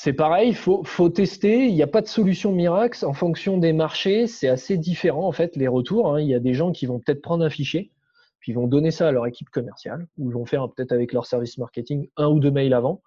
c'est 0.00 0.12
pareil, 0.12 0.50
il 0.50 0.54
faut, 0.54 1.08
tester. 1.08 1.66
Il 1.66 1.74
n'y 1.74 1.82
a 1.82 1.88
pas 1.88 2.02
de 2.02 2.06
solution 2.06 2.52
miracle. 2.52 3.04
En 3.04 3.14
fonction 3.14 3.58
des 3.58 3.72
marchés, 3.72 4.28
c'est 4.28 4.46
assez 4.46 4.78
différent 4.78 5.26
en 5.26 5.32
fait 5.32 5.56
les 5.56 5.66
retours. 5.66 6.14
Hein. 6.14 6.20
Il 6.20 6.28
y 6.28 6.36
a 6.36 6.38
des 6.38 6.54
gens 6.54 6.70
qui 6.70 6.86
vont 6.86 7.00
peut-être 7.00 7.20
prendre 7.20 7.44
un 7.44 7.50
fichier, 7.50 7.90
puis 8.38 8.52
ils 8.52 8.54
vont 8.54 8.68
donner 8.68 8.92
ça 8.92 9.08
à 9.08 9.10
leur 9.10 9.26
équipe 9.26 9.50
commerciale, 9.50 10.06
ou 10.16 10.30
ils 10.30 10.34
vont 10.34 10.46
faire 10.46 10.68
peut-être 10.70 10.92
avec 10.92 11.12
leur 11.12 11.26
service 11.26 11.58
marketing 11.58 12.08
un 12.16 12.28
ou 12.28 12.38
deux 12.38 12.52
mails 12.52 12.74
avant. 12.74 13.02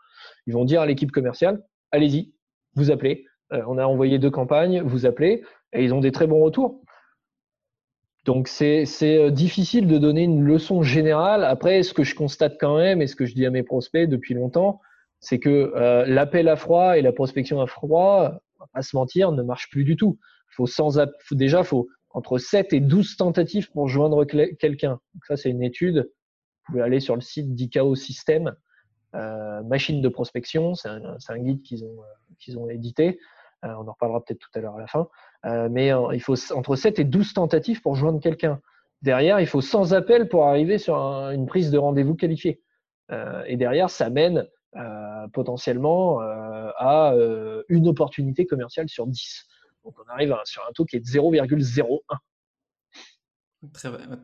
Ils 0.48 0.54
vont 0.54 0.66
dire 0.66 0.82
à 0.82 0.86
l'équipe 0.86 1.12
commerciale, 1.12 1.64
allez-y, 1.92 2.34
vous 2.76 2.92
appelez. 2.92 3.24
Euh, 3.54 3.64
on 3.70 3.78
a 3.78 3.86
envoyé 3.86 4.20
deux 4.20 4.30
campagnes, 4.30 4.82
vous 4.82 5.06
appelez, 5.06 5.44
et 5.72 5.86
ils 5.86 5.94
ont 5.94 6.02
des 6.02 6.12
très 6.12 6.28
bons 6.28 6.44
retours. 6.44 6.82
Donc 8.26 8.48
c'est 8.48 8.86
euh, 9.04 9.32
difficile 9.32 9.88
de 9.88 9.98
donner 9.98 10.24
une 10.24 10.44
leçon 10.44 10.84
générale. 10.84 11.44
Après, 11.44 11.82
ce 11.82 11.94
que 11.94 12.04
je 12.04 12.14
constate 12.14 12.58
quand 12.60 12.78
même, 12.78 13.02
et 13.02 13.08
ce 13.08 13.16
que 13.16 13.26
je 13.26 13.34
dis 13.34 13.46
à 13.46 13.50
mes 13.50 13.64
prospects 13.64 14.08
depuis 14.08 14.36
longtemps, 14.36 14.80
c'est 15.20 15.40
que 15.40 15.74
euh, 15.76 16.06
l'appel 16.06 16.48
à 16.48 16.56
froid 16.56 16.98
et 16.98 17.02
la 17.02 17.12
prospection 17.12 17.62
à 17.62 17.68
froid, 17.68 18.34
on 18.60 18.64
va 18.64 18.70
pas 18.74 18.82
se 18.84 18.96
mentir, 18.96 19.32
ne 19.32 19.42
marche 19.42 19.70
plus 19.70 19.84
du 19.84 19.96
tout. 19.96 20.20
Faut 20.50 20.68
sans, 20.68 21.00
faut, 21.20 21.36
déjà, 21.36 21.64
faut 21.64 21.88
entre 22.12 22.38
7 22.38 22.74
et 22.74 22.80
12 22.80 23.18
tentatives 23.18 23.72
pour 23.72 23.88
joindre 23.88 24.26
quelqu'un. 24.26 25.00
Ça, 25.28 25.38
c'est 25.38 25.50
une 25.50 25.64
étude. 25.64 26.12
Vous 26.68 26.74
pouvez 26.74 26.82
aller 26.82 27.00
sur 27.00 27.16
le 27.16 27.22
site 27.22 27.56
d'ICAO 27.56 27.96
System, 27.96 28.54
euh, 29.16 29.64
machine 29.64 30.02
de 30.02 30.10
prospection. 30.10 30.76
C'est 30.76 30.90
un, 30.90 31.40
guide 31.40 31.62
qu'ils 31.64 31.86
ont, 31.86 32.02
euh, 32.02 32.34
qu'ils 32.40 32.60
ont 32.60 32.70
édité. 32.70 33.20
On 33.64 33.88
en 33.88 33.92
reparlera 33.92 34.24
peut-être 34.24 34.40
tout 34.40 34.50
à 34.56 34.60
l'heure 34.60 34.76
à 34.76 34.80
la 34.80 34.88
fin. 34.88 35.08
Euh, 35.46 35.70
mais 35.72 35.92
il 36.14 36.22
faut 36.22 36.36
entre 36.54 36.76
7 36.76 37.00
et 37.00 37.04
12 37.04 37.34
tentatives 37.34 37.82
pour 37.82 37.96
joindre 37.96 38.20
quelqu'un. 38.20 38.60
Derrière, 39.02 39.40
il 39.40 39.48
faut 39.48 39.62
sans 39.62 39.94
appel 39.94 40.30
pour 40.30 40.48
arriver 40.48 40.78
sur 40.78 40.96
une 40.96 41.48
prise 41.48 41.72
de 41.72 41.78
rendez-vous 41.78 42.16
qualifiée. 42.16 42.62
et 43.48 43.58
derrière, 43.58 43.90
ça 43.90 44.10
mène 44.10 44.48
euh, 44.78 45.28
potentiellement 45.34 46.22
euh, 46.22 46.70
à 46.78 47.12
euh, 47.12 47.62
une 47.68 47.90
opportunité 47.90 48.46
commerciale 48.46 48.88
sur 48.88 49.06
10. 49.06 49.46
Donc 49.84 49.96
on 50.00 50.10
arrive 50.10 50.34
sur 50.46 50.64
un 50.66 50.72
taux 50.72 50.86
qui 50.86 50.96
est 50.96 51.02
de 51.02 51.06
0,01. 51.06 52.00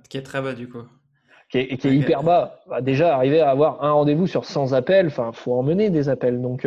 Qui 0.08 0.18
est 0.18 0.22
très 0.22 0.42
bas 0.42 0.54
du 0.54 0.70
coup. 0.70 0.84
Qui 1.50 1.58
est, 1.58 1.78
qui 1.78 1.90
est 1.90 1.96
hyper 1.98 2.24
bas. 2.24 2.62
Bah, 2.70 2.80
déjà, 2.80 3.14
arriver 3.14 3.42
à 3.42 3.50
avoir 3.50 3.84
un 3.84 3.92
rendez-vous 3.92 4.26
sur 4.26 4.46
100 4.46 4.72
appels, 4.72 5.08
il 5.08 5.34
faut 5.34 5.54
en 5.54 5.64
mener 5.64 5.90
des 5.90 6.08
appels. 6.08 6.42
Donc, 6.42 6.66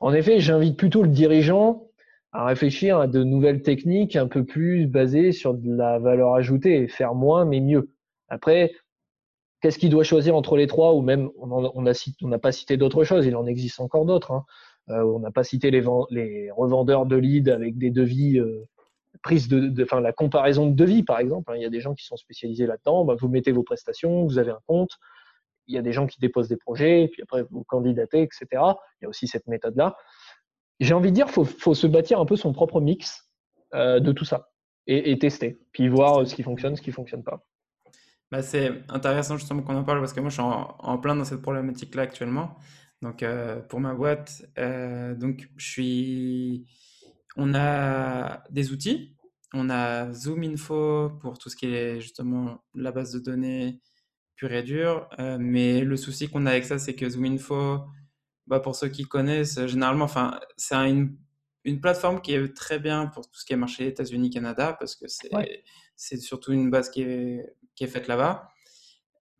en 0.00 0.12
effet, 0.14 0.40
j'invite 0.40 0.78
plutôt 0.78 1.02
le 1.02 1.08
dirigeant 1.08 1.89
à 2.32 2.46
réfléchir 2.46 2.98
à 2.98 3.06
de 3.06 3.24
nouvelles 3.24 3.62
techniques 3.62 4.16
un 4.16 4.28
peu 4.28 4.44
plus 4.44 4.86
basées 4.86 5.32
sur 5.32 5.54
de 5.54 5.74
la 5.74 5.98
valeur 5.98 6.34
ajoutée, 6.34 6.88
faire 6.88 7.14
moins 7.14 7.44
mais 7.44 7.60
mieux. 7.60 7.90
Après, 8.28 8.72
Qu'est-ce 9.60 9.78
qu'il 9.78 9.90
doit 9.90 10.04
choisir 10.04 10.34
entre 10.36 10.56
les 10.56 10.66
trois 10.66 10.94
Ou 10.94 11.02
même, 11.02 11.30
on 11.38 11.82
n'a 11.82 12.38
pas 12.38 12.52
cité 12.52 12.76
d'autres 12.78 13.04
choses, 13.04 13.26
il 13.26 13.36
en 13.36 13.46
existe 13.46 13.80
encore 13.80 14.06
d'autres. 14.06 14.32
Hein. 14.32 14.44
Euh, 14.88 15.02
on 15.04 15.18
n'a 15.18 15.30
pas 15.30 15.44
cité 15.44 15.70
les, 15.70 16.50
revendeurs 16.50 17.04
de 17.04 17.16
leads 17.16 17.52
avec 17.52 17.76
des 17.76 17.90
devis, 17.90 18.38
euh, 18.38 18.66
prise 19.22 19.48
de, 19.48 19.82
enfin, 19.82 20.00
la 20.00 20.12
comparaison 20.12 20.66
de 20.66 20.74
devis, 20.74 21.02
par 21.02 21.18
exemple. 21.18 21.52
Hein. 21.52 21.56
Il 21.56 21.62
y 21.62 21.66
a 21.66 21.70
des 21.70 21.80
gens 21.80 21.94
qui 21.94 22.06
sont 22.06 22.16
spécialisés 22.16 22.66
là-dedans. 22.66 23.04
Bah, 23.04 23.16
vous 23.20 23.28
mettez 23.28 23.52
vos 23.52 23.62
prestations, 23.62 24.24
vous 24.24 24.38
avez 24.38 24.50
un 24.50 24.60
compte. 24.66 24.96
Il 25.66 25.74
y 25.74 25.78
a 25.78 25.82
des 25.82 25.92
gens 25.92 26.06
qui 26.06 26.18
déposent 26.18 26.48
des 26.48 26.56
projets, 26.56 27.08
puis 27.12 27.22
après 27.22 27.44
vous 27.50 27.62
candidatez, 27.64 28.22
etc. 28.22 28.46
Il 28.52 29.02
y 29.02 29.04
a 29.04 29.08
aussi 29.08 29.28
cette 29.28 29.46
méthode-là. 29.46 29.94
J'ai 30.80 30.94
envie 30.94 31.10
de 31.10 31.14
dire, 31.14 31.30
faut, 31.30 31.44
faut 31.44 31.74
se 31.74 31.86
bâtir 31.86 32.18
un 32.18 32.26
peu 32.26 32.36
son 32.36 32.52
propre 32.52 32.80
mix 32.80 33.30
euh, 33.74 34.00
de 34.00 34.12
tout 34.12 34.24
ça 34.24 34.50
et, 34.86 35.16
tester, 35.18 35.60
puis 35.72 35.88
voir 35.88 36.26
ce 36.26 36.34
qui 36.34 36.42
fonctionne, 36.42 36.74
ce 36.74 36.82
qui 36.82 36.90
fonctionne 36.90 37.22
pas. 37.22 37.46
Bah, 38.32 38.42
c'est 38.42 38.72
intéressant 38.88 39.36
justement 39.36 39.62
qu'on 39.62 39.76
en 39.76 39.84
parle 39.84 40.00
parce 40.00 40.12
que 40.12 40.20
moi 40.20 40.30
je 40.30 40.34
suis 40.34 40.42
en, 40.42 40.98
plein 40.98 41.14
dans 41.14 41.24
cette 41.24 41.42
problématique-là 41.42 42.02
actuellement. 42.02 42.56
Donc 43.02 43.22
euh, 43.22 43.60
pour 43.60 43.78
ma 43.78 43.94
boîte, 43.94 44.42
euh, 44.58 45.14
donc 45.14 45.48
je 45.56 45.66
suis, 45.66 46.66
on 47.36 47.54
a 47.54 48.42
des 48.50 48.72
outils, 48.72 49.16
on 49.52 49.70
a 49.70 50.12
Zoom 50.12 50.42
Info 50.42 51.10
pour 51.20 51.38
tout 51.38 51.48
ce 51.50 51.56
qui 51.56 51.66
est 51.66 52.00
justement 52.00 52.64
la 52.74 52.92
base 52.92 53.12
de 53.12 53.20
données 53.20 53.80
pure 54.36 54.52
et 54.52 54.62
dure. 54.62 55.08
Euh, 55.18 55.38
mais 55.40 55.82
le 55.82 55.96
souci 55.96 56.28
qu'on 56.28 56.46
a 56.46 56.50
avec 56.50 56.64
ça, 56.64 56.78
c'est 56.78 56.94
que 56.94 57.08
Zoom 57.08 57.24
Info, 57.26 57.80
bah, 58.50 58.58
pour 58.58 58.74
ceux 58.74 58.88
qui 58.88 59.04
connaissent, 59.04 59.64
généralement, 59.66 60.06
enfin 60.06 60.40
c'est 60.56 60.74
une, 60.74 61.16
une 61.64 61.80
plateforme 61.80 62.20
qui 62.20 62.34
est 62.34 62.52
très 62.52 62.80
bien 62.80 63.06
pour 63.06 63.30
tout 63.30 63.38
ce 63.38 63.44
qui 63.44 63.52
est 63.52 63.56
marché 63.56 63.86
États-Unis, 63.86 64.30
Canada, 64.30 64.76
parce 64.78 64.96
que 64.96 65.06
c'est 65.06 65.30
c'est 65.94 66.16
surtout 66.16 66.52
une 66.52 66.68
base 66.68 66.90
qui 66.90 67.02
est 67.02 67.46
qui 67.76 67.84
est 67.84 67.86
faite 67.86 68.08
là-bas. 68.08 68.48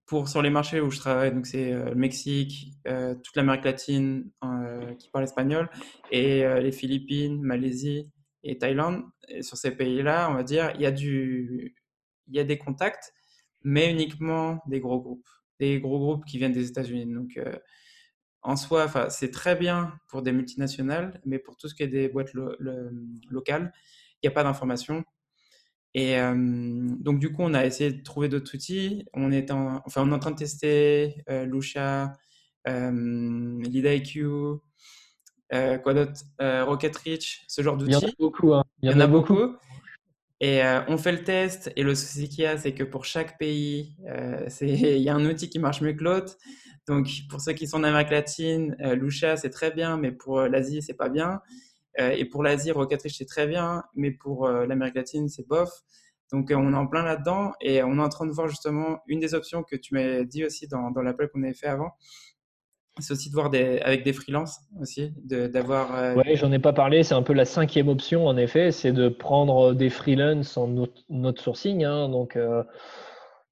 Pour 0.06 0.28
sur 0.28 0.42
les 0.42 0.50
marchés 0.50 0.80
où 0.80 0.90
je 0.90 0.98
travaille, 0.98 1.32
donc 1.32 1.46
c'est 1.46 1.72
euh, 1.72 1.90
le 1.90 1.94
Mexique, 1.96 2.72
euh, 2.86 3.16
toute 3.16 3.34
l'Amérique 3.34 3.64
latine 3.64 4.30
euh, 4.44 4.94
qui 4.94 5.10
parle 5.10 5.24
espagnol, 5.24 5.68
et 6.12 6.44
les 6.66 6.72
Philippines, 6.72 7.42
Malaisie 7.42 8.12
et 8.44 8.58
Thaïlande. 8.58 9.02
Et 9.28 9.42
sur 9.42 9.56
ces 9.56 9.72
pays-là, 9.72 10.30
on 10.30 10.34
va 10.34 10.44
dire, 10.44 10.72
il 10.76 10.82
y 10.82 10.86
a 10.86 10.92
du, 10.92 11.74
il 12.28 12.36
y 12.36 12.38
a 12.38 12.44
des 12.44 12.58
contacts, 12.58 13.12
mais 13.64 13.90
uniquement 13.90 14.60
des 14.66 14.78
gros 14.78 15.00
groupes, 15.00 15.28
des 15.58 15.80
gros 15.80 15.98
groupes 15.98 16.24
qui 16.24 16.38
viennent 16.38 16.52
des 16.52 16.68
États-Unis. 16.68 17.12
Donc 17.12 17.38
en 18.42 18.56
soi, 18.56 18.88
c'est 19.10 19.30
très 19.30 19.54
bien 19.56 19.92
pour 20.08 20.22
des 20.22 20.32
multinationales, 20.32 21.20
mais 21.24 21.38
pour 21.38 21.56
tout 21.56 21.68
ce 21.68 21.74
qui 21.74 21.82
est 21.82 21.88
des 21.88 22.08
boîtes 22.08 22.32
locales, 22.32 23.72
il 24.22 24.26
n'y 24.26 24.28
a 24.28 24.32
pas 24.32 24.42
d'information. 24.42 25.04
Et 25.94 26.16
donc, 26.16 27.18
du 27.18 27.32
coup, 27.32 27.42
on 27.42 27.54
a 27.54 27.66
essayé 27.66 27.92
de 27.92 28.02
trouver 28.02 28.28
d'autres 28.28 28.54
outils. 28.54 29.04
On 29.12 29.32
est 29.32 29.50
en, 29.50 29.82
enfin, 29.86 30.02
on 30.06 30.10
est 30.10 30.14
en 30.14 30.18
train 30.18 30.30
de 30.30 30.36
tester 30.36 31.22
euh, 31.28 31.44
Lucia, 31.44 32.12
euh, 32.68 33.62
LeadIQ, 33.62 34.24
euh, 35.52 35.78
quoi 35.78 35.94
d'autre, 35.94 36.22
Rocket 36.38 36.96
Reach, 36.96 37.44
ce 37.48 37.62
genre 37.62 37.76
d'outils. 37.76 37.92
Il 37.92 37.94
y 37.94 38.06
en 38.06 38.08
a 38.08 38.12
beaucoup. 38.18 38.54
Hein. 38.54 38.64
Il 38.82 38.90
y, 38.90 38.94
en, 38.94 39.00
a 39.00 39.06
beaucoup. 39.06 39.56
Et 40.40 40.62
on 40.88 40.96
fait 40.96 41.12
le 41.12 41.22
test, 41.22 41.70
et 41.76 41.82
le 41.82 41.94
souci 41.94 42.28
qu'il 42.28 42.44
y 42.44 42.46
a, 42.46 42.56
c'est 42.56 42.72
que 42.72 42.84
pour 42.84 43.04
chaque 43.04 43.38
pays, 43.38 43.96
il 44.62 44.98
y 44.98 45.08
a 45.10 45.14
un 45.14 45.24
outil 45.26 45.50
qui 45.50 45.58
marche 45.58 45.82
mieux 45.82 45.92
que 45.92 46.02
l'autre. 46.02 46.36
Donc, 46.88 47.08
pour 47.28 47.42
ceux 47.42 47.52
qui 47.52 47.66
sont 47.66 47.76
en 47.78 47.84
Amérique 47.84 48.10
latine, 48.10 48.74
Lucia, 48.94 49.36
c'est 49.36 49.50
très 49.50 49.70
bien, 49.70 49.98
mais 49.98 50.12
pour 50.12 50.40
l'Asie, 50.40 50.80
c'est 50.80 50.94
pas 50.94 51.10
bien. 51.10 51.40
et 51.98 52.24
pour 52.24 52.42
l'Asie, 52.42 52.70
Rocatrice, 52.70 53.16
c'est 53.18 53.26
très 53.26 53.46
bien, 53.46 53.84
mais 53.94 54.12
pour 54.12 54.48
l'Amérique 54.48 54.94
latine, 54.94 55.28
c'est 55.28 55.46
bof. 55.46 55.70
Donc, 56.32 56.50
on 56.54 56.72
est 56.72 56.76
en 56.76 56.86
plein 56.86 57.02
là-dedans 57.02 57.52
et 57.60 57.82
on 57.82 57.98
est 57.98 58.02
en 58.02 58.08
train 58.08 58.24
de 58.24 58.32
voir 58.32 58.48
justement 58.48 59.00
une 59.08 59.20
des 59.20 59.34
options 59.34 59.62
que 59.62 59.76
tu 59.76 59.92
m'as 59.94 60.24
dit 60.24 60.44
aussi 60.44 60.68
dans 60.68 60.90
l'appel 61.02 61.28
qu'on 61.28 61.42
avait 61.42 61.52
fait 61.52 61.66
avant. 61.66 61.92
C'est 62.98 63.12
aussi 63.12 63.30
de 63.30 63.34
voir 63.34 63.50
des, 63.50 63.78
avec 63.80 64.04
des 64.04 64.12
freelances 64.12 64.58
aussi, 64.80 65.12
d'avoir. 65.24 65.94
Euh... 65.94 66.14
Oui, 66.16 66.36
j'en 66.36 66.50
ai 66.52 66.58
pas 66.58 66.72
parlé. 66.72 67.02
C'est 67.02 67.14
un 67.14 67.22
peu 67.22 67.32
la 67.32 67.44
cinquième 67.44 67.88
option 67.88 68.26
en 68.26 68.36
effet, 68.36 68.72
c'est 68.72 68.92
de 68.92 69.08
prendre 69.08 69.72
des 69.74 69.90
freelances 69.90 70.56
en 70.56 70.68
notre 71.08 71.42
sourcing. 71.42 71.84
Hein, 71.84 72.08
donc, 72.08 72.36
euh, 72.36 72.64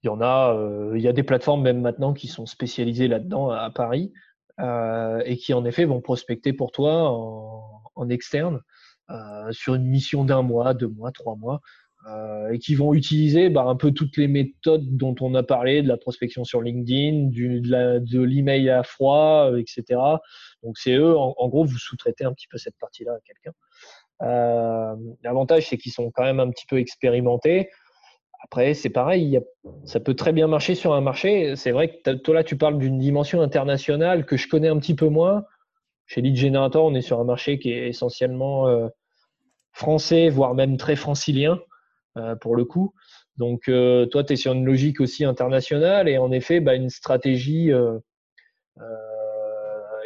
il 0.03 0.09
y 0.09 0.11
en 0.11 0.21
a, 0.21 0.55
euh, 0.55 0.93
il 0.97 1.03
y 1.03 1.09
a 1.09 1.13
des 1.13 1.23
plateformes 1.23 1.63
même 1.63 1.81
maintenant 1.81 2.13
qui 2.15 2.27
sont 2.27 2.47
spécialisées 2.47 3.09
là-dedans 3.09 3.51
à, 3.51 3.71
Paris 3.71 4.13
euh, 4.61 5.23
et 5.25 5.37
qui 5.37 5.55
en 5.55 5.65
effet 5.65 5.85
vont 5.85 6.01
prospecter 6.01 6.53
pour 6.53 6.73
toi 6.73 7.11
en 7.95 8.09
externe 8.09 8.61
sur 9.51 9.75
une 9.75 9.87
mission 9.87 10.25
d'un 10.25 10.43
mois, 10.43 10.75
deux 10.75 10.89
mois, 10.89 11.13
trois 11.13 11.35
mois. 11.35 11.63
Euh, 12.07 12.53
et 12.53 12.59
qui 12.59 12.77
vont 12.77 12.95
utiliser 12.95 13.51
bah, 13.51 13.65
un 13.65 13.75
peu 13.75 13.91
toutes 13.91 14.17
les 14.17 14.29
méthodes 14.29 14.97
dont 14.97 15.17
on 15.21 15.35
a 15.35 15.43
parlé, 15.43 15.83
de 15.83 15.89
la 15.89 15.97
prospection 15.97 16.45
sur 16.45 16.63
LinkedIn, 16.63 17.27
du, 17.29 17.61
de 17.61 18.21
l'email 18.21 18.71
à 18.71 18.85
froid, 18.85 19.51
euh, 19.51 19.59
etc. 19.59 20.01
Donc 20.63 20.79
c'est 20.79 20.95
eux, 20.95 21.17
en, 21.19 21.49
gros, 21.49 21.65
vous 21.65 21.77
sous-traitez 21.77 22.25
un 22.25 22.33
petit 22.33 22.47
peu 22.49 22.57
cette 22.57 22.79
partie-là 22.79 23.13
à 23.13 23.21
quelqu'un. 23.27 23.53
Euh, 24.23 24.95
L'avantage, 25.25 25.69
c'est 25.69 25.77
qu'ils 25.77 25.93
sont 25.93 26.11
quand 26.13 26.23
même 26.23 26.41
un 26.41 26.51
petit 26.51 26.67
peu 26.67 26.79
expérimentés. 26.79 27.69
Après, 28.45 28.75
c'est 28.75 28.91
pareil, 28.91 29.41
ça 29.85 29.99
peut 29.99 30.15
très 30.15 30.33
bien 30.33 30.47
marcher 30.47 30.77
sur 30.77 30.95
un 30.95 31.01
marché. 31.01 31.57
C'est 31.57 31.73
vrai 31.73 32.01
que 32.01 32.11
toi 32.15 32.35
là, 32.37 32.45
tu 32.45 32.57
parles 32.57 32.79
d'une 32.79 32.99
dimension 32.99 33.43
internationale 33.43 34.25
que 34.25 34.37
je 34.37 34.49
connais 34.49 34.69
un 34.69 34.79
petit 34.79 34.95
peu 34.95 35.09
moins. 35.09 35.45
Chez 36.07 36.21
Lead 36.23 36.37
Generator, 36.37 36.85
on 36.85 36.95
est 36.95 37.03
sur 37.03 37.19
un 37.21 37.25
marché 37.25 37.59
qui 37.59 37.73
est 37.73 37.89
essentiellement 37.89 38.69
euh, 38.69 38.89
français, 39.73 40.29
voire 40.29 40.55
même 40.55 40.77
très 40.77 40.97
francilien. 40.97 41.59
Euh, 42.19 42.35
pour 42.35 42.57
le 42.57 42.65
coup. 42.65 42.95
Donc, 43.37 43.69
euh, 43.69 44.07
toi, 44.07 44.25
tu 44.25 44.33
es 44.33 44.37
sur 44.37 44.53
une 44.53 44.65
logique 44.65 45.01
aussi 45.01 45.25
internationale 45.25 46.09
et 46.09 46.19
en 46.19 46.33
effet, 46.33 46.61
bah, 46.61 46.75
une 46.75 46.91
stratégie. 46.91 47.71
Euh, 47.73 47.99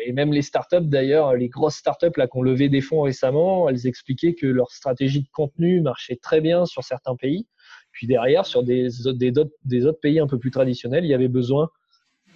et 0.04 0.12
même 0.12 0.32
les 0.32 0.42
startups, 0.42 0.80
d'ailleurs, 0.80 1.34
les 1.34 1.48
grosses 1.48 1.76
startups 1.76 2.16
là, 2.16 2.26
qui 2.26 2.36
ont 2.36 2.42
levé 2.42 2.68
des 2.68 2.80
fonds 2.80 3.02
récemment, 3.02 3.68
elles 3.68 3.86
expliquaient 3.86 4.34
que 4.34 4.46
leur 4.46 4.70
stratégie 4.72 5.22
de 5.22 5.28
contenu 5.32 5.80
marchait 5.80 6.16
très 6.16 6.40
bien 6.40 6.66
sur 6.66 6.82
certains 6.82 7.14
pays. 7.14 7.46
Puis 7.92 8.06
derrière, 8.06 8.44
sur 8.44 8.64
des, 8.64 8.88
des, 9.14 9.32
des 9.64 9.86
autres 9.86 10.00
pays 10.00 10.18
un 10.18 10.26
peu 10.26 10.38
plus 10.38 10.50
traditionnels, 10.50 11.04
il 11.04 11.08
y 11.08 11.14
avait 11.14 11.28
besoin 11.28 11.70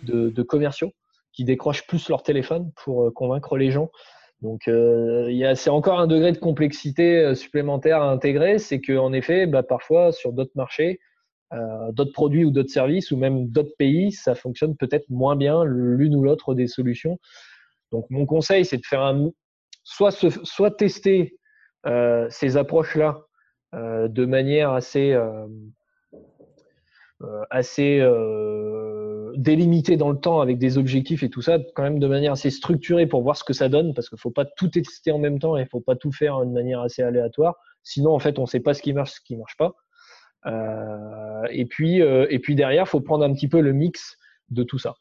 de, 0.04 0.30
de 0.30 0.42
commerciaux 0.42 0.92
qui 1.32 1.44
décrochent 1.44 1.86
plus 1.86 2.08
leur 2.08 2.22
téléphone 2.22 2.70
pour 2.84 3.12
convaincre 3.12 3.56
les 3.56 3.70
gens 3.70 3.90
donc, 4.42 4.68
euh, 4.68 5.54
c'est 5.54 5.70
encore 5.70 5.98
un 5.98 6.06
degré 6.06 6.32
de 6.32 6.38
complexité 6.38 7.18
euh, 7.18 7.34
supplémentaire 7.34 8.02
à 8.02 8.10
intégrer. 8.10 8.58
C'est 8.58 8.80
qu'en 8.80 9.12
effet, 9.12 9.46
bah, 9.46 9.62
parfois, 9.62 10.12
sur 10.12 10.32
d'autres 10.32 10.52
marchés, 10.54 11.00
euh, 11.54 11.92
d'autres 11.92 12.12
produits 12.12 12.44
ou 12.44 12.50
d'autres 12.50 12.70
services, 12.70 13.10
ou 13.10 13.16
même 13.16 13.48
d'autres 13.48 13.74
pays, 13.78 14.12
ça 14.12 14.34
fonctionne 14.34 14.76
peut-être 14.76 15.08
moins 15.08 15.36
bien 15.36 15.64
l'une 15.64 16.14
ou 16.14 16.22
l'autre 16.22 16.54
des 16.54 16.66
solutions. 16.66 17.18
Donc, 17.92 18.06
mon 18.10 18.26
conseil, 18.26 18.64
c'est 18.64 18.76
de 18.76 18.86
faire 18.86 19.02
un, 19.02 19.30
soit, 19.84 20.10
soit 20.10 20.70
tester 20.72 21.38
ces 22.30 22.56
approches-là 22.56 23.22
de 23.72 24.24
manière 24.24 24.72
assez, 24.72 25.16
assez 27.48 28.00
délimité 29.36 29.96
dans 29.96 30.10
le 30.10 30.18
temps 30.18 30.40
avec 30.40 30.58
des 30.58 30.78
objectifs 30.78 31.22
et 31.22 31.30
tout 31.30 31.42
ça, 31.42 31.58
quand 31.74 31.82
même 31.82 31.98
de 31.98 32.06
manière 32.06 32.32
assez 32.32 32.50
structurée 32.50 33.06
pour 33.06 33.22
voir 33.22 33.36
ce 33.36 33.44
que 33.44 33.52
ça 33.52 33.68
donne, 33.68 33.94
parce 33.94 34.08
qu'il 34.08 34.16
ne 34.16 34.20
faut 34.20 34.30
pas 34.30 34.44
tout 34.44 34.68
tester 34.68 35.12
en 35.12 35.18
même 35.18 35.38
temps 35.38 35.56
et 35.56 35.60
il 35.60 35.64
ne 35.64 35.68
faut 35.68 35.80
pas 35.80 35.96
tout 35.96 36.12
faire 36.12 36.40
de 36.40 36.50
manière 36.50 36.80
assez 36.80 37.02
aléatoire. 37.02 37.56
Sinon, 37.82 38.14
en 38.14 38.18
fait, 38.18 38.38
on 38.38 38.42
ne 38.42 38.46
sait 38.46 38.60
pas 38.60 38.74
ce 38.74 38.82
qui 38.82 38.92
marche, 38.92 39.12
ce 39.12 39.20
qui 39.20 39.34
ne 39.34 39.38
marche 39.38 39.56
pas. 39.56 39.74
Euh, 40.46 41.46
et, 41.50 41.66
puis, 41.66 42.02
euh, 42.02 42.26
et 42.30 42.38
puis 42.38 42.54
derrière, 42.54 42.84
il 42.84 42.88
faut 42.88 43.00
prendre 43.00 43.24
un 43.24 43.32
petit 43.32 43.48
peu 43.48 43.60
le 43.60 43.72
mix 43.72 44.16
de 44.50 44.62
tout 44.62 44.78
ça. 44.78 44.94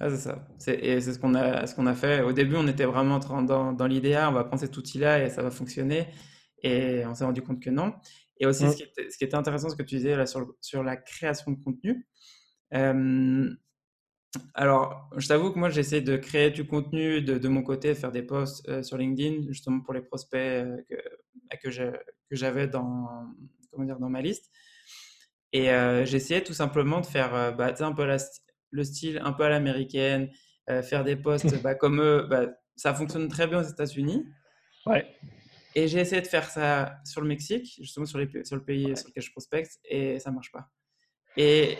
Ah, 0.00 0.10
c'est 0.10 0.16
ça. 0.16 0.46
Et 0.68 1.00
c'est 1.00 1.12
ce 1.12 1.18
qu'on 1.18 1.34
a, 1.34 1.66
ce 1.66 1.74
qu'on 1.74 1.86
a 1.86 1.94
fait. 1.94 2.22
Au 2.22 2.32
début, 2.32 2.56
on 2.56 2.66
était 2.68 2.84
vraiment 2.84 3.18
dans, 3.18 3.72
dans 3.72 3.86
l'idéal, 3.86 4.28
on 4.28 4.32
va 4.32 4.44
prendre 4.44 4.60
cet 4.60 4.76
outil-là 4.76 5.24
et 5.24 5.30
ça 5.30 5.42
va 5.42 5.50
fonctionner. 5.50 6.06
Et 6.62 7.04
on 7.06 7.14
s'est 7.14 7.24
rendu 7.24 7.42
compte 7.42 7.60
que 7.60 7.70
non. 7.70 7.94
Et 8.40 8.46
aussi, 8.46 8.64
mmh. 8.64 8.70
ce, 8.70 8.76
qui 8.76 8.82
était, 8.84 9.10
ce, 9.10 9.18
qui 9.18 9.24
était, 9.24 9.34
intéressant, 9.34 9.68
ce 9.68 9.76
que 9.76 9.82
tu 9.82 9.96
disais 9.96 10.16
là 10.16 10.26
sur, 10.26 10.46
sur 10.60 10.82
la 10.82 10.96
création 10.96 11.50
de 11.50 11.62
contenu, 11.62 12.06
alors, 14.54 15.10
je 15.16 15.26
t'avoue 15.26 15.52
que 15.52 15.58
moi, 15.58 15.70
j'essaie 15.70 16.00
de 16.00 16.16
créer 16.16 16.50
du 16.50 16.66
contenu 16.66 17.22
de, 17.22 17.38
de 17.38 17.48
mon 17.48 17.62
côté, 17.62 17.94
faire 17.94 18.12
des 18.12 18.22
posts 18.22 18.82
sur 18.82 18.98
LinkedIn, 18.98 19.46
justement 19.48 19.80
pour 19.80 19.94
les 19.94 20.02
prospects 20.02 20.66
que, 20.88 20.94
bah, 21.50 21.56
que 21.56 21.70
j'avais 22.36 22.68
dans, 22.68 23.08
comment 23.70 23.84
dire, 23.84 23.98
dans 23.98 24.10
ma 24.10 24.20
liste. 24.20 24.50
Et 25.52 25.70
j'essayais 26.04 26.42
tout 26.42 26.52
simplement 26.52 27.00
de 27.00 27.06
faire 27.06 27.54
bah, 27.56 27.74
un 27.78 27.92
peu 27.92 28.06
le 28.70 28.84
style 28.84 29.20
un 29.24 29.32
peu 29.32 29.44
à 29.44 29.48
l'américaine, 29.48 30.30
faire 30.82 31.04
des 31.04 31.16
posts 31.16 31.60
bah, 31.62 31.74
comme 31.74 32.00
eux. 32.00 32.26
Bah, 32.28 32.48
ça 32.76 32.94
fonctionne 32.94 33.28
très 33.28 33.46
bien 33.46 33.60
aux 33.60 33.68
États-Unis. 33.68 34.24
Ouais. 34.86 35.06
Et 35.74 35.86
j'ai 35.88 36.00
essayé 36.00 36.22
de 36.22 36.26
faire 36.26 36.48
ça 36.48 36.98
sur 37.04 37.20
le 37.20 37.28
Mexique, 37.28 37.76
justement 37.80 38.06
sur, 38.06 38.18
les, 38.18 38.28
sur 38.44 38.56
le 38.56 38.64
pays 38.64 38.96
sur 38.96 39.08
lequel 39.08 39.22
je 39.22 39.30
prospecte, 39.30 39.78
et 39.84 40.18
ça 40.18 40.30
marche 40.30 40.50
pas. 40.50 40.68
Et, 41.36 41.76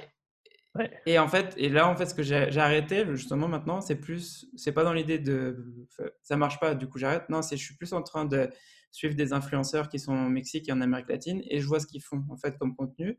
et 1.06 1.18
en 1.18 1.28
fait, 1.28 1.54
et 1.56 1.68
là, 1.68 1.88
en 1.88 1.96
fait, 1.96 2.06
ce 2.06 2.14
que 2.14 2.22
j'ai 2.22 2.60
arrêté, 2.60 3.04
justement, 3.10 3.48
maintenant, 3.48 3.80
c'est 3.80 3.96
plus, 3.96 4.46
c'est 4.56 4.72
pas 4.72 4.84
dans 4.84 4.92
l'idée 4.92 5.18
de, 5.18 5.86
ça 6.22 6.36
marche 6.36 6.60
pas, 6.60 6.74
du 6.74 6.88
coup, 6.88 6.98
j'arrête. 6.98 7.28
Non, 7.28 7.42
c'est, 7.42 7.56
je 7.56 7.64
suis 7.64 7.76
plus 7.76 7.92
en 7.92 8.02
train 8.02 8.24
de 8.24 8.50
suivre 8.90 9.14
des 9.14 9.32
influenceurs 9.32 9.88
qui 9.88 9.98
sont 9.98 10.12
au 10.14 10.28
Mexique 10.28 10.68
et 10.68 10.72
en 10.72 10.80
Amérique 10.80 11.08
latine, 11.08 11.42
et 11.50 11.60
je 11.60 11.66
vois 11.66 11.80
ce 11.80 11.86
qu'ils 11.86 12.02
font, 12.02 12.24
en 12.30 12.36
fait, 12.36 12.56
comme 12.58 12.76
contenu, 12.76 13.18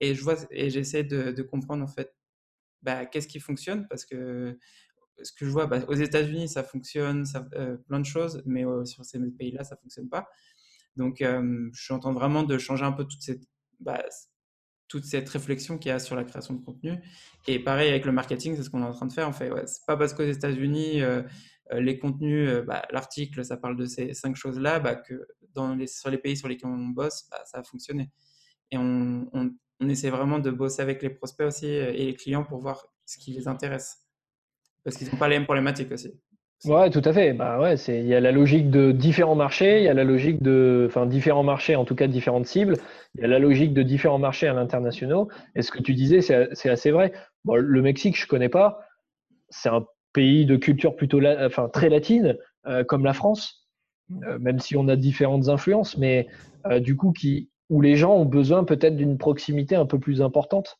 et 0.00 0.14
je 0.14 0.22
vois, 0.22 0.36
et 0.50 0.70
j'essaie 0.70 1.04
de, 1.04 1.42
comprendre, 1.42 1.84
en 1.84 1.88
fait, 1.88 2.14
bah, 2.82 3.06
qu'est-ce 3.06 3.28
qui 3.28 3.40
fonctionne, 3.40 3.86
parce 3.88 4.04
que 4.04 4.58
ce 5.22 5.32
que 5.32 5.44
je 5.44 5.50
vois, 5.50 5.66
bah, 5.66 5.80
aux 5.88 5.94
États-Unis, 5.94 6.48
ça 6.48 6.64
fonctionne, 6.64 7.24
euh, 7.54 7.76
plein 7.88 8.00
de 8.00 8.06
choses, 8.06 8.42
mais 8.46 8.64
sur 8.84 9.04
ces 9.04 9.18
pays-là, 9.18 9.64
ça 9.64 9.76
fonctionne 9.76 10.08
pas. 10.08 10.28
Donc, 10.96 11.22
euh, 11.22 11.70
je 11.72 11.82
suis 11.82 11.94
en 11.94 11.98
train 11.98 12.12
vraiment 12.12 12.42
de 12.42 12.58
changer 12.58 12.84
un 12.84 12.92
peu 12.92 13.04
toute 13.04 13.22
cette, 13.22 13.42
bah, 13.80 14.02
toute 14.90 15.04
cette 15.04 15.28
réflexion 15.28 15.78
qu'il 15.78 15.90
y 15.90 15.92
a 15.92 16.00
sur 16.00 16.16
la 16.16 16.24
création 16.24 16.52
de 16.52 16.64
contenu. 16.64 16.98
Et 17.46 17.60
pareil 17.60 17.88
avec 17.88 18.04
le 18.04 18.12
marketing, 18.12 18.56
c'est 18.56 18.64
ce 18.64 18.70
qu'on 18.70 18.82
est 18.82 18.86
en 18.86 18.92
train 18.92 19.06
de 19.06 19.12
faire. 19.12 19.28
En 19.28 19.32
fait, 19.32 19.50
c'est 19.66 19.86
pas 19.86 19.96
parce 19.96 20.12
qu'aux 20.12 20.24
États-Unis, 20.24 21.00
euh, 21.00 21.22
euh, 21.72 21.80
les 21.80 21.98
contenus, 21.98 22.48
euh, 22.48 22.62
bah, 22.62 22.82
l'article, 22.90 23.44
ça 23.44 23.56
parle 23.56 23.76
de 23.76 23.86
ces 23.86 24.12
cinq 24.14 24.34
choses-là, 24.34 24.80
bah, 24.80 24.96
que 24.96 25.26
dans 25.54 25.76
les, 25.76 25.86
sur 25.86 26.10
les 26.10 26.18
pays 26.18 26.36
sur 26.36 26.48
lesquels 26.48 26.68
on 26.68 26.88
bosse, 26.88 27.28
bah, 27.30 27.40
ça 27.46 27.58
a 27.58 27.62
fonctionné. 27.62 28.10
Et 28.72 28.78
on, 28.78 29.30
on, 29.32 29.50
on, 29.78 29.88
essaie 29.88 30.10
vraiment 30.10 30.40
de 30.40 30.50
bosser 30.50 30.82
avec 30.82 31.02
les 31.02 31.10
prospects 31.10 31.46
aussi 31.46 31.66
et 31.66 32.06
les 32.06 32.14
clients 32.14 32.44
pour 32.44 32.58
voir 32.58 32.84
ce 33.06 33.18
qui 33.18 33.32
les 33.32 33.46
intéresse. 33.46 34.04
Parce 34.82 34.96
qu'ils 34.96 35.08
n'ont 35.08 35.18
pas 35.18 35.28
les 35.28 35.36
mêmes 35.36 35.44
problématiques 35.44 35.92
aussi. 35.92 36.20
Ouais, 36.66 36.90
tout 36.90 37.00
à 37.04 37.12
fait. 37.14 37.32
Bah 37.32 37.58
ouais, 37.58 37.78
c'est 37.78 38.00
il 38.00 38.06
y 38.06 38.14
a 38.14 38.20
la 38.20 38.32
logique 38.32 38.70
de 38.70 38.92
différents 38.92 39.34
marchés, 39.34 39.78
il 39.78 39.84
y 39.84 39.88
a 39.88 39.94
la 39.94 40.04
logique 40.04 40.42
de, 40.42 40.84
enfin 40.88 41.06
différents 41.06 41.42
marchés, 41.42 41.74
en 41.74 41.86
tout 41.86 41.94
cas 41.94 42.06
différentes 42.06 42.46
cibles. 42.46 42.76
Il 43.14 43.22
y 43.22 43.24
a 43.24 43.28
la 43.28 43.38
logique 43.38 43.72
de 43.72 43.82
différents 43.82 44.18
marchés 44.18 44.46
à 44.46 44.52
l'international. 44.52 45.24
Et 45.56 45.62
ce 45.62 45.70
que 45.70 45.80
tu 45.80 45.94
disais, 45.94 46.20
c'est 46.20 46.68
assez 46.68 46.90
vrai. 46.90 47.12
Bon, 47.46 47.54
le 47.56 47.82
Mexique, 47.82 48.20
je 48.20 48.26
connais 48.26 48.50
pas. 48.50 48.80
C'est 49.48 49.70
un 49.70 49.86
pays 50.12 50.44
de 50.44 50.56
culture 50.56 50.96
plutôt, 50.96 51.20
enfin 51.24 51.70
très 51.70 51.88
latine, 51.88 52.36
euh, 52.66 52.84
comme 52.84 53.04
la 53.06 53.14
France, 53.14 53.66
euh, 54.24 54.38
même 54.38 54.58
si 54.58 54.76
on 54.76 54.86
a 54.88 54.96
différentes 54.96 55.48
influences, 55.48 55.96
mais 55.96 56.28
euh, 56.66 56.78
du 56.78 56.94
coup 56.96 57.12
qui 57.12 57.48
où 57.70 57.80
les 57.80 57.96
gens 57.96 58.16
ont 58.16 58.24
besoin 58.26 58.64
peut-être 58.64 58.96
d'une 58.96 59.16
proximité 59.16 59.76
un 59.76 59.86
peu 59.86 60.00
plus 60.00 60.22
importante, 60.22 60.76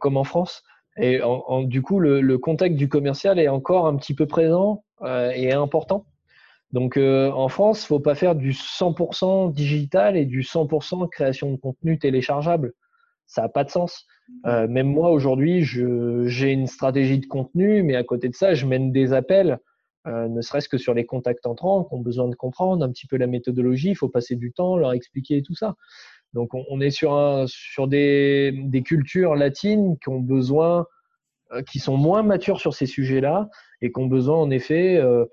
comme 0.00 0.16
en 0.16 0.24
France. 0.24 0.64
Et 0.98 1.22
en, 1.22 1.62
du 1.62 1.82
coup, 1.82 2.00
le, 2.00 2.20
le, 2.20 2.38
contact 2.38 2.74
du 2.74 2.88
commercial 2.88 3.38
est 3.38 3.46
encore 3.46 3.86
un 3.86 3.94
petit 3.94 4.14
peu 4.14 4.26
présent 4.26 4.82
euh, 4.82 4.85
et 5.04 5.52
important. 5.52 6.06
Donc 6.72 6.96
euh, 6.96 7.30
en 7.30 7.48
France, 7.48 7.84
il 7.84 7.86
faut 7.86 8.00
pas 8.00 8.14
faire 8.14 8.34
du 8.34 8.52
100% 8.52 9.52
digital 9.52 10.16
et 10.16 10.26
du 10.26 10.42
100% 10.42 11.08
création 11.08 11.52
de 11.52 11.56
contenu 11.56 11.98
téléchargeable. 11.98 12.72
Ça 13.26 13.42
n'a 13.42 13.48
pas 13.48 13.64
de 13.64 13.70
sens. 13.70 14.06
Euh, 14.46 14.66
même 14.68 14.88
moi 14.88 15.10
aujourd'hui, 15.10 15.62
j'ai 15.62 16.52
une 16.52 16.66
stratégie 16.66 17.18
de 17.18 17.26
contenu, 17.26 17.82
mais 17.82 17.96
à 17.96 18.04
côté 18.04 18.28
de 18.28 18.34
ça, 18.34 18.54
je 18.54 18.66
mène 18.66 18.92
des 18.92 19.12
appels, 19.12 19.58
euh, 20.06 20.28
ne 20.28 20.40
serait-ce 20.40 20.68
que 20.68 20.78
sur 20.78 20.94
les 20.94 21.06
contacts 21.06 21.46
entrants 21.46 21.84
qui 21.84 21.94
ont 21.94 22.00
besoin 22.00 22.28
de 22.28 22.34
comprendre 22.34 22.84
un 22.84 22.90
petit 22.90 23.06
peu 23.06 23.16
la 23.16 23.26
méthodologie. 23.26 23.90
Il 23.90 23.96
faut 23.96 24.08
passer 24.08 24.36
du 24.36 24.52
temps, 24.52 24.76
leur 24.76 24.92
expliquer 24.92 25.42
tout 25.42 25.54
ça. 25.54 25.76
Donc 26.34 26.54
on, 26.54 26.64
on 26.68 26.80
est 26.80 26.90
sur, 26.90 27.14
un, 27.14 27.46
sur 27.46 27.88
des, 27.88 28.52
des, 28.52 28.82
cultures 28.82 29.36
latines 29.36 29.96
qui 29.98 30.08
ont 30.08 30.20
besoin, 30.20 30.86
qui 31.70 31.78
sont 31.78 31.96
moins 31.96 32.22
matures 32.22 32.60
sur 32.60 32.74
ces 32.74 32.86
sujets-là 32.86 33.48
et 33.82 33.92
qui 33.92 34.00
ont 34.00 34.06
besoin 34.06 34.36
en 34.36 34.50
effet 34.50 34.96
euh, 34.96 35.24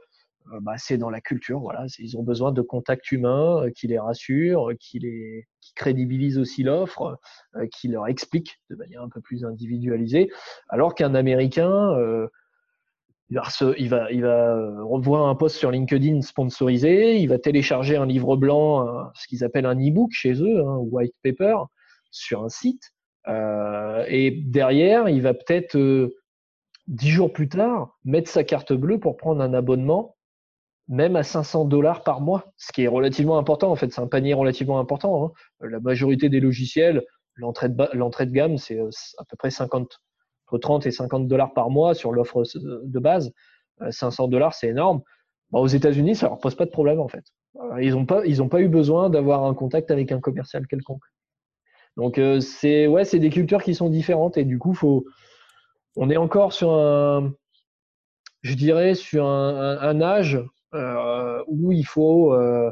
bah, 0.61 0.73
c'est 0.77 0.97
dans 0.97 1.09
la 1.09 1.21
culture. 1.21 1.59
Voilà, 1.59 1.85
ils 1.99 2.17
ont 2.17 2.23
besoin 2.23 2.51
de 2.51 2.61
contacts 2.61 3.11
humains 3.11 3.65
qui 3.75 3.87
les 3.87 3.99
rassurent, 3.99 4.71
qui 4.79 4.99
les 4.99 5.47
qui 5.61 5.73
crédibilisent 5.73 6.37
aussi 6.37 6.63
l'offre, 6.63 7.17
qui 7.71 7.87
leur 7.87 8.07
expliquent 8.07 8.59
de 8.69 8.75
manière 8.75 9.01
un 9.01 9.09
peu 9.09 9.21
plus 9.21 9.45
individualisée. 9.45 10.29
Alors 10.67 10.95
qu'un 10.95 11.15
Américain, 11.15 11.95
il 13.29 13.89
va, 13.89 14.07
revoir 14.83 15.27
un 15.27 15.35
post 15.35 15.55
sur 15.55 15.71
LinkedIn 15.71 16.21
sponsorisé, 16.21 17.17
il 17.17 17.27
va 17.27 17.39
télécharger 17.39 17.95
un 17.95 18.05
livre 18.05 18.35
blanc, 18.35 18.85
ce 19.15 19.27
qu'ils 19.27 19.43
appellent 19.45 19.65
un 19.65 19.79
e-book 19.79 20.11
chez 20.11 20.33
eux, 20.33 20.59
un 20.59 20.77
white 20.77 21.15
paper, 21.23 21.55
sur 22.11 22.43
un 22.43 22.49
site. 22.49 22.93
Euh, 23.27 24.05
et 24.07 24.31
derrière, 24.31 25.09
il 25.09 25.21
va 25.21 25.33
peut-être 25.33 25.77
euh, 25.77 26.15
dix 26.87 27.09
jours 27.09 27.31
plus 27.31 27.49
tard 27.49 27.97
mettre 28.03 28.29
sa 28.29 28.43
carte 28.43 28.73
bleue 28.73 28.99
pour 28.99 29.17
prendre 29.17 29.41
un 29.41 29.53
abonnement, 29.53 30.15
même 30.87 31.15
à 31.15 31.23
500 31.23 31.65
dollars 31.65 32.03
par 32.03 32.21
mois, 32.21 32.53
ce 32.57 32.71
qui 32.71 32.83
est 32.83 32.87
relativement 32.87 33.37
important. 33.37 33.71
En 33.71 33.75
fait, 33.75 33.91
c'est 33.91 34.01
un 34.01 34.07
panier 34.07 34.33
relativement 34.33 34.79
important. 34.79 35.25
Hein. 35.25 35.31
La 35.67 35.79
majorité 35.79 36.29
des 36.29 36.39
logiciels, 36.39 37.03
l'entrée 37.35 37.69
de, 37.69 37.75
de, 37.75 38.31
gamme, 38.31 38.57
c'est 38.57 38.79
euh, 38.79 38.89
à 39.17 39.25
peu 39.25 39.37
près 39.37 39.49
50, 39.49 39.99
entre 40.47 40.57
30 40.59 40.85
et 40.85 40.91
50 40.91 41.27
dollars 41.27 41.53
par 41.53 41.69
mois 41.69 41.93
sur 41.93 42.11
l'offre 42.11 42.43
de 42.55 42.99
base. 42.99 43.31
500 43.89 44.27
dollars, 44.27 44.53
c'est 44.53 44.67
énorme. 44.67 45.01
Bah, 45.51 45.59
aux 45.59 45.67
États-Unis, 45.67 46.15
ça 46.15 46.27
leur 46.27 46.39
pose 46.39 46.55
pas 46.55 46.65
de 46.65 46.71
problème 46.71 46.99
en 46.99 47.07
fait. 47.07 47.23
Ils 47.79 47.91
n'ont 47.91 48.05
pas, 48.05 48.23
pas 48.49 48.61
eu 48.61 48.67
besoin 48.67 49.09
d'avoir 49.09 49.45
un 49.45 49.53
contact 49.53 49.91
avec 49.91 50.11
un 50.11 50.19
commercial 50.19 50.65
quelconque. 50.67 51.03
Donc 51.97 52.17
euh, 52.17 52.39
c'est 52.39 52.87
ouais, 52.87 53.05
c'est 53.05 53.19
des 53.19 53.29
cultures 53.29 53.61
qui 53.61 53.75
sont 53.75 53.89
différentes 53.89 54.37
et 54.37 54.45
du 54.45 54.57
coup 54.57 54.73
faut, 54.73 55.05
on 55.95 56.09
est 56.09 56.17
encore 56.17 56.53
sur 56.53 56.71
un, 56.73 57.33
je 58.41 58.55
dirais 58.55 58.95
sur 58.95 59.25
un, 59.25 60.01
âge 60.01 60.39
euh, 60.73 61.43
où 61.47 61.71
il 61.71 61.85
faut 61.85 62.33
euh, 62.33 62.71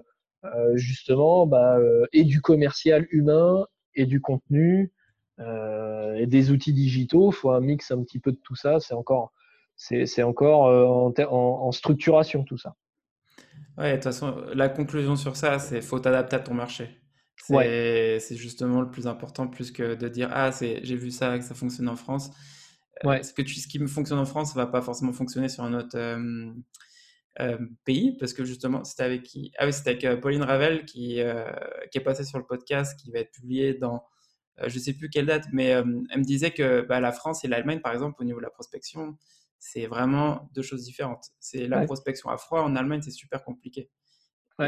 justement 0.76 1.46
bah, 1.46 1.78
et 2.14 2.24
du 2.24 2.42
commercial 2.42 3.08
humain 3.12 3.66
et 3.96 4.06
du 4.06 4.22
contenu 4.22 4.92
et 5.40 6.28
des 6.28 6.52
outils 6.52 6.74
digitaux. 6.74 7.32
Il 7.32 7.36
faut 7.36 7.52
un 7.52 7.62
mix 7.62 7.92
un 7.92 8.04
petit 8.04 8.20
peu 8.20 8.32
de 8.32 8.40
tout 8.44 8.56
ça. 8.56 8.80
C'est 8.80 8.94
encore 8.94 9.32
c'est 9.76 10.24
encore 10.24 10.66
en, 10.66 11.14
en, 11.18 11.72
structuration 11.72 12.44
tout 12.44 12.58
ça. 12.58 12.76
Ouais, 13.78 13.92
de 13.92 13.96
toute 13.96 14.04
façon, 14.04 14.36
la 14.54 14.70
conclusion 14.70 15.16
sur 15.16 15.36
ça, 15.36 15.58
c'est 15.58 15.82
faut 15.82 16.00
t'adapter 16.00 16.36
à 16.36 16.40
ton 16.40 16.54
marché. 16.54 17.02
C'est 17.48 18.36
justement 18.36 18.82
le 18.82 18.90
plus 18.92 19.08
important, 19.08 19.48
plus 19.48 19.72
que 19.72 19.96
de 19.96 20.08
dire 20.08 20.30
Ah, 20.32 20.52
j'ai 20.60 20.96
vu 20.96 21.12
ça, 21.12 21.38
que 21.38 21.44
ça 21.44 21.56
fonctionne 21.56 21.90
en 21.90 21.96
France. 21.96 22.32
Euh, 23.06 23.24
ce, 23.24 23.34
que 23.34 23.42
tu, 23.42 23.56
ce 23.56 23.68
qui 23.68 23.80
me 23.80 23.88
fonctionne 23.88 24.20
en 24.20 24.26
France 24.26 24.56
ne 24.56 24.62
va 24.62 24.68
pas 24.68 24.82
forcément 24.82 25.14
fonctionner 25.14 25.50
sur 25.50 25.64
un 25.64 25.74
autre 25.74 25.98
euh, 27.40 27.58
pays, 27.86 28.18
parce 28.18 28.34
que 28.34 28.44
justement, 28.44 28.84
c'était 28.84 29.04
avec 29.04 29.24
qui 29.24 29.52
Ah 29.58 29.66
oui, 29.66 29.74
c'était 29.74 29.92
avec 29.92 30.06
euh, 30.06 30.18
Pauline 30.18 30.44
Ravel 30.44 30.86
qui, 30.86 31.20
qui 31.92 31.98
est 31.98 32.04
passée 32.04 32.26
sur 32.26 32.38
le 32.38 32.46
podcast, 32.46 33.00
qui 33.00 33.12
va 33.12 33.20
être 33.20 33.32
publié 33.32 33.74
dans 33.74 34.04
je 34.68 34.76
ne 34.76 34.80
sais 34.80 34.94
plus 34.94 35.10
quelle 35.10 35.26
date, 35.26 35.46
mais 35.52 35.68
elle 35.68 35.86
me 35.86 36.24
disait 36.24 36.52
que 36.52 36.82
bah, 36.82 37.00
la 37.00 37.12
France 37.12 37.44
et 37.44 37.48
l'Allemagne, 37.48 37.80
par 37.80 37.94
exemple, 37.94 38.22
au 38.22 38.26
niveau 38.26 38.38
de 38.38 38.44
la 38.44 38.52
prospection, 38.52 39.18
c'est 39.58 39.88
vraiment 39.88 40.50
deux 40.54 40.62
choses 40.62 40.84
différentes. 40.84 41.26
C'est 41.40 41.68
la 41.68 41.84
prospection 41.86 42.30
à 42.30 42.38
froid 42.38 42.62
en 42.62 42.76
Allemagne, 42.76 43.02
c'est 43.02 43.12
super 43.12 43.44
compliqué. 43.44 43.90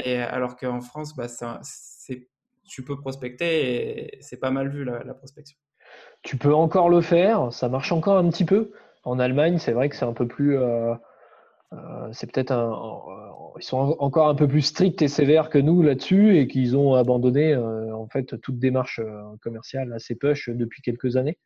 Et 0.03 0.17
alors 0.17 0.55
qu'en 0.55 0.81
France, 0.81 1.15
bah, 1.15 1.27
c'est 1.27 2.27
tu 2.65 2.83
peux 2.83 2.99
prospecter 2.99 4.15
et 4.15 4.21
c'est 4.21 4.37
pas 4.37 4.51
mal 4.51 4.69
vu 4.69 4.83
la, 4.83 5.13
prospection. 5.13 5.57
Tu 6.23 6.37
peux 6.37 6.53
encore 6.53 6.89
le 6.89 7.01
faire, 7.01 7.51
ça 7.51 7.67
marche 7.69 7.91
encore 7.91 8.17
un 8.17 8.29
petit 8.29 8.45
peu. 8.45 8.71
En 9.03 9.19
Allemagne, 9.19 9.57
c'est 9.57 9.73
vrai 9.73 9.89
que 9.89 9.95
c'est 9.95 10.05
un 10.05 10.13
peu 10.13 10.27
plus. 10.27 10.57
Euh, 10.57 10.93
euh, 11.73 12.09
c'est 12.13 12.31
peut-être 12.31 12.51
un. 12.51 12.71
Euh, 12.71 13.29
ils 13.59 13.63
sont 13.63 13.77
encore 13.77 14.29
un 14.29 14.35
peu 14.35 14.47
plus 14.47 14.61
stricts 14.61 15.01
et 15.01 15.07
sévères 15.07 15.49
que 15.49 15.59
nous 15.59 15.83
là-dessus 15.83 16.37
et 16.37 16.47
qu'ils 16.47 16.75
ont 16.75 16.95
abandonné 16.95 17.55
en 17.55 18.07
fait 18.07 18.41
toute 18.41 18.57
démarche 18.57 18.99
commerciale 19.41 19.93
assez 19.93 20.15
push 20.15 20.49
depuis 20.49 20.81
quelques 20.81 21.17
années. 21.17 21.37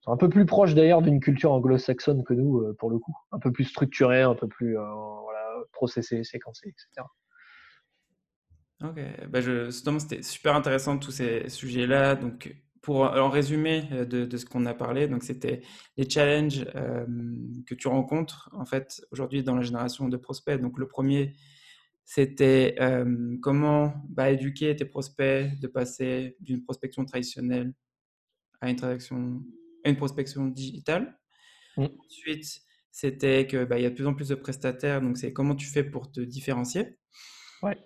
Ils 0.00 0.04
sont 0.04 0.12
un 0.12 0.18
peu 0.18 0.28
plus 0.28 0.44
proches 0.44 0.74
d'ailleurs 0.74 1.00
d'une 1.00 1.18
culture 1.18 1.52
anglo-saxonne 1.52 2.24
que 2.24 2.34
nous 2.34 2.74
pour 2.74 2.90
le 2.90 2.98
coup. 2.98 3.16
Un 3.32 3.38
peu 3.38 3.52
plus 3.52 3.64
structurée, 3.64 4.20
un 4.20 4.34
peu 4.34 4.48
plus 4.48 4.74
voilà, 4.74 5.64
processée, 5.72 6.24
séquencée, 6.24 6.68
etc. 6.68 7.06
Ok, 8.82 9.00
bah 9.28 9.40
je, 9.40 9.70
c'était 9.70 10.22
super 10.22 10.54
intéressant 10.56 10.98
tous 10.98 11.10
ces 11.10 11.48
sujets-là. 11.48 12.16
Donc, 12.16 12.54
pour 12.82 13.02
en 13.02 13.28
résumé 13.28 13.84
euh, 13.92 14.04
de, 14.04 14.24
de 14.24 14.36
ce 14.36 14.46
qu'on 14.46 14.66
a 14.66 14.74
parlé, 14.74 15.06
donc 15.08 15.22
c'était 15.22 15.62
les 15.96 16.08
challenges 16.08 16.66
euh, 16.74 17.06
que 17.66 17.74
tu 17.74 17.88
rencontres 17.88 18.50
en 18.52 18.64
fait 18.64 19.02
aujourd'hui 19.10 19.42
dans 19.42 19.54
la 19.54 19.62
génération 19.62 20.08
de 20.08 20.16
prospects. 20.16 20.60
Donc, 20.60 20.78
le 20.78 20.88
premier, 20.88 21.34
c'était 22.04 22.76
euh, 22.80 23.36
comment 23.42 23.94
bah, 24.08 24.30
éduquer 24.30 24.74
tes 24.76 24.84
prospects 24.84 25.58
de 25.60 25.66
passer 25.66 26.36
d'une 26.40 26.62
prospection 26.64 27.04
traditionnelle 27.04 27.72
à 28.60 28.70
une, 28.70 28.82
à 28.82 29.88
une 29.88 29.96
prospection 29.96 30.46
digitale. 30.46 31.18
Mmh. 31.76 31.86
Ensuite, 32.04 32.62
c'était 32.90 33.46
que 33.46 33.64
bah, 33.64 33.78
il 33.78 33.82
y 33.82 33.86
a 33.86 33.90
de 33.90 33.94
plus 33.94 34.06
en 34.06 34.14
plus 34.14 34.28
de 34.28 34.34
prestataires, 34.34 35.00
donc 35.00 35.18
c'est 35.18 35.32
comment 35.32 35.54
tu 35.54 35.66
fais 35.66 35.84
pour 35.84 36.10
te 36.10 36.20
différencier. 36.20 36.98
Ouais. 37.62 37.76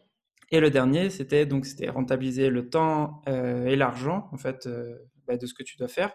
Et 0.51 0.61
le 0.61 0.71
dernier, 0.71 1.11
c'était 1.11 1.47
donc 1.47 1.67
c'était 1.67 1.89
rentabiliser 1.89 2.51
le 2.51 2.69
temps 2.69 3.23
euh, 3.29 3.67
et 3.67 3.77
l'argent 3.77 4.29
en 4.33 4.37
fait 4.37 4.67
euh, 4.67 4.99
bah, 5.27 5.37
de 5.37 5.47
ce 5.47 5.55
que 5.55 5.63
tu 5.63 5.77
dois 5.77 5.89
faire 5.89 6.15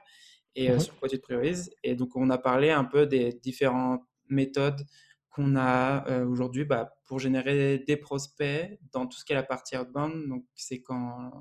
et 0.55 0.71
euh, 0.71 0.75
mmh 0.75 0.79
sur 0.79 0.99
quoi 0.99 1.09
tu 1.09 1.17
te 1.17 1.21
priorises. 1.21 1.71
Et 1.83 1.95
donc 1.95 2.15
on 2.15 2.29
a 2.29 2.37
parlé 2.37 2.71
un 2.71 2.85
peu 2.85 3.05
des 3.05 3.33
différentes 3.33 4.03
méthodes 4.27 4.85
qu'on 5.29 5.55
a 5.55 6.23
aujourd'hui 6.25 6.65
bah, 6.65 6.97
pour 7.05 7.19
générer 7.19 7.79
des 7.79 7.97
prospects 7.97 8.79
dans 8.91 9.05
tout 9.05 9.17
ce 9.17 9.25
qui 9.25 9.33
est 9.33 9.35
la 9.35 9.43
partie 9.43 9.77
outbound. 9.77 10.27
Donc 10.27 10.45
c'est 10.55 10.81
quand 10.81 11.31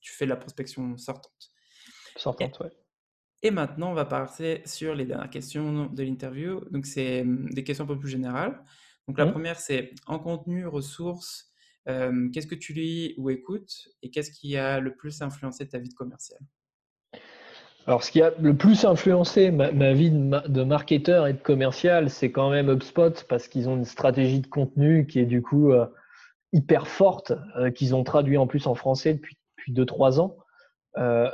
tu 0.00 0.12
fais 0.12 0.24
de 0.24 0.30
la 0.30 0.36
prospection 0.36 0.96
sortante. 0.96 1.50
Sortante, 2.16 2.60
ouais. 2.60 2.70
Et 3.42 3.50
maintenant, 3.50 3.90
on 3.90 3.94
va 3.94 4.04
passer 4.04 4.62
sur 4.64 4.94
les 4.94 5.04
dernières 5.04 5.30
questions 5.30 5.86
de 5.86 6.02
l'interview. 6.02 6.60
Donc, 6.70 6.86
c'est 6.86 7.22
mmh, 7.22 7.50
des 7.50 7.64
questions 7.64 7.84
un 7.84 7.88
peu 7.88 7.98
plus 7.98 8.08
générales. 8.08 8.64
Donc, 9.06 9.18
la 9.18 9.26
mmh 9.26 9.32
première, 9.32 9.60
c'est 9.60 9.92
en 10.06 10.18
contenu, 10.18 10.66
ressources, 10.66 11.52
qu'est-ce 11.86 12.46
que 12.46 12.54
tu 12.54 12.72
lis 12.72 13.14
ou 13.16 13.30
écoutes 13.30 13.88
et 14.02 14.10
qu'est-ce 14.10 14.32
qui 14.32 14.56
a 14.56 14.80
le 14.80 14.94
plus 14.96 15.22
influencé 15.22 15.68
ta 15.68 15.78
vie 15.78 15.88
de 15.88 15.94
commercial 15.94 16.40
alors, 17.86 18.02
ce 18.02 18.10
qui 18.10 18.20
a 18.20 18.32
le 18.40 18.56
plus 18.56 18.84
influencé 18.84 19.52
ma, 19.52 19.92
vie 19.92 20.10
de, 20.10 20.62
marketeur 20.64 21.28
et 21.28 21.32
de 21.32 21.38
commercial, 21.38 22.10
c'est 22.10 22.32
quand 22.32 22.50
même 22.50 22.68
HubSpot 22.68 23.24
parce 23.28 23.46
qu'ils 23.46 23.68
ont 23.68 23.76
une 23.76 23.84
stratégie 23.84 24.40
de 24.40 24.48
contenu 24.48 25.06
qui 25.06 25.20
est 25.20 25.26
du 25.26 25.40
coup 25.40 25.70
euh, 25.70 25.86
hyper 26.52 26.88
forte, 26.88 27.32
euh, 27.56 27.70
qu'ils 27.70 27.94
ont 27.94 28.02
traduit 28.02 28.38
en 28.38 28.48
plus 28.48 28.66
en 28.66 28.74
français 28.74 29.14
depuis, 29.14 29.36
depuis 29.56 29.72
2-3 29.72 30.18
ans. 30.18 30.36
Euh, 30.98 31.30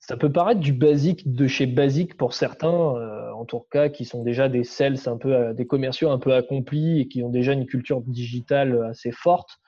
ça 0.00 0.16
peut 0.16 0.32
paraître 0.32 0.60
du 0.60 0.72
basique 0.72 1.34
de 1.34 1.46
chez 1.46 1.66
basique 1.66 2.16
pour 2.16 2.32
certains, 2.32 2.68
en 2.68 3.46
tout 3.46 3.60
cas, 3.70 3.88
qui 3.88 4.04
sont 4.04 4.22
déjà 4.22 4.50
des 4.50 4.62
sales 4.62 4.98
un 5.06 5.16
peu, 5.16 5.54
des 5.54 5.66
commerciaux 5.66 6.10
un 6.10 6.18
peu 6.18 6.34
accomplis 6.34 7.00
et 7.00 7.08
qui 7.08 7.22
ont 7.22 7.30
déjà 7.30 7.52
une 7.52 7.64
culture 7.64 8.02
digitale 8.02 8.84
assez 8.90 9.12
forte. 9.12 9.60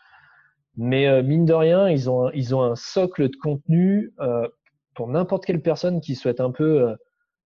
Mais 0.76 1.06
euh, 1.06 1.22
mine 1.22 1.46
de 1.46 1.54
rien, 1.54 1.88
ils 1.88 2.10
ont, 2.10 2.30
ils 2.32 2.54
ont 2.54 2.62
un 2.62 2.76
socle 2.76 3.28
de 3.30 3.36
contenu 3.36 4.12
euh, 4.20 4.46
pour 4.94 5.08
n'importe 5.08 5.46
quelle 5.46 5.62
personne 5.62 6.00
qui 6.00 6.14
souhaite 6.14 6.40
un 6.40 6.50
peu 6.50 6.82
euh, 6.82 6.94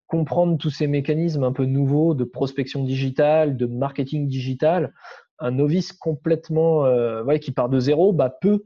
comprendre 0.07 0.57
tous 0.57 0.71
ces 0.71 0.88
mécanismes 0.88 1.43
un 1.43 1.51
peu 1.51 1.65
nouveaux 1.65 2.15
de 2.15 2.23
prospection 2.23 2.84
digitale, 2.84 3.55
de 3.55 3.67
marketing 3.67 4.27
digital. 4.27 4.93
Un 5.38 5.51
novice 5.51 5.93
complètement 5.93 6.82
ouais, 7.21 7.39
qui 7.39 7.51
part 7.51 7.69
de 7.69 7.80
zéro 7.80 8.11
bah, 8.11 8.30
peut 8.41 8.65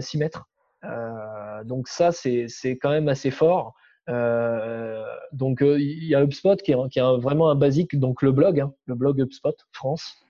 s'y 0.00 0.16
mettre. 0.16 0.48
donc 1.64 1.88
ça, 1.88 2.12
c'est 2.12 2.48
quand 2.80 2.90
même 2.90 3.08
assez 3.08 3.30
fort. 3.30 3.74
donc 5.32 5.58
il 5.60 6.04
y 6.04 6.14
a 6.14 6.22
HubSpot 6.22 6.56
qui 6.56 6.72
est, 6.72 6.88
qui 6.88 6.98
est 6.98 7.18
vraiment 7.18 7.50
un 7.50 7.56
basique, 7.56 7.98
donc 7.98 8.22
le 8.22 8.32
blog, 8.32 8.60
hein, 8.60 8.72
le 8.86 8.94
blog 8.94 9.20
HubSpot 9.20 9.56
France. 9.72 10.25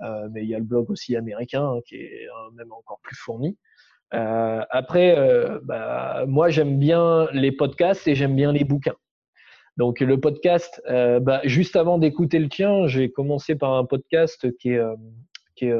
Euh, 0.00 0.28
mais 0.32 0.42
il 0.42 0.48
y 0.48 0.54
a 0.54 0.58
le 0.58 0.64
blog 0.64 0.90
aussi 0.90 1.16
américain 1.16 1.64
hein, 1.64 1.80
qui 1.86 1.96
est 1.96 2.26
euh, 2.26 2.50
même 2.54 2.72
encore 2.72 3.00
plus 3.02 3.16
fourni. 3.16 3.56
Euh, 4.12 4.62
après, 4.70 5.16
bah, 5.64 6.24
moi 6.26 6.48
j'aime 6.48 6.78
bien 6.78 7.26
les 7.32 7.50
podcasts 7.50 8.06
et 8.06 8.14
j'aime 8.14 8.36
bien 8.36 8.52
les 8.52 8.64
bouquins. 8.64 8.96
Donc 9.76 9.98
le 9.98 10.20
podcast, 10.20 10.80
bah, 10.86 11.40
juste 11.44 11.74
avant 11.74 11.98
d'écouter 11.98 12.38
le 12.38 12.48
tien, 12.48 12.86
j'ai 12.86 13.10
commencé 13.10 13.56
par 13.56 13.74
un 13.74 13.84
podcast 13.84 14.56
qui 14.58 14.70
est, 14.70 15.72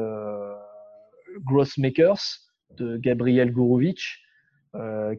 Growth 1.45 1.77
Makers 1.77 2.21
de 2.71 2.97
Gabriel 2.97 3.53
Gourovitch, 3.53 4.21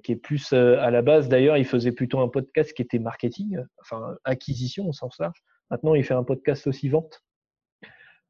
qui 0.02 0.12
est 0.12 0.20
plus 0.20 0.52
à 0.52 0.90
la 0.90 1.00
base 1.00 1.30
d'ailleurs, 1.30 1.56
il 1.56 1.64
faisait 1.64 1.92
plutôt 1.92 2.20
un 2.20 2.28
podcast 2.28 2.74
qui 2.74 2.82
était 2.82 2.98
marketing, 2.98 3.58
enfin 3.80 4.16
acquisition 4.24 4.86
au 4.88 4.92
sens 4.92 5.18
large. 5.18 5.42
Maintenant, 5.70 5.94
il 5.94 6.04
fait 6.04 6.14
un 6.14 6.24
podcast 6.24 6.66
aussi 6.66 6.90
vente. 6.90 7.22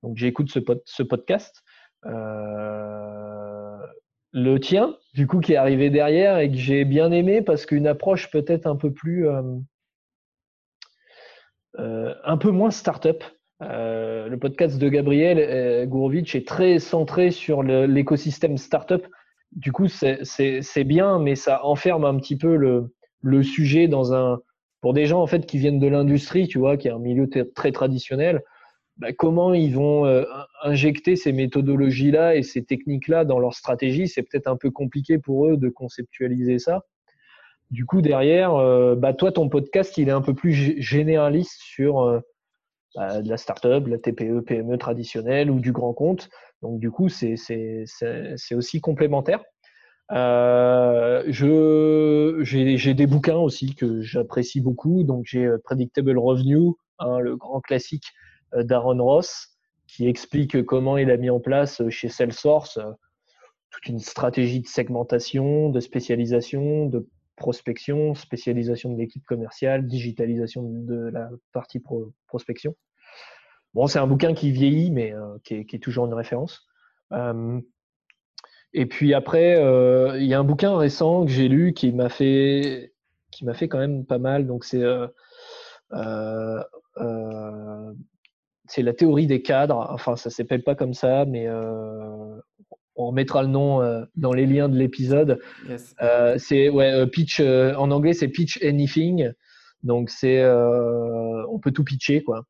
Donc 0.07 0.16
j'écoute 0.18 0.48
ce, 0.50 1.02
podcast. 1.02 1.64
Euh, 2.04 3.76
le 4.30 4.61
tien, 4.61 4.94
du 5.14 5.26
coup, 5.26 5.40
qui 5.40 5.54
est 5.54 5.57
arrivé 5.57 5.90
derrière 5.90 6.38
et 6.38 6.48
que 6.48 6.57
j'ai 6.57 6.84
bien 6.84 7.11
aimé 7.11 7.42
parce 7.42 7.66
qu'une 7.66 7.88
approche 7.88 8.30
peut-être 8.30 8.68
un 8.68 8.76
peu 8.76 8.92
plus, 8.92 9.28
euh, 9.28 9.42
euh, 11.80 12.14
un 12.22 12.36
peu 12.36 12.50
moins 12.50 12.70
start-up. 12.70 13.24
le 13.61 14.36
podcast 14.36 14.78
de 14.78 14.88
Gabriel 14.88 15.38
euh, 15.40 15.86
Gourovitch 15.86 16.36
est 16.36 16.46
très 16.46 16.78
centré 16.78 17.32
sur 17.32 17.64
l'écosystème 17.64 18.59
startup. 18.59 19.09
Du 19.50 19.72
coup, 19.72 19.88
c'est 19.88 20.84
bien, 20.84 21.18
mais 21.18 21.34
ça 21.34 21.64
enferme 21.64 22.04
un 22.04 22.16
petit 22.16 22.36
peu 22.36 22.54
le, 22.54 22.94
le, 23.22 23.42
sujet 23.42 23.88
dans 23.88 24.14
un. 24.14 24.38
Pour 24.82 24.92
des 24.92 25.07
gens 25.07 25.20
en 25.20 25.26
fait 25.26 25.46
qui 25.46 25.59
viennent 25.59 25.80
de 25.80 25.88
l'industrie, 25.88 26.46
tu 26.46 26.59
vois, 26.59 26.76
qui 26.76 26.86
est 26.86 26.92
un 26.92 27.00
milieu 27.00 27.28
très 27.57 27.72
traditionnel, 27.72 28.42
bah, 28.99 29.12
comment 29.12 29.53
ils 29.53 29.74
vont 29.74 30.07
euh, 30.07 30.24
injecter 30.62 31.16
ces 31.16 31.32
méthodologies-là 31.32 32.36
et 32.36 32.42
ces 32.42 32.64
techniques-là 32.64 33.24
dans 33.24 33.38
leur 33.38 33.55
stratégie? 33.55 34.09
C'est 34.09 34.22
peut-être 34.22 34.47
un 34.47 34.57
peu 34.57 34.70
compliqué 34.70 35.18
pour 35.18 35.47
eux 35.47 35.57
de 35.57 35.68
conceptualiser 35.68 36.59
ça. 36.59 36.82
Du 37.70 37.84
coup, 37.84 38.01
derrière, 38.01 38.55
euh, 38.55 38.94
bah, 38.94 39.12
toi, 39.12 39.32
ton 39.32 39.49
podcast, 39.49 39.99
il 39.99 40.09
est 40.09 40.12
un 40.12 40.22
peu 40.22 40.34
plus 40.34 40.80
généraliste 40.80 41.61
sur 41.61 42.01
euh, 42.01 42.20
bah, 42.94 43.20
de 43.22 43.28
la 43.28 43.36
start-up, 43.36 43.86
la 43.88 43.99
TPE, 43.99 44.40
PME 44.40 44.78
traditionnelle 44.78 45.51
ou 45.51 45.61
du 45.61 45.72
grand 45.72 45.92
compte. 45.92 46.30
Donc, 46.62 46.78
du 46.78 46.90
coup, 46.90 47.09
c'est 47.09 47.34
aussi 48.53 48.80
complémentaire. 48.80 49.42
Euh, 50.12 51.24
j'ai 51.26 52.94
des 52.94 53.07
bouquins 53.07 53.36
aussi 53.36 53.74
que 53.74 54.01
j'apprécie 54.01 54.61
beaucoup. 54.61 55.03
Donc, 55.03 55.24
j'ai 55.26 55.51
Predictable 55.64 56.16
Revenue, 56.18 56.72
hein, 57.01 57.18
le 57.18 57.36
grand 57.36 57.61
classique 57.61 58.12
d'Aaron 58.64 59.02
Ross, 59.02 59.48
qui 59.86 60.09
explique 60.09 60.64
comment 60.64 60.98
il 60.98 61.11
a 61.11 61.16
mis 61.16 61.30
en 61.30 61.40
place 61.40 61.82
chez 61.88 62.09
Salesforce 62.09 62.78
toute 63.70 63.86
une 63.86 63.98
stratégie 63.98 64.61
de 64.61 64.66
segmentation, 64.66 65.68
de 65.68 65.80
spécialisation, 65.80 66.86
de 66.86 67.07
prospection, 67.36 68.14
spécialisation 68.14 68.92
de 68.92 68.98
l'équipe 68.98 69.24
commerciale, 69.24 69.86
digitalisation 69.86 70.62
de 70.62 71.11
la 71.12 71.28
partie 71.52 71.82
prospection. 72.26 72.74
Bon, 73.74 73.86
c'est 73.86 73.98
un 73.98 74.07
bouquin 74.07 74.32
qui 74.32 74.50
vieillit, 74.50 74.90
mais 74.90 75.12
euh, 75.12 75.36
qui, 75.44 75.54
est, 75.54 75.82
toujours 75.82 76.07
une 76.07 76.14
référence. 76.14 76.66
Euh, 77.12 77.61
et 78.72 78.86
puis 78.86 79.12
après, 79.12 79.57
euh, 79.57 80.18
il 80.18 80.24
y 80.24 80.32
a 80.32 80.38
un 80.38 80.44
bouquin 80.44 80.76
récent 80.76 81.26
que 81.26 81.30
j'ai 81.30 81.48
lu 81.48 81.74
qui 81.74 81.92
m'a 81.92 82.09
fait, 82.09 82.94
qui 83.30 83.44
m'a 83.44 83.52
fait 83.52 83.68
quand 83.68 83.78
même 83.78 84.07
pas 84.07 84.18
mal. 84.18 84.46
Donc 84.46 84.64
c'est 84.64 84.82
c'est 88.68 88.82
la 88.82 88.92
théorie 88.92 89.26
des 89.26 89.42
cadres. 89.42 89.86
Enfin, 89.90 90.16
ça 90.16 90.30
s'appelle 90.30 90.62
pas 90.62 90.74
comme 90.74 90.94
ça, 90.94 91.24
mais 91.24 91.46
on 92.96 93.06
remettra 93.08 93.42
le 93.42 93.48
nom 93.48 93.82
euh, 93.82 94.04
dans 94.16 94.32
les 94.32 94.46
liens 94.46 94.68
de 94.68 94.76
l'épisode. 94.76 95.40
Euh, 96.02 96.36
c'est 96.38 96.68
ouais, 96.68 96.92
euh, 96.92 97.06
pitch 97.06 97.40
en 97.40 97.90
anglais, 97.90 98.14
c'est 98.14 98.28
pitch 98.28 98.62
anything. 98.62 99.30
Donc 99.82 100.10
c'est 100.10 100.44
on 100.44 101.58
peut 101.60 101.70
tout 101.70 101.84
pitcher 101.84 102.22
quoi. 102.22 102.44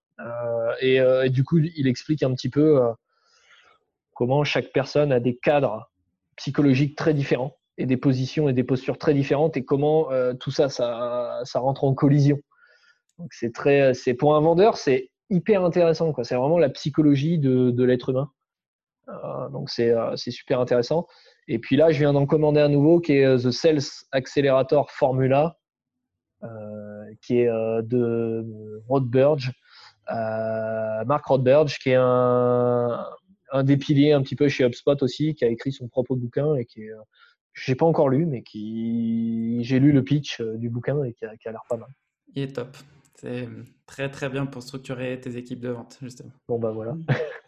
Et, 0.81 0.97
et, 0.97 1.31
du 1.31 1.45
coup, 1.45 1.59
il 1.59 1.87
explique 1.87 2.23
un 2.23 2.33
petit 2.33 2.49
peu 2.49 2.81
comment 4.15 4.45
chaque 4.45 4.73
personne 4.73 5.13
a 5.13 5.21
des 5.21 5.37
cadres 5.37 5.91
psychologiques 6.37 6.97
très 6.97 7.13
différents 7.13 7.57
et 7.77 7.85
des 7.85 7.99
positions 7.99 8.49
et 8.49 8.55
des 8.55 8.65
postures 8.65 8.97
très 8.97 9.13
différentes 9.13 9.57
et 9.59 9.65
comment 9.65 10.09
tout 10.41 10.51
ça, 10.51 10.71
ça, 10.71 11.41
ça 11.45 11.59
rentre 11.59 11.85
en 11.85 11.93
collision. 11.93 12.39
Donc 13.19 13.33
c'est 13.35 13.53
très, 13.53 13.93
c'est 13.93 14.15
pour 14.15 14.35
un 14.37 14.41
vendeur, 14.41 14.79
c'est 14.79 15.11
hyper 15.31 15.65
intéressant. 15.65 16.13
C'est 16.23 16.35
vraiment 16.35 16.59
la 16.59 16.69
psychologie 16.71 17.39
de, 17.39 17.71
de 17.71 17.85
l'être 17.85 18.11
humain. 18.11 18.31
Euh, 19.09 19.49
donc 19.51 19.71
euh, 19.79 20.17
c'est 20.17 20.31
super 20.31 20.61
intéressant. 20.61 21.07
Et 21.49 21.59
puis 21.59 21.77
là, 21.77 21.91
je 21.91 21.99
viens 21.99 22.13
d'en 22.13 22.27
commander 22.27 22.61
un 22.61 22.69
nouveau 22.69 23.01
qui 23.01 23.13
est 23.13 23.25
euh, 23.25 23.39
The 23.39 23.51
Sales 23.51 23.83
Accelerator 24.13 24.91
Formula, 24.91 25.57
qui 27.23 27.39
est 27.39 27.49
de 27.49 28.83
Rodberge, 28.89 29.53
Mark 30.09 31.25
Rodberge, 31.25 31.79
qui 31.79 31.91
est 31.91 31.99
un, 31.99 33.05
un 33.51 33.65
des 33.65 33.77
piliers 33.77 34.13
un 34.13 34.23
petit 34.23 34.37
peu 34.37 34.49
chez 34.49 34.65
HubSpot 34.65 35.03
aussi, 35.03 35.35
qui 35.35 35.45
a 35.45 35.49
écrit 35.49 35.73
son 35.73 35.89
propre 35.89 36.15
bouquin 36.15 36.55
et 36.55 36.65
qui 36.65 36.83
est, 36.83 36.93
j'ai 37.53 37.75
pas 37.75 37.87
encore 37.87 38.11
lu, 38.11 38.27
mais 38.27 38.43
qui 38.43 39.59
j'ai 39.63 39.81
lu 39.81 39.91
le 39.91 40.05
pitch 40.05 40.41
du 40.41 40.69
bouquin 40.69 41.03
et 41.03 41.15
qui 41.15 41.25
a 41.25 41.51
l'air 41.51 41.65
pas 41.69 41.79
mal. 41.79 41.89
Il 42.35 42.45
est 42.45 42.55
top. 42.55 42.69
C'est 43.17 43.49
très 43.87 44.11
très 44.11 44.29
bien 44.29 44.47
pour 44.47 44.63
structurer 44.63 45.19
tes 45.21 45.37
équipes 45.37 45.61
de 45.61 45.71
vente, 45.71 45.99
justement. 46.03 46.33
Bon 46.49 46.59
bah 46.59 46.71
voilà. 46.71 46.97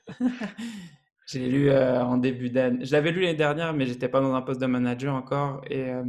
Je 1.28 1.38
l'ai 1.38 1.50
lu 1.50 1.68
euh, 1.68 2.02
en 2.02 2.16
début 2.16 2.48
d'année. 2.48 2.86
Je 2.86 2.92
l'avais 2.92 3.12
lu 3.12 3.20
l'année 3.20 3.34
dernière, 3.34 3.74
mais 3.74 3.84
j'étais 3.84 4.08
pas 4.08 4.22
dans 4.22 4.34
un 4.34 4.40
poste 4.40 4.62
de 4.62 4.66
manager 4.66 5.14
encore. 5.14 5.60
Et 5.68 5.90
euh, 5.90 6.02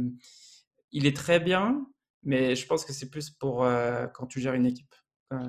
il 0.92 1.04
est 1.04 1.14
très 1.14 1.38
bien, 1.38 1.86
mais 2.22 2.56
je 2.56 2.66
pense 2.66 2.86
que 2.86 2.94
c'est 2.94 3.10
plus 3.10 3.28
pour 3.28 3.64
euh, 3.64 4.06
quand 4.06 4.26
tu 4.26 4.40
gères 4.40 4.54
une 4.54 4.64
équipe, 4.64 4.94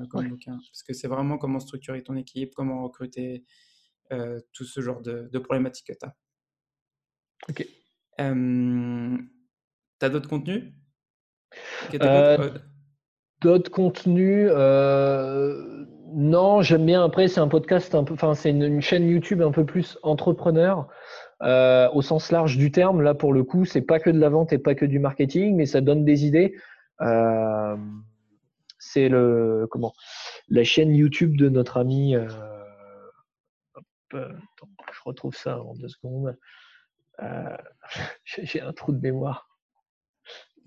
comme 0.10 0.28
bouquin. 0.28 0.58
Parce 0.58 0.84
que 0.84 0.92
c'est 0.92 1.08
vraiment 1.08 1.38
comment 1.38 1.62
structurer 1.62 2.04
ton 2.04 2.18
équipe, 2.18 2.54
comment 2.54 2.84
recruter, 2.84 3.46
tout 4.52 4.66
ce 4.66 4.82
genre 4.82 5.02
de, 5.02 5.30
de 5.32 5.40
problématiques 5.40 5.88
que 5.88 5.94
tu 5.94 6.06
as. 6.06 6.16
Ok. 7.48 7.66
tu 10.02 10.06
as 10.06 10.10
d'autres 10.10 10.28
contenus? 10.28 10.74
D'autres 13.42 13.72
contenus 13.72 14.50
non, 16.14 16.62
j'aime 16.62 16.86
bien. 16.86 17.04
Après, 17.04 17.28
c'est 17.28 17.40
un 17.40 17.48
podcast 17.48 17.96
un 17.96 18.04
peu, 18.04 18.14
enfin, 18.14 18.34
c'est 18.34 18.50
une, 18.50 18.82
chaîne 18.82 19.08
YouTube 19.08 19.42
un 19.42 19.52
peu 19.52 19.66
plus 19.66 19.98
entrepreneur 20.04 20.90
euh, 21.42 21.90
au 21.92 22.02
sens 22.02 22.32
large 22.32 22.58
du 22.58 22.72
terme. 22.72 23.02
Là, 23.02 23.14
pour 23.14 23.34
le 23.34 23.44
coup, 23.44 23.66
c'est 23.66 23.82
pas 23.82 24.00
que 24.00 24.10
de 24.10 24.20
la 24.20 24.30
vente 24.30 24.52
et 24.52 24.58
pas 24.58 24.76
que 24.76 24.86
du 24.86 25.00
marketing, 25.00 25.56
mais 25.56 25.66
ça 25.66 25.80
donne 25.80 26.04
des 26.04 26.26
idées. 26.26 26.56
Euh, 27.02 27.78
c'est 28.78 29.10
le 29.10 29.68
comment 29.72 29.94
la 30.50 30.64
chaîne 30.64 30.94
YouTube 30.94 31.38
de 31.38 31.48
notre 31.48 31.78
ami. 31.78 32.16
Euh, 32.16 32.28
je 34.14 35.02
retrouve 35.06 35.36
ça 35.36 35.62
en 35.62 35.74
deux 35.76 35.88
secondes. 35.88 36.38
J'ai 38.26 38.60
un 38.60 38.74
trou 38.74 38.92
de 38.92 39.00
mémoire. 39.00 39.48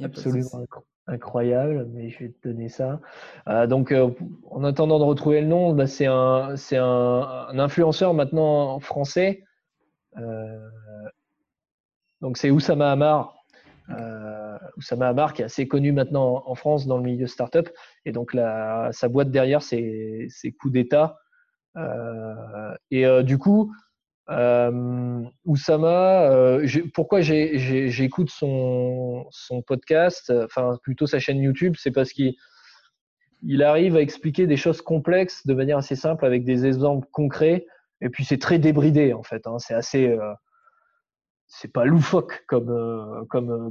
Absolument 0.01 0.61
incroyable, 0.63 0.94
mais 1.07 2.11
je 2.11 2.19
vais 2.19 2.29
te 2.31 2.49
donner 2.49 2.69
ça. 2.69 3.01
Euh, 3.49 3.67
donc, 3.67 3.93
euh, 3.93 4.11
en 4.51 4.65
attendant 4.65 4.99
de 4.99 5.05
retrouver 5.05 5.41
le 5.41 5.47
nom, 5.47 5.73
bah, 5.73 5.87
c'est 5.87 6.07
un, 6.07 6.55
influenceur 7.59 8.15
maintenant 8.15 8.81
français. 8.81 9.45
Euh, 10.17 10.69
donc, 12.21 12.39
c'est 12.39 12.51
Oussama 12.51 12.91
Hamar. 12.93 13.35
Oussama 14.79 15.09
Hamar 15.09 15.35
qui 15.35 15.43
est 15.43 15.45
assez 15.45 15.69
connu 15.69 15.93
maintenant 15.93 16.43
en, 16.47 16.55
France 16.55 16.87
dans 16.87 16.97
le 16.97 17.03
milieu 17.03 17.27
startup. 17.27 17.69
Et 18.07 18.13
donc, 18.13 18.33
sa 18.33 19.09
boîte 19.09 19.31
derrière, 19.31 19.63
c'est 19.63 20.29
Coup 20.59 20.71
d'État. 20.71 21.19
et 22.91 23.23
du 23.25 23.37
coup, 23.37 23.75
euh, 24.31 25.23
Oussama, 25.45 26.31
euh, 26.31 26.67
pourquoi 26.95 27.21
j'écoute 27.21 28.31
son, 28.31 29.29
podcast, 29.67 30.33
enfin 30.45 30.79
plutôt 30.83 31.07
sa 31.07 31.19
chaîne 31.19 31.39
YouTube, 31.39 31.75
c'est 31.79 31.91
parce 31.91 32.13
qu'il 32.13 32.35
il 33.43 33.63
arrive 33.63 33.97
à 33.97 34.01
expliquer 34.01 34.47
des 34.47 34.57
choses 34.57 34.81
complexes 34.81 35.47
de 35.47 35.53
manière 35.53 35.79
assez 35.79 35.97
simple 35.97 36.25
avec 36.25 36.45
des 36.45 36.65
exemples 36.65 37.07
concrets. 37.13 37.67
Et 38.01 38.09
puis 38.09 38.25
c'est 38.25 38.39
très 38.39 38.59
débridé 38.59 39.13
en 39.13 39.23
fait. 39.23 39.47
Hein, 39.47 39.59
c'est 39.59 39.75
assez, 39.75 40.09
euh, 40.09 40.33
c'est 41.47 41.73
pas 41.73 41.85
loufoque 41.85 42.45
comme 42.49 42.71
euh, 42.71 43.25
comme 43.29 43.71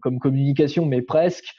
comme 0.00 0.18
communication, 0.18 0.84
mais 0.84 1.00
presque. 1.00 1.54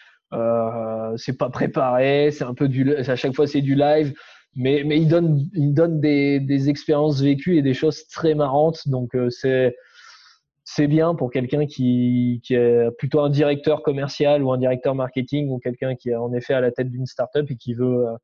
c'est 1.17 1.37
pas 1.37 1.49
préparé, 1.49 2.29
c'est 2.31 2.43
un 2.43 2.53
peu 2.53 2.67
du, 2.67 2.93
à 2.95 3.15
chaque 3.15 3.35
fois 3.35 3.47
c'est 3.47 3.61
du 3.61 3.73
live 3.75 4.13
mais, 4.55 4.83
mais 4.85 4.99
il 4.99 5.07
donne, 5.07 5.49
il 5.53 5.73
donne 5.73 5.99
des, 5.99 6.39
des, 6.39 6.69
expériences 6.69 7.21
vécues 7.21 7.57
et 7.57 7.61
des 7.61 7.73
choses 7.73 8.07
très 8.07 8.35
marrantes. 8.35 8.87
Donc, 8.87 9.13
euh, 9.13 9.29
c'est, 9.29 9.75
c'est 10.63 10.87
bien 10.87 11.13
pour 11.13 11.29
quelqu'un 11.29 11.65
qui, 11.65 12.41
qui 12.43 12.55
est 12.55 12.89
plutôt 12.97 13.19
un 13.19 13.29
directeur 13.29 13.83
commercial 13.83 14.41
ou 14.43 14.53
un 14.53 14.57
directeur 14.57 14.95
marketing 14.95 15.49
ou 15.49 15.59
quelqu'un 15.59 15.95
qui 15.95 16.09
est 16.09 16.15
en 16.15 16.33
effet 16.33 16.53
à 16.53 16.61
la 16.61 16.71
tête 16.71 16.89
d'une 16.89 17.05
startup 17.05 17.51
et 17.51 17.57
qui 17.57 17.73
veut, 17.73 18.07
euh, 18.07 18.15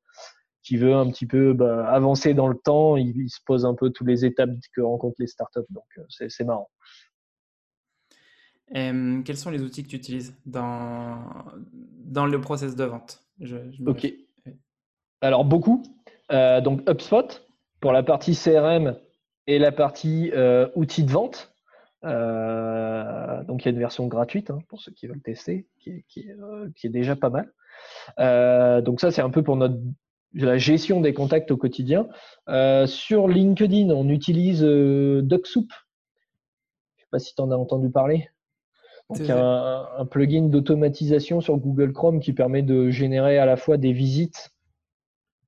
qui 0.63 0.77
veut 0.77 0.93
un 0.93 1.09
petit 1.11 1.25
peu 1.25 1.53
bah, 1.53 1.85
avancer 1.89 2.33
dans 2.33 2.47
le 2.47 2.57
temps. 2.57 2.95
Il, 2.95 3.29
se 3.29 3.39
pose 3.45 3.65
un 3.65 3.75
peu 3.75 3.89
toutes 3.89 4.07
les 4.07 4.23
étapes 4.23 4.51
que 4.73 4.81
rencontrent 4.81 5.19
les 5.19 5.27
startups. 5.27 5.59
Donc, 5.69 5.83
euh, 5.97 6.03
c'est, 6.07 6.45
marrant. 6.45 6.69
quels 8.73 9.37
sont 9.37 9.49
les 9.49 9.61
outils 9.61 9.83
que 9.83 9.89
tu 9.89 9.97
utilises 9.97 10.33
dans, 10.45 11.19
dans 12.05 12.25
le 12.25 12.39
process 12.39 12.77
de 12.77 12.85
vente? 12.85 13.21
Je, 13.41 13.57
Ok. 13.85 14.07
Alors, 15.19 15.43
beaucoup. 15.43 15.83
Euh, 16.31 16.61
donc 16.61 16.87
HubSpot 16.89 17.41
pour 17.79 17.91
la 17.91 18.03
partie 18.03 18.35
CRM 18.35 18.95
et 19.47 19.59
la 19.59 19.71
partie 19.71 20.31
euh, 20.33 20.67
outils 20.75 21.03
de 21.03 21.11
vente. 21.11 21.53
Euh, 22.03 23.43
donc 23.43 23.63
il 23.63 23.65
y 23.65 23.67
a 23.69 23.71
une 23.71 23.79
version 23.79 24.07
gratuite 24.07 24.49
hein, 24.49 24.59
pour 24.69 24.81
ceux 24.81 24.91
qui 24.91 25.07
veulent 25.07 25.21
tester, 25.21 25.67
qui 25.79 26.03
est, 26.17 26.89
déjà 26.89 27.15
pas 27.15 27.29
mal. 27.29 28.83
donc 28.83 29.01
ça 29.01 29.11
c'est 29.11 29.21
un 29.21 29.29
peu 29.29 29.43
pour 29.43 29.55
notre 29.55 29.77
la 30.33 30.57
gestion 30.57 31.01
des 31.01 31.13
contacts 31.13 31.51
au 31.51 31.57
quotidien. 31.57 32.07
sur 32.85 33.27
LinkedIn, 33.27 33.89
on 33.89 34.07
utilise 34.07 34.63
DuckSoup. 34.63 35.67
Je 36.95 37.01
ne 37.01 37.01
sais 37.01 37.07
pas 37.11 37.19
si 37.19 37.35
tu 37.35 37.41
en 37.41 37.51
as 37.51 37.57
entendu 37.57 37.89
parler. 37.89 38.29
Donc, 39.09 39.29
un, 39.29 39.87
un 39.97 40.05
plugin 40.05 40.43
d'automatisation 40.43 41.41
sur 41.41 41.57
Google 41.57 41.91
Chrome 41.91 42.21
qui 42.21 42.31
permet 42.31 42.61
de 42.61 42.89
générer 42.89 43.37
à 43.39 43.45
la 43.45 43.57
fois 43.57 43.75
des 43.75 43.91
visites 43.91 44.53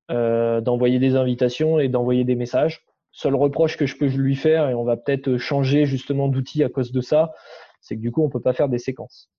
d'envoyer 0.08 0.98
des 0.98 1.16
invitations 1.16 1.78
et 1.78 1.88
d'envoyer 1.88 2.24
des 2.24 2.34
messages. 2.34 2.84
Seul 3.12 3.34
reproche 3.34 3.76
que 3.76 3.86
je 3.86 3.96
peux 3.96 4.08
lui 4.08 4.34
faire, 4.34 4.68
et 4.68 4.74
on 4.74 4.84
va 4.84 4.96
peut-être 4.96 5.36
changer 5.36 5.86
justement 5.86 6.28
d'outil 6.28 6.64
à 6.64 6.68
cause 6.68 6.90
de 6.90 7.00
ça, 7.00 7.32
c'est 7.80 7.96
que 7.96 8.00
du 8.00 8.10
coup, 8.10 8.22
on 8.22 8.26
ne 8.26 8.32
peut 8.32 8.40
pas 8.40 8.52
faire 8.52 8.68
des 8.68 8.78
séquences. 8.78 9.30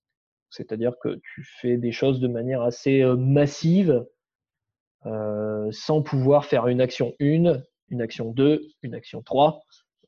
C'est-à-dire 0.50 0.94
que 1.02 1.20
tu 1.22 1.44
fais 1.60 1.76
des 1.78 1.92
choses 1.92 2.20
de 2.20 2.28
manière 2.28 2.62
assez 2.62 3.04
massive 3.18 4.06
sans 5.72 6.02
pouvoir 6.02 6.46
faire 6.46 6.68
une 6.68 6.82
action 6.82 7.14
1, 7.20 7.60
une 7.90 8.02
action 8.02 8.32
2, 8.32 8.62
une 8.82 8.96
action 8.96 9.22
3. 9.22 9.60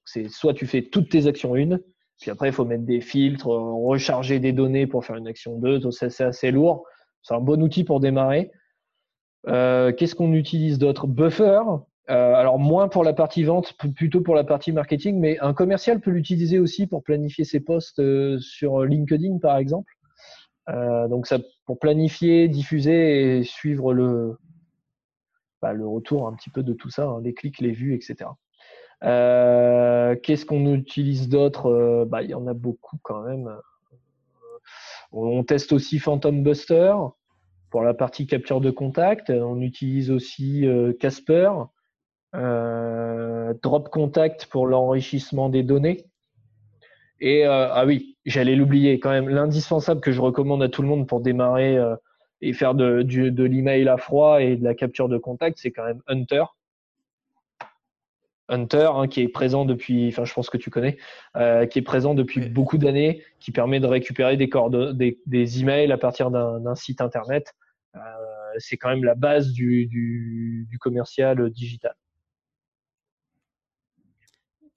C'est 0.06 0.30
soit 0.30 0.54
tu 0.54 0.66
fais 0.66 0.84
toutes 0.84 1.10
tes 1.10 1.28
actions 1.28 1.56
1, 1.56 1.78
puis 2.20 2.32
après 2.32 2.50
il 2.50 2.54
faut 2.54 2.66
mettre 2.66 2.86
des 2.86 3.02
filtres, 3.02 3.48
recharger 3.48 4.40
des 4.40 4.54
données 4.54 4.88
pour 4.88 5.04
faire 5.04 5.18
une 5.18 5.28
action 5.28 5.60
2, 5.60 5.92
c'est 5.92 6.22
assez 6.22 6.52
lourd. 6.52 6.86
C'est 7.22 7.34
un 7.34 7.42
bon 7.42 7.62
outil 7.62 7.84
pour 7.84 8.00
démarrer. 8.00 8.50
Euh, 9.48 9.94
qu'est-ce 9.94 10.16
qu'on 10.16 10.34
utilise 10.34 10.78
d'autre? 10.78 11.08
Buffer. 11.08 11.62
Euh, 12.10 12.34
alors 12.36 12.58
moins 12.58 12.88
pour 12.88 13.04
la 13.04 13.14
partie 13.14 13.44
vente, 13.44 13.74
plutôt 13.96 14.22
pour 14.22 14.36
la 14.36 14.46
partie 14.46 14.72
marketing, 14.72 15.20
mais 15.20 15.38
un 15.40 15.54
commercial 15.54 16.00
peut 16.00 16.12
l'utiliser 16.12 16.58
aussi 16.58 16.88
pour 16.88 17.04
planifier 17.04 17.44
ses 17.44 17.60
posts 17.60 18.00
euh, 18.00 18.40
sur 18.40 18.84
LinkedIn 18.86 19.40
par 19.40 19.58
exemple. 19.58 19.94
donc 20.68 21.28
ça 21.28 21.40
pour 21.66 21.80
planifier, 21.80 22.48
diffuser 22.48 23.40
et 23.40 23.44
suivre 23.44 23.94
le, 23.94 24.38
bah, 25.62 25.74
retour 25.74 26.28
un 26.28 26.34
petit 26.34 26.50
peu 26.50 26.64
de 26.64 26.72
tout 26.74 26.90
ça, 26.90 27.06
hein, 27.06 27.22
les 27.22 27.34
clics, 27.34 27.60
les 27.60 27.72
vues, 27.72 27.94
etc. 27.94 28.30
Qu'est-ce 29.02 30.46
qu'on 30.46 30.74
utilise 30.74 31.28
d'autre? 31.28 32.06
Bah, 32.10 32.22
Il 32.22 32.30
y 32.30 32.36
en 32.36 32.48
a 32.48 32.54
beaucoup 32.54 32.98
quand 33.04 33.22
même. 33.24 33.54
On 35.12 35.44
teste 35.44 35.74
aussi 35.74 36.00
Phantom 36.00 36.42
Buster 36.42 36.94
pour 37.70 37.82
la 37.82 37.94
partie 37.94 38.28
capture 38.28 38.62
de 38.62 38.72
contact. 38.72 39.30
On 39.30 39.62
utilise 39.62 40.12
aussi 40.12 40.66
euh, 40.66 40.94
Casper, 40.94 41.52
Drop 42.34 43.90
Contact 43.90 44.46
pour 44.48 44.68
l'enrichissement 44.68 45.50
des 45.50 45.64
données. 45.64 46.06
Et 47.20 47.46
ah 47.46 47.84
oui, 47.88 48.16
j'allais 48.26 48.56
l'oublier 48.56 49.00
quand 49.00 49.10
même, 49.10 49.28
l'indispensable 49.28 50.02
que 50.02 50.12
je 50.12 50.22
recommande 50.22 50.62
à 50.62 50.70
tout 50.70 50.84
le 50.84 50.88
monde 50.88 51.08
pour 51.08 51.20
démarrer 51.20 51.80
et 52.42 52.54
faire 52.54 52.76
de, 52.76 53.02
de 53.02 53.44
l'email 53.44 53.88
à 53.88 53.98
froid 53.98 54.42
et 54.42 54.56
de 54.56 54.64
la 54.64 54.76
capture 54.76 55.10
de 55.10 55.18
contact, 55.18 55.58
c'est 55.60 55.72
quand 55.72 55.86
même 55.86 56.02
Hunter. 56.08 56.44
Hunter, 58.50 58.90
hein, 58.94 59.08
qui 59.08 59.22
est 59.22 59.28
présent 59.28 59.66
depuis, 59.66 60.08
enfin 60.08 60.26
je 60.26 60.34
pense 60.34 60.50
que 60.50 60.58
tu 60.58 60.70
connais, 60.70 60.98
euh, 61.36 61.66
qui 61.66 61.80
est 61.80 61.82
présent 61.82 62.14
depuis 62.14 62.50
beaucoup 62.50 62.78
d'années, 62.78 63.24
qui 63.40 63.52
permet 63.52 63.80
de 63.80 63.88
récupérer 63.88 64.38
des, 64.38 64.50
des, 64.94 65.20
des 65.26 65.60
emails 65.60 65.92
à 65.92 65.98
partir 65.98 66.32
d'un 66.32 66.76
site 66.76 67.02
internet. 67.02 67.54
Euh, 67.96 68.00
c'est 68.60 68.78
quand 68.78 68.90
même 68.90 69.04
la 69.04 69.16
base 69.16 69.52
du, 69.52 69.88
du, 69.88 70.66
du 70.70 70.80
commercial 70.80 71.50
digital. 71.50 71.96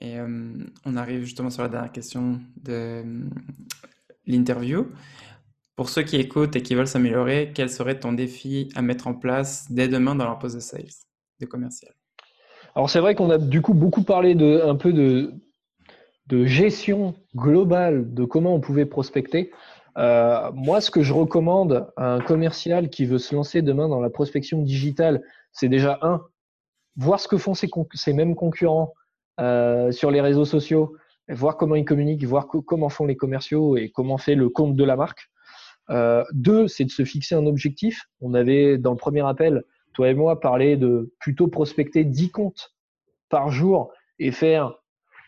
Et 0.00 0.18
euh, 0.18 0.52
on 0.84 0.96
arrive 0.96 1.22
justement 1.22 1.50
sur 1.50 1.62
la 1.62 1.68
dernière 1.68 1.92
question 1.92 2.40
de 2.56 3.04
l'interview. 4.26 4.90
Pour 5.76 5.88
ceux 5.88 6.02
qui 6.02 6.16
écoutent 6.16 6.56
et 6.56 6.62
qui 6.62 6.74
veulent 6.74 6.86
s'améliorer, 6.86 7.52
quel 7.54 7.70
serait 7.70 8.00
ton 8.00 8.12
défi 8.12 8.70
à 8.74 8.82
mettre 8.82 9.06
en 9.06 9.14
place 9.14 9.70
dès 9.70 9.88
demain 9.88 10.14
dans 10.14 10.24
leur 10.24 10.38
poste 10.38 10.56
de 10.56 10.60
sales, 10.60 10.88
de 11.40 11.46
commercial? 11.46 11.94
Alors 12.74 12.88
c'est 12.88 13.00
vrai 13.00 13.14
qu'on 13.14 13.30
a 13.30 13.38
du 13.38 13.62
coup 13.62 13.74
beaucoup 13.74 14.02
parlé 14.02 14.34
de 14.34 14.62
un 14.64 14.76
peu 14.76 14.92
de, 14.92 15.34
de 16.28 16.44
gestion 16.44 17.14
globale 17.34 18.14
de 18.14 18.24
comment 18.24 18.54
on 18.54 18.60
pouvait 18.60 18.86
prospecter. 18.86 19.50
Euh, 19.98 20.50
moi, 20.54 20.80
ce 20.80 20.90
que 20.90 21.02
je 21.02 21.12
recommande 21.12 21.90
à 21.96 22.14
un 22.14 22.20
commercial 22.20 22.90
qui 22.90 23.04
veut 23.04 23.18
se 23.18 23.34
lancer 23.34 23.62
demain 23.62 23.88
dans 23.88 24.00
la 24.00 24.10
prospection 24.10 24.62
digitale, 24.62 25.22
c'est 25.52 25.68
déjà 25.68 25.98
un, 26.02 26.22
voir 26.96 27.18
ce 27.18 27.28
que 27.28 27.38
font 27.38 27.54
ses, 27.54 28.12
mêmes 28.12 28.36
concurrents 28.36 28.94
euh, 29.40 29.90
sur 29.90 30.10
les 30.10 30.20
réseaux 30.20 30.44
sociaux, 30.44 30.96
voir 31.28 31.56
comment 31.56 31.74
ils 31.74 31.84
communiquent, 31.84 32.24
voir 32.24 32.46
comment 32.46 32.88
font 32.88 33.06
les 33.06 33.16
commerciaux 33.16 33.76
et 33.76 33.90
comment 33.90 34.18
fait 34.18 34.36
le 34.36 34.48
compte 34.48 34.76
de 34.76 34.84
la 34.84 34.96
marque. 34.96 35.30
Euh, 35.90 36.24
deux, 36.32 36.68
c'est 36.68 36.84
de 36.84 36.90
se 36.90 37.04
fixer 37.04 37.34
un 37.34 37.46
objectif. 37.46 38.04
On 38.20 38.34
avait, 38.34 38.78
dans 38.78 38.92
le 38.92 38.96
premier 38.96 39.26
appel, 39.26 39.64
toi 39.92 40.08
et 40.08 40.14
moi, 40.14 40.40
parlé 40.40 40.76
de 40.76 41.12
plutôt 41.20 41.48
prospecter 41.48 42.04
10 42.04 42.30
comptes 42.30 42.74
par 43.28 43.50
jour 43.50 43.92
et 44.18 44.32
faire 44.32 44.74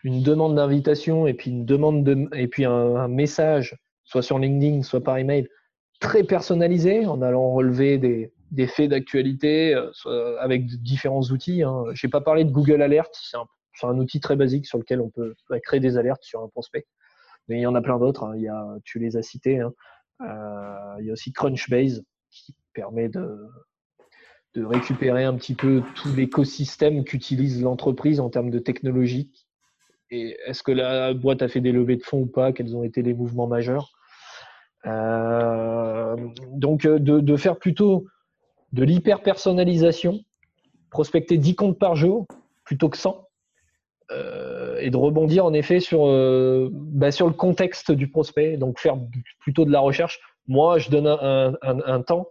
une 0.03 0.21
demande 0.21 0.55
d'invitation 0.55 1.27
et 1.27 1.33
puis 1.33 1.51
une 1.51 1.65
demande 1.65 2.03
de, 2.03 2.27
et 2.33 2.47
puis 2.47 2.65
un, 2.65 3.07
message, 3.07 3.77
soit 4.03 4.21
sur 4.21 4.37
LinkedIn, 4.37 4.83
soit 4.83 5.01
par 5.01 5.17
email, 5.17 5.47
très 5.99 6.23
personnalisé, 6.23 7.05
en 7.05 7.21
allant 7.21 7.53
relever 7.53 7.97
des, 7.97 8.67
faits 8.67 8.89
d'actualité 8.89 9.73
euh, 9.73 10.37
avec 10.39 10.65
différents 10.65 11.23
outils. 11.23 11.63
Hein. 11.63 11.85
Je 11.93 12.05
n'ai 12.05 12.11
pas 12.11 12.21
parlé 12.21 12.43
de 12.43 12.51
Google 12.51 12.81
Alert, 12.81 13.09
c'est 13.13 13.37
un, 13.37 13.47
un, 13.87 13.97
outil 13.97 14.19
très 14.19 14.35
basique 14.35 14.65
sur 14.65 14.77
lequel 14.77 15.01
on 15.01 15.09
peut 15.09 15.33
créer 15.63 15.79
des 15.79 15.97
alertes 15.97 16.23
sur 16.23 16.41
un 16.41 16.49
prospect. 16.49 16.85
Mais 17.47 17.57
il 17.57 17.61
y 17.61 17.65
en 17.65 17.75
a 17.75 17.81
plein 17.81 17.97
d'autres, 17.97 18.23
hein. 18.23 18.33
il 18.35 18.43
y 18.43 18.47
a, 18.47 18.77
tu 18.83 18.99
les 18.99 19.17
as 19.17 19.23
cités. 19.23 19.59
Hein. 19.59 19.73
Euh, 20.21 20.95
il 20.99 21.07
y 21.07 21.09
a 21.09 21.13
aussi 21.13 21.31
Crunchbase 21.33 22.03
qui 22.29 22.53
permet 22.73 23.09
de, 23.09 23.47
de 24.55 24.63
récupérer 24.63 25.23
un 25.23 25.35
petit 25.35 25.55
peu 25.55 25.81
tout 25.95 26.13
l'écosystème 26.15 27.03
qu'utilise 27.03 27.61
l'entreprise 27.61 28.19
en 28.19 28.29
termes 28.29 28.51
de 28.51 28.59
technologie. 28.59 29.31
Et 30.11 30.37
est-ce 30.45 30.61
que 30.61 30.71
la 30.71 31.13
boîte 31.13 31.41
a 31.41 31.47
fait 31.47 31.61
des 31.61 31.71
levées 31.71 31.95
de 31.95 32.03
fonds 32.03 32.21
ou 32.21 32.25
pas? 32.27 32.53
Quels 32.53 32.75
ont 32.75 32.83
été 32.83 33.01
les 33.01 33.15
mouvements 33.15 33.47
majeurs? 33.47 33.91
Euh, 34.85 36.15
Donc, 36.51 36.85
euh, 36.85 36.99
de, 36.99 37.19
de, 37.19 37.37
faire 37.37 37.57
plutôt 37.57 38.05
de 38.73 38.83
l'hyper-personnalisation, 38.83 40.19
prospecter 40.91 41.37
10 41.37 41.55
comptes 41.55 41.79
par 41.79 41.95
jour 41.95 42.27
plutôt 42.63 42.89
que 42.89 42.97
100, 42.97 43.27
euh, 44.11 44.77
et 44.79 44.89
de 44.89 44.97
rebondir 44.97 45.45
en 45.45 45.53
effet 45.53 45.79
sur, 45.79 46.05
bah, 46.71 47.11
sur 47.11 47.27
le 47.27 47.33
contexte 47.33 47.91
du 47.91 48.09
prospect, 48.09 48.57
donc 48.57 48.79
faire 48.79 48.97
plutôt 49.39 49.65
de 49.65 49.71
la 49.71 49.79
recherche. 49.79 50.19
Moi, 50.47 50.77
je 50.77 50.89
donne 50.89 51.07
un, 51.07 52.01
temps, 52.01 52.27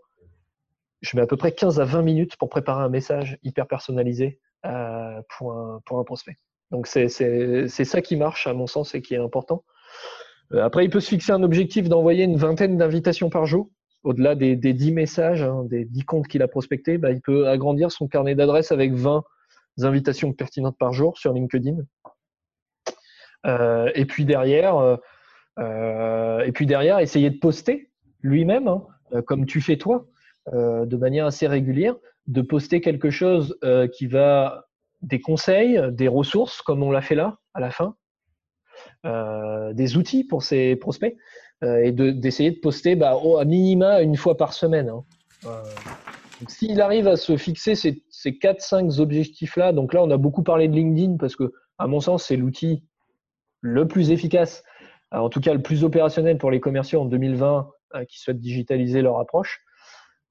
je 1.03 1.17
mets 1.17 1.23
à 1.23 1.27
peu 1.27 1.37
près 1.37 1.53
15 1.53 1.81
à 1.81 1.85
20 1.85 2.03
minutes 2.03 2.37
pour 2.37 2.49
préparer 2.49 2.83
un 2.83 2.89
message 2.89 3.39
hyper 3.43 3.67
personnalisé 3.67 4.41
euh, 4.65 5.21
pour, 5.37 5.53
un, 5.53 6.05
prospect. 6.05 6.39
Donc 6.71 6.87
c'est 6.87 7.09
ça 7.09 8.01
qui 8.01 8.17
marche 8.17 8.47
à 8.47 8.55
mon 8.55 8.67
sens 8.67 8.95
et 8.95 9.03
qui 9.03 9.15
est 9.15 9.19
important. 9.19 9.65
après, 10.57 10.85
il 10.85 10.91
peut 10.91 11.01
se 11.01 11.09
fixer 11.09 11.33
un 11.33 11.43
objectif 11.43 11.89
d'envoyer 11.89 12.25
une 12.25 12.37
vingtaine 12.37 12.77
d'invitations 12.79 13.31
par 13.31 13.47
jour. 13.47 13.69
Au-delà 14.05 14.35
des, 14.35 14.57
des 14.57 14.73
10 14.73 14.93
messages, 14.93 15.43
hein, 15.43 15.65
des 15.65 15.85
10 15.85 16.05
comptes 16.05 16.29
qu'il 16.29 16.43
a 16.43 16.49
prospectés, 16.49 16.99
bah, 16.99 17.11
il 17.11 17.21
peut 17.21 17.49
agrandir 17.49 17.93
son 17.93 18.09
carnet 18.09 18.35
d'adresses 18.35 18.73
avec 18.73 18.93
20 18.95 19.23
invitations 19.81 20.33
pertinentes 20.33 20.77
par 20.79 20.93
jour 20.93 21.19
sur 21.19 21.33
LinkedIn. 21.33 21.77
Euh, 23.47 23.91
et 23.95 24.05
puis 24.05 24.25
derrière, 24.25 24.77
euh, 24.77 24.97
euh, 25.59 26.41
et 26.45 26.53
puis 26.53 26.67
derrière, 26.67 26.99
essayer 26.99 27.31
de 27.31 27.39
poster 27.39 27.91
lui-même, 28.21 28.69
hein, 28.69 28.85
comme 29.27 29.47
tu 29.47 29.61
fais 29.61 29.77
toi, 29.77 30.07
de 30.51 30.97
manière 30.97 31.27
assez 31.27 31.47
régulière, 31.47 31.95
de 32.27 32.43
poster 32.43 32.81
quelque 32.81 33.11
chose 33.11 33.59
qui 33.93 34.07
va 34.07 34.67
des 35.03 35.21
conseils, 35.21 35.81
des 35.93 36.09
ressources, 36.09 36.63
comme 36.63 36.83
on 36.83 36.91
l'a 36.91 37.03
fait 37.03 37.15
là 37.15 37.39
à 37.55 37.61
la 37.61 37.71
fin, 37.71 37.95
des 39.73 39.97
outils 39.97 40.25
pour 40.25 40.43
ses 40.43 40.77
prospects, 40.77 41.17
et 41.63 41.93
d'essayer 41.93 42.51
de, 42.51 42.59
poster 42.59 42.97
bah, 42.97 43.17
à 43.39 43.45
minima 43.45 44.03
une 44.03 44.17
fois 44.17 44.37
par 44.37 44.53
semaine. 44.53 44.89
Hein. 44.89 45.63
S'il 46.49 46.81
arrive 46.81 47.07
à 47.07 47.17
se 47.17 47.37
fixer 47.37 47.75
ces, 47.75 48.03
ces 48.11 48.33
4-5 48.33 49.01
objectifs-là, 49.01 49.73
donc 49.73 49.95
là, 49.95 50.03
on 50.03 50.11
a 50.11 50.17
beaucoup 50.17 50.43
parlé 50.43 50.69
de 50.69 50.75
LinkedIn 50.75 51.17
parce 51.17 51.37
que, 51.37 51.53
à 51.79 51.87
mon 51.87 52.01
sens, 52.01 52.25
c'est 52.27 52.37
l'outil 52.37 52.85
le 53.61 53.87
plus 53.87 54.11
efficace, 54.11 54.65
euh, 55.15 55.19
en 55.19 55.29
tout 55.29 55.41
cas 55.41 55.55
le 55.55 55.63
plus 55.63 55.85
opérationnel 55.85 56.39
pour 56.39 56.51
les 56.51 56.61
commerciaux 56.61 57.01
en 57.01 57.05
2020 57.05 57.71
euh, 57.95 58.05
qui 58.05 58.19
souhaitent 58.21 58.41
digitaliser 58.41 59.03
leur 59.03 59.19
approche. 59.19 59.61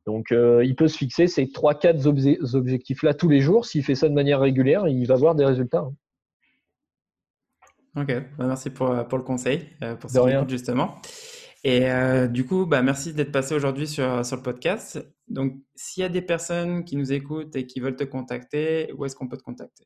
Donc, 0.05 0.31
euh, 0.31 0.63
il 0.65 0.75
peut 0.75 0.87
se 0.87 0.97
fixer 0.97 1.27
ces 1.27 1.45
3-4 1.45 2.55
objectifs-là 2.55 3.13
tous 3.13 3.29
les 3.29 3.39
jours. 3.39 3.65
S'il 3.65 3.83
fait 3.83 3.95
ça 3.95 4.09
de 4.09 4.13
manière 4.13 4.39
régulière, 4.39 4.87
il 4.87 5.05
va 5.05 5.13
avoir 5.15 5.35
des 5.35 5.45
résultats. 5.45 5.89
Ok, 7.95 8.07
bah, 8.37 8.45
merci 8.47 8.69
pour, 8.69 9.07
pour, 9.07 9.17
le 9.17 9.23
conseil, 9.23 9.67
pour 9.99 10.09
ce 10.09 10.45
justement. 10.47 10.95
Et 11.63 11.91
euh, 11.91 12.27
du 12.27 12.45
coup, 12.45 12.65
bah, 12.65 12.81
merci 12.81 13.13
d'être 13.13 13.31
passé 13.31 13.53
aujourd'hui 13.53 13.87
sur, 13.87 14.25
sur 14.25 14.37
le 14.37 14.41
podcast. 14.41 15.05
Donc, 15.27 15.53
s'il 15.75 16.01
y 16.01 16.05
a 16.05 16.09
des 16.09 16.21
personnes 16.21 16.83
qui 16.83 16.95
nous 16.95 17.13
écoutent 17.13 17.55
et 17.55 17.67
qui 17.67 17.79
veulent 17.79 17.95
te 17.95 18.03
contacter, 18.03 18.91
où 18.97 19.05
est-ce 19.05 19.15
qu'on 19.15 19.27
peut 19.27 19.37
te 19.37 19.43
contacter? 19.43 19.85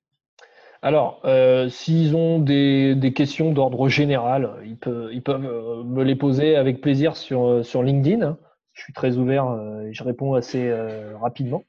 Alors, 0.82 1.22
euh, 1.26 1.68
s'ils 1.68 2.16
ont 2.16 2.40
des, 2.40 2.96
des 2.96 3.12
questions 3.12 3.52
d'ordre 3.52 3.90
général, 3.90 4.54
ils, 4.66 4.78
peuvent, 4.78 5.10
ils 5.12 5.24
peuvent 5.24 5.46
euh, 5.46 5.84
me 5.84 6.04
les 6.04 6.16
poser 6.16 6.56
avec 6.56 6.80
plaisir 6.80 7.18
sur, 7.18 7.66
sur 7.66 7.84
LinkedIn. 7.84 8.38
Je 8.76 8.84
suis 8.84 8.94
très 8.94 9.18
ouvert 9.18 9.46
et 9.88 9.94
je 9.94 10.04
réponds 10.04 10.34
assez 10.36 10.72
rapidement. 11.20 11.64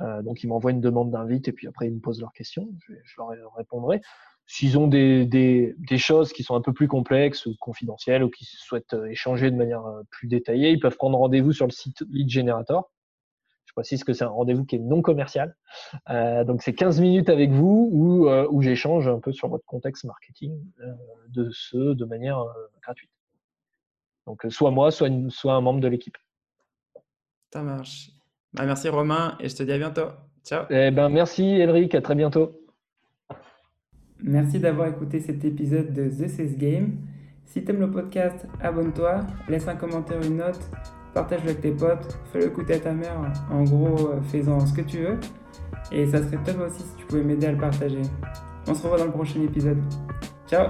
donc, 0.00 0.42
ils 0.42 0.46
m'envoient 0.46 0.70
une 0.70 0.80
demande 0.80 1.10
d'invite 1.10 1.48
et 1.48 1.52
puis 1.52 1.66
après, 1.66 1.88
ils 1.88 1.94
me 1.94 2.00
posent 2.00 2.20
leurs 2.20 2.32
questions. 2.32 2.68
Je, 2.86 3.16
leur 3.16 3.54
répondrai. 3.56 4.00
S'ils 4.52 4.76
ont 4.78 4.88
des, 4.88 5.26
des, 5.26 5.76
des, 5.78 5.98
choses 5.98 6.32
qui 6.32 6.42
sont 6.42 6.56
un 6.56 6.60
peu 6.60 6.72
plus 6.72 6.88
complexes 6.88 7.46
ou 7.46 7.54
confidentielles 7.60 8.24
ou 8.24 8.30
qui 8.30 8.44
souhaitent 8.44 8.94
euh, 8.94 9.06
échanger 9.06 9.48
de 9.48 9.54
manière 9.54 9.86
euh, 9.86 10.02
plus 10.10 10.26
détaillée, 10.26 10.72
ils 10.72 10.80
peuvent 10.80 10.96
prendre 10.96 11.16
rendez-vous 11.16 11.52
sur 11.52 11.66
le 11.66 11.70
site 11.70 12.02
Lead 12.10 12.28
Generator, 12.28 12.90
Je 13.66 13.72
précise 13.74 14.02
que 14.02 14.12
c'est 14.12 14.24
un 14.24 14.28
rendez-vous 14.28 14.64
qui 14.64 14.74
est 14.74 14.80
non 14.80 15.02
commercial. 15.02 15.56
donc 16.08 16.62
c'est 16.62 16.74
15 16.74 17.00
minutes 17.00 17.28
avec 17.28 17.52
vous 17.52 17.90
où, 17.92 18.28
où 18.28 18.60
j'échange 18.60 19.06
un 19.06 19.20
peu 19.20 19.30
sur 19.30 19.46
votre 19.46 19.64
contexte 19.66 20.02
marketing 20.02 20.58
de 21.28 21.48
ce 21.52 21.94
de 21.94 22.04
manière 22.04 22.44
gratuite. 22.82 23.10
Donc 24.26 24.44
soit 24.48 24.70
moi, 24.70 24.90
soit, 24.90 25.10
soit 25.28 25.54
un 25.54 25.60
membre 25.60 25.80
de 25.80 25.88
l'équipe. 25.88 26.16
Ça 27.52 27.62
marche. 27.62 28.10
Bah, 28.52 28.64
merci 28.66 28.88
Romain 28.88 29.36
et 29.40 29.48
je 29.48 29.56
te 29.56 29.62
dis 29.62 29.72
à 29.72 29.78
bientôt. 29.78 30.08
Ciao. 30.44 30.64
Eh 30.70 30.90
ben, 30.90 31.08
merci 31.08 31.44
Elric, 31.44 31.94
à 31.94 32.00
très 32.00 32.14
bientôt. 32.14 32.52
Merci 34.22 34.58
d'avoir 34.58 34.88
écouté 34.88 35.20
cet 35.20 35.44
épisode 35.44 35.92
de 35.92 36.08
The 36.08 36.28
Sales 36.28 36.56
Game. 36.56 36.96
Si 37.46 37.64
t'aimes 37.64 37.80
le 37.80 37.90
podcast, 37.90 38.46
abonne-toi, 38.60 39.20
laisse 39.48 39.66
un 39.66 39.76
commentaire, 39.76 40.22
une 40.22 40.36
note, 40.36 40.60
partage-le 41.14 41.50
avec 41.50 41.62
tes 41.62 41.72
potes, 41.72 42.18
fais-le 42.32 42.46
écouter 42.46 42.74
à 42.74 42.80
ta 42.80 42.92
mère. 42.92 43.32
En 43.50 43.64
gros, 43.64 44.10
euh, 44.10 44.20
fais-en 44.22 44.60
ce 44.60 44.72
que 44.72 44.82
tu 44.82 44.98
veux. 44.98 45.18
Et 45.90 46.06
ça 46.06 46.22
serait 46.22 46.42
top 46.44 46.60
aussi 46.60 46.82
si 46.82 46.96
tu 46.96 47.06
pouvais 47.06 47.24
m'aider 47.24 47.46
à 47.46 47.52
le 47.52 47.58
partager. 47.58 48.02
On 48.68 48.74
se 48.74 48.82
revoit 48.82 48.98
dans 48.98 49.06
le 49.06 49.12
prochain 49.12 49.42
épisode. 49.42 49.78
Ciao 50.46 50.68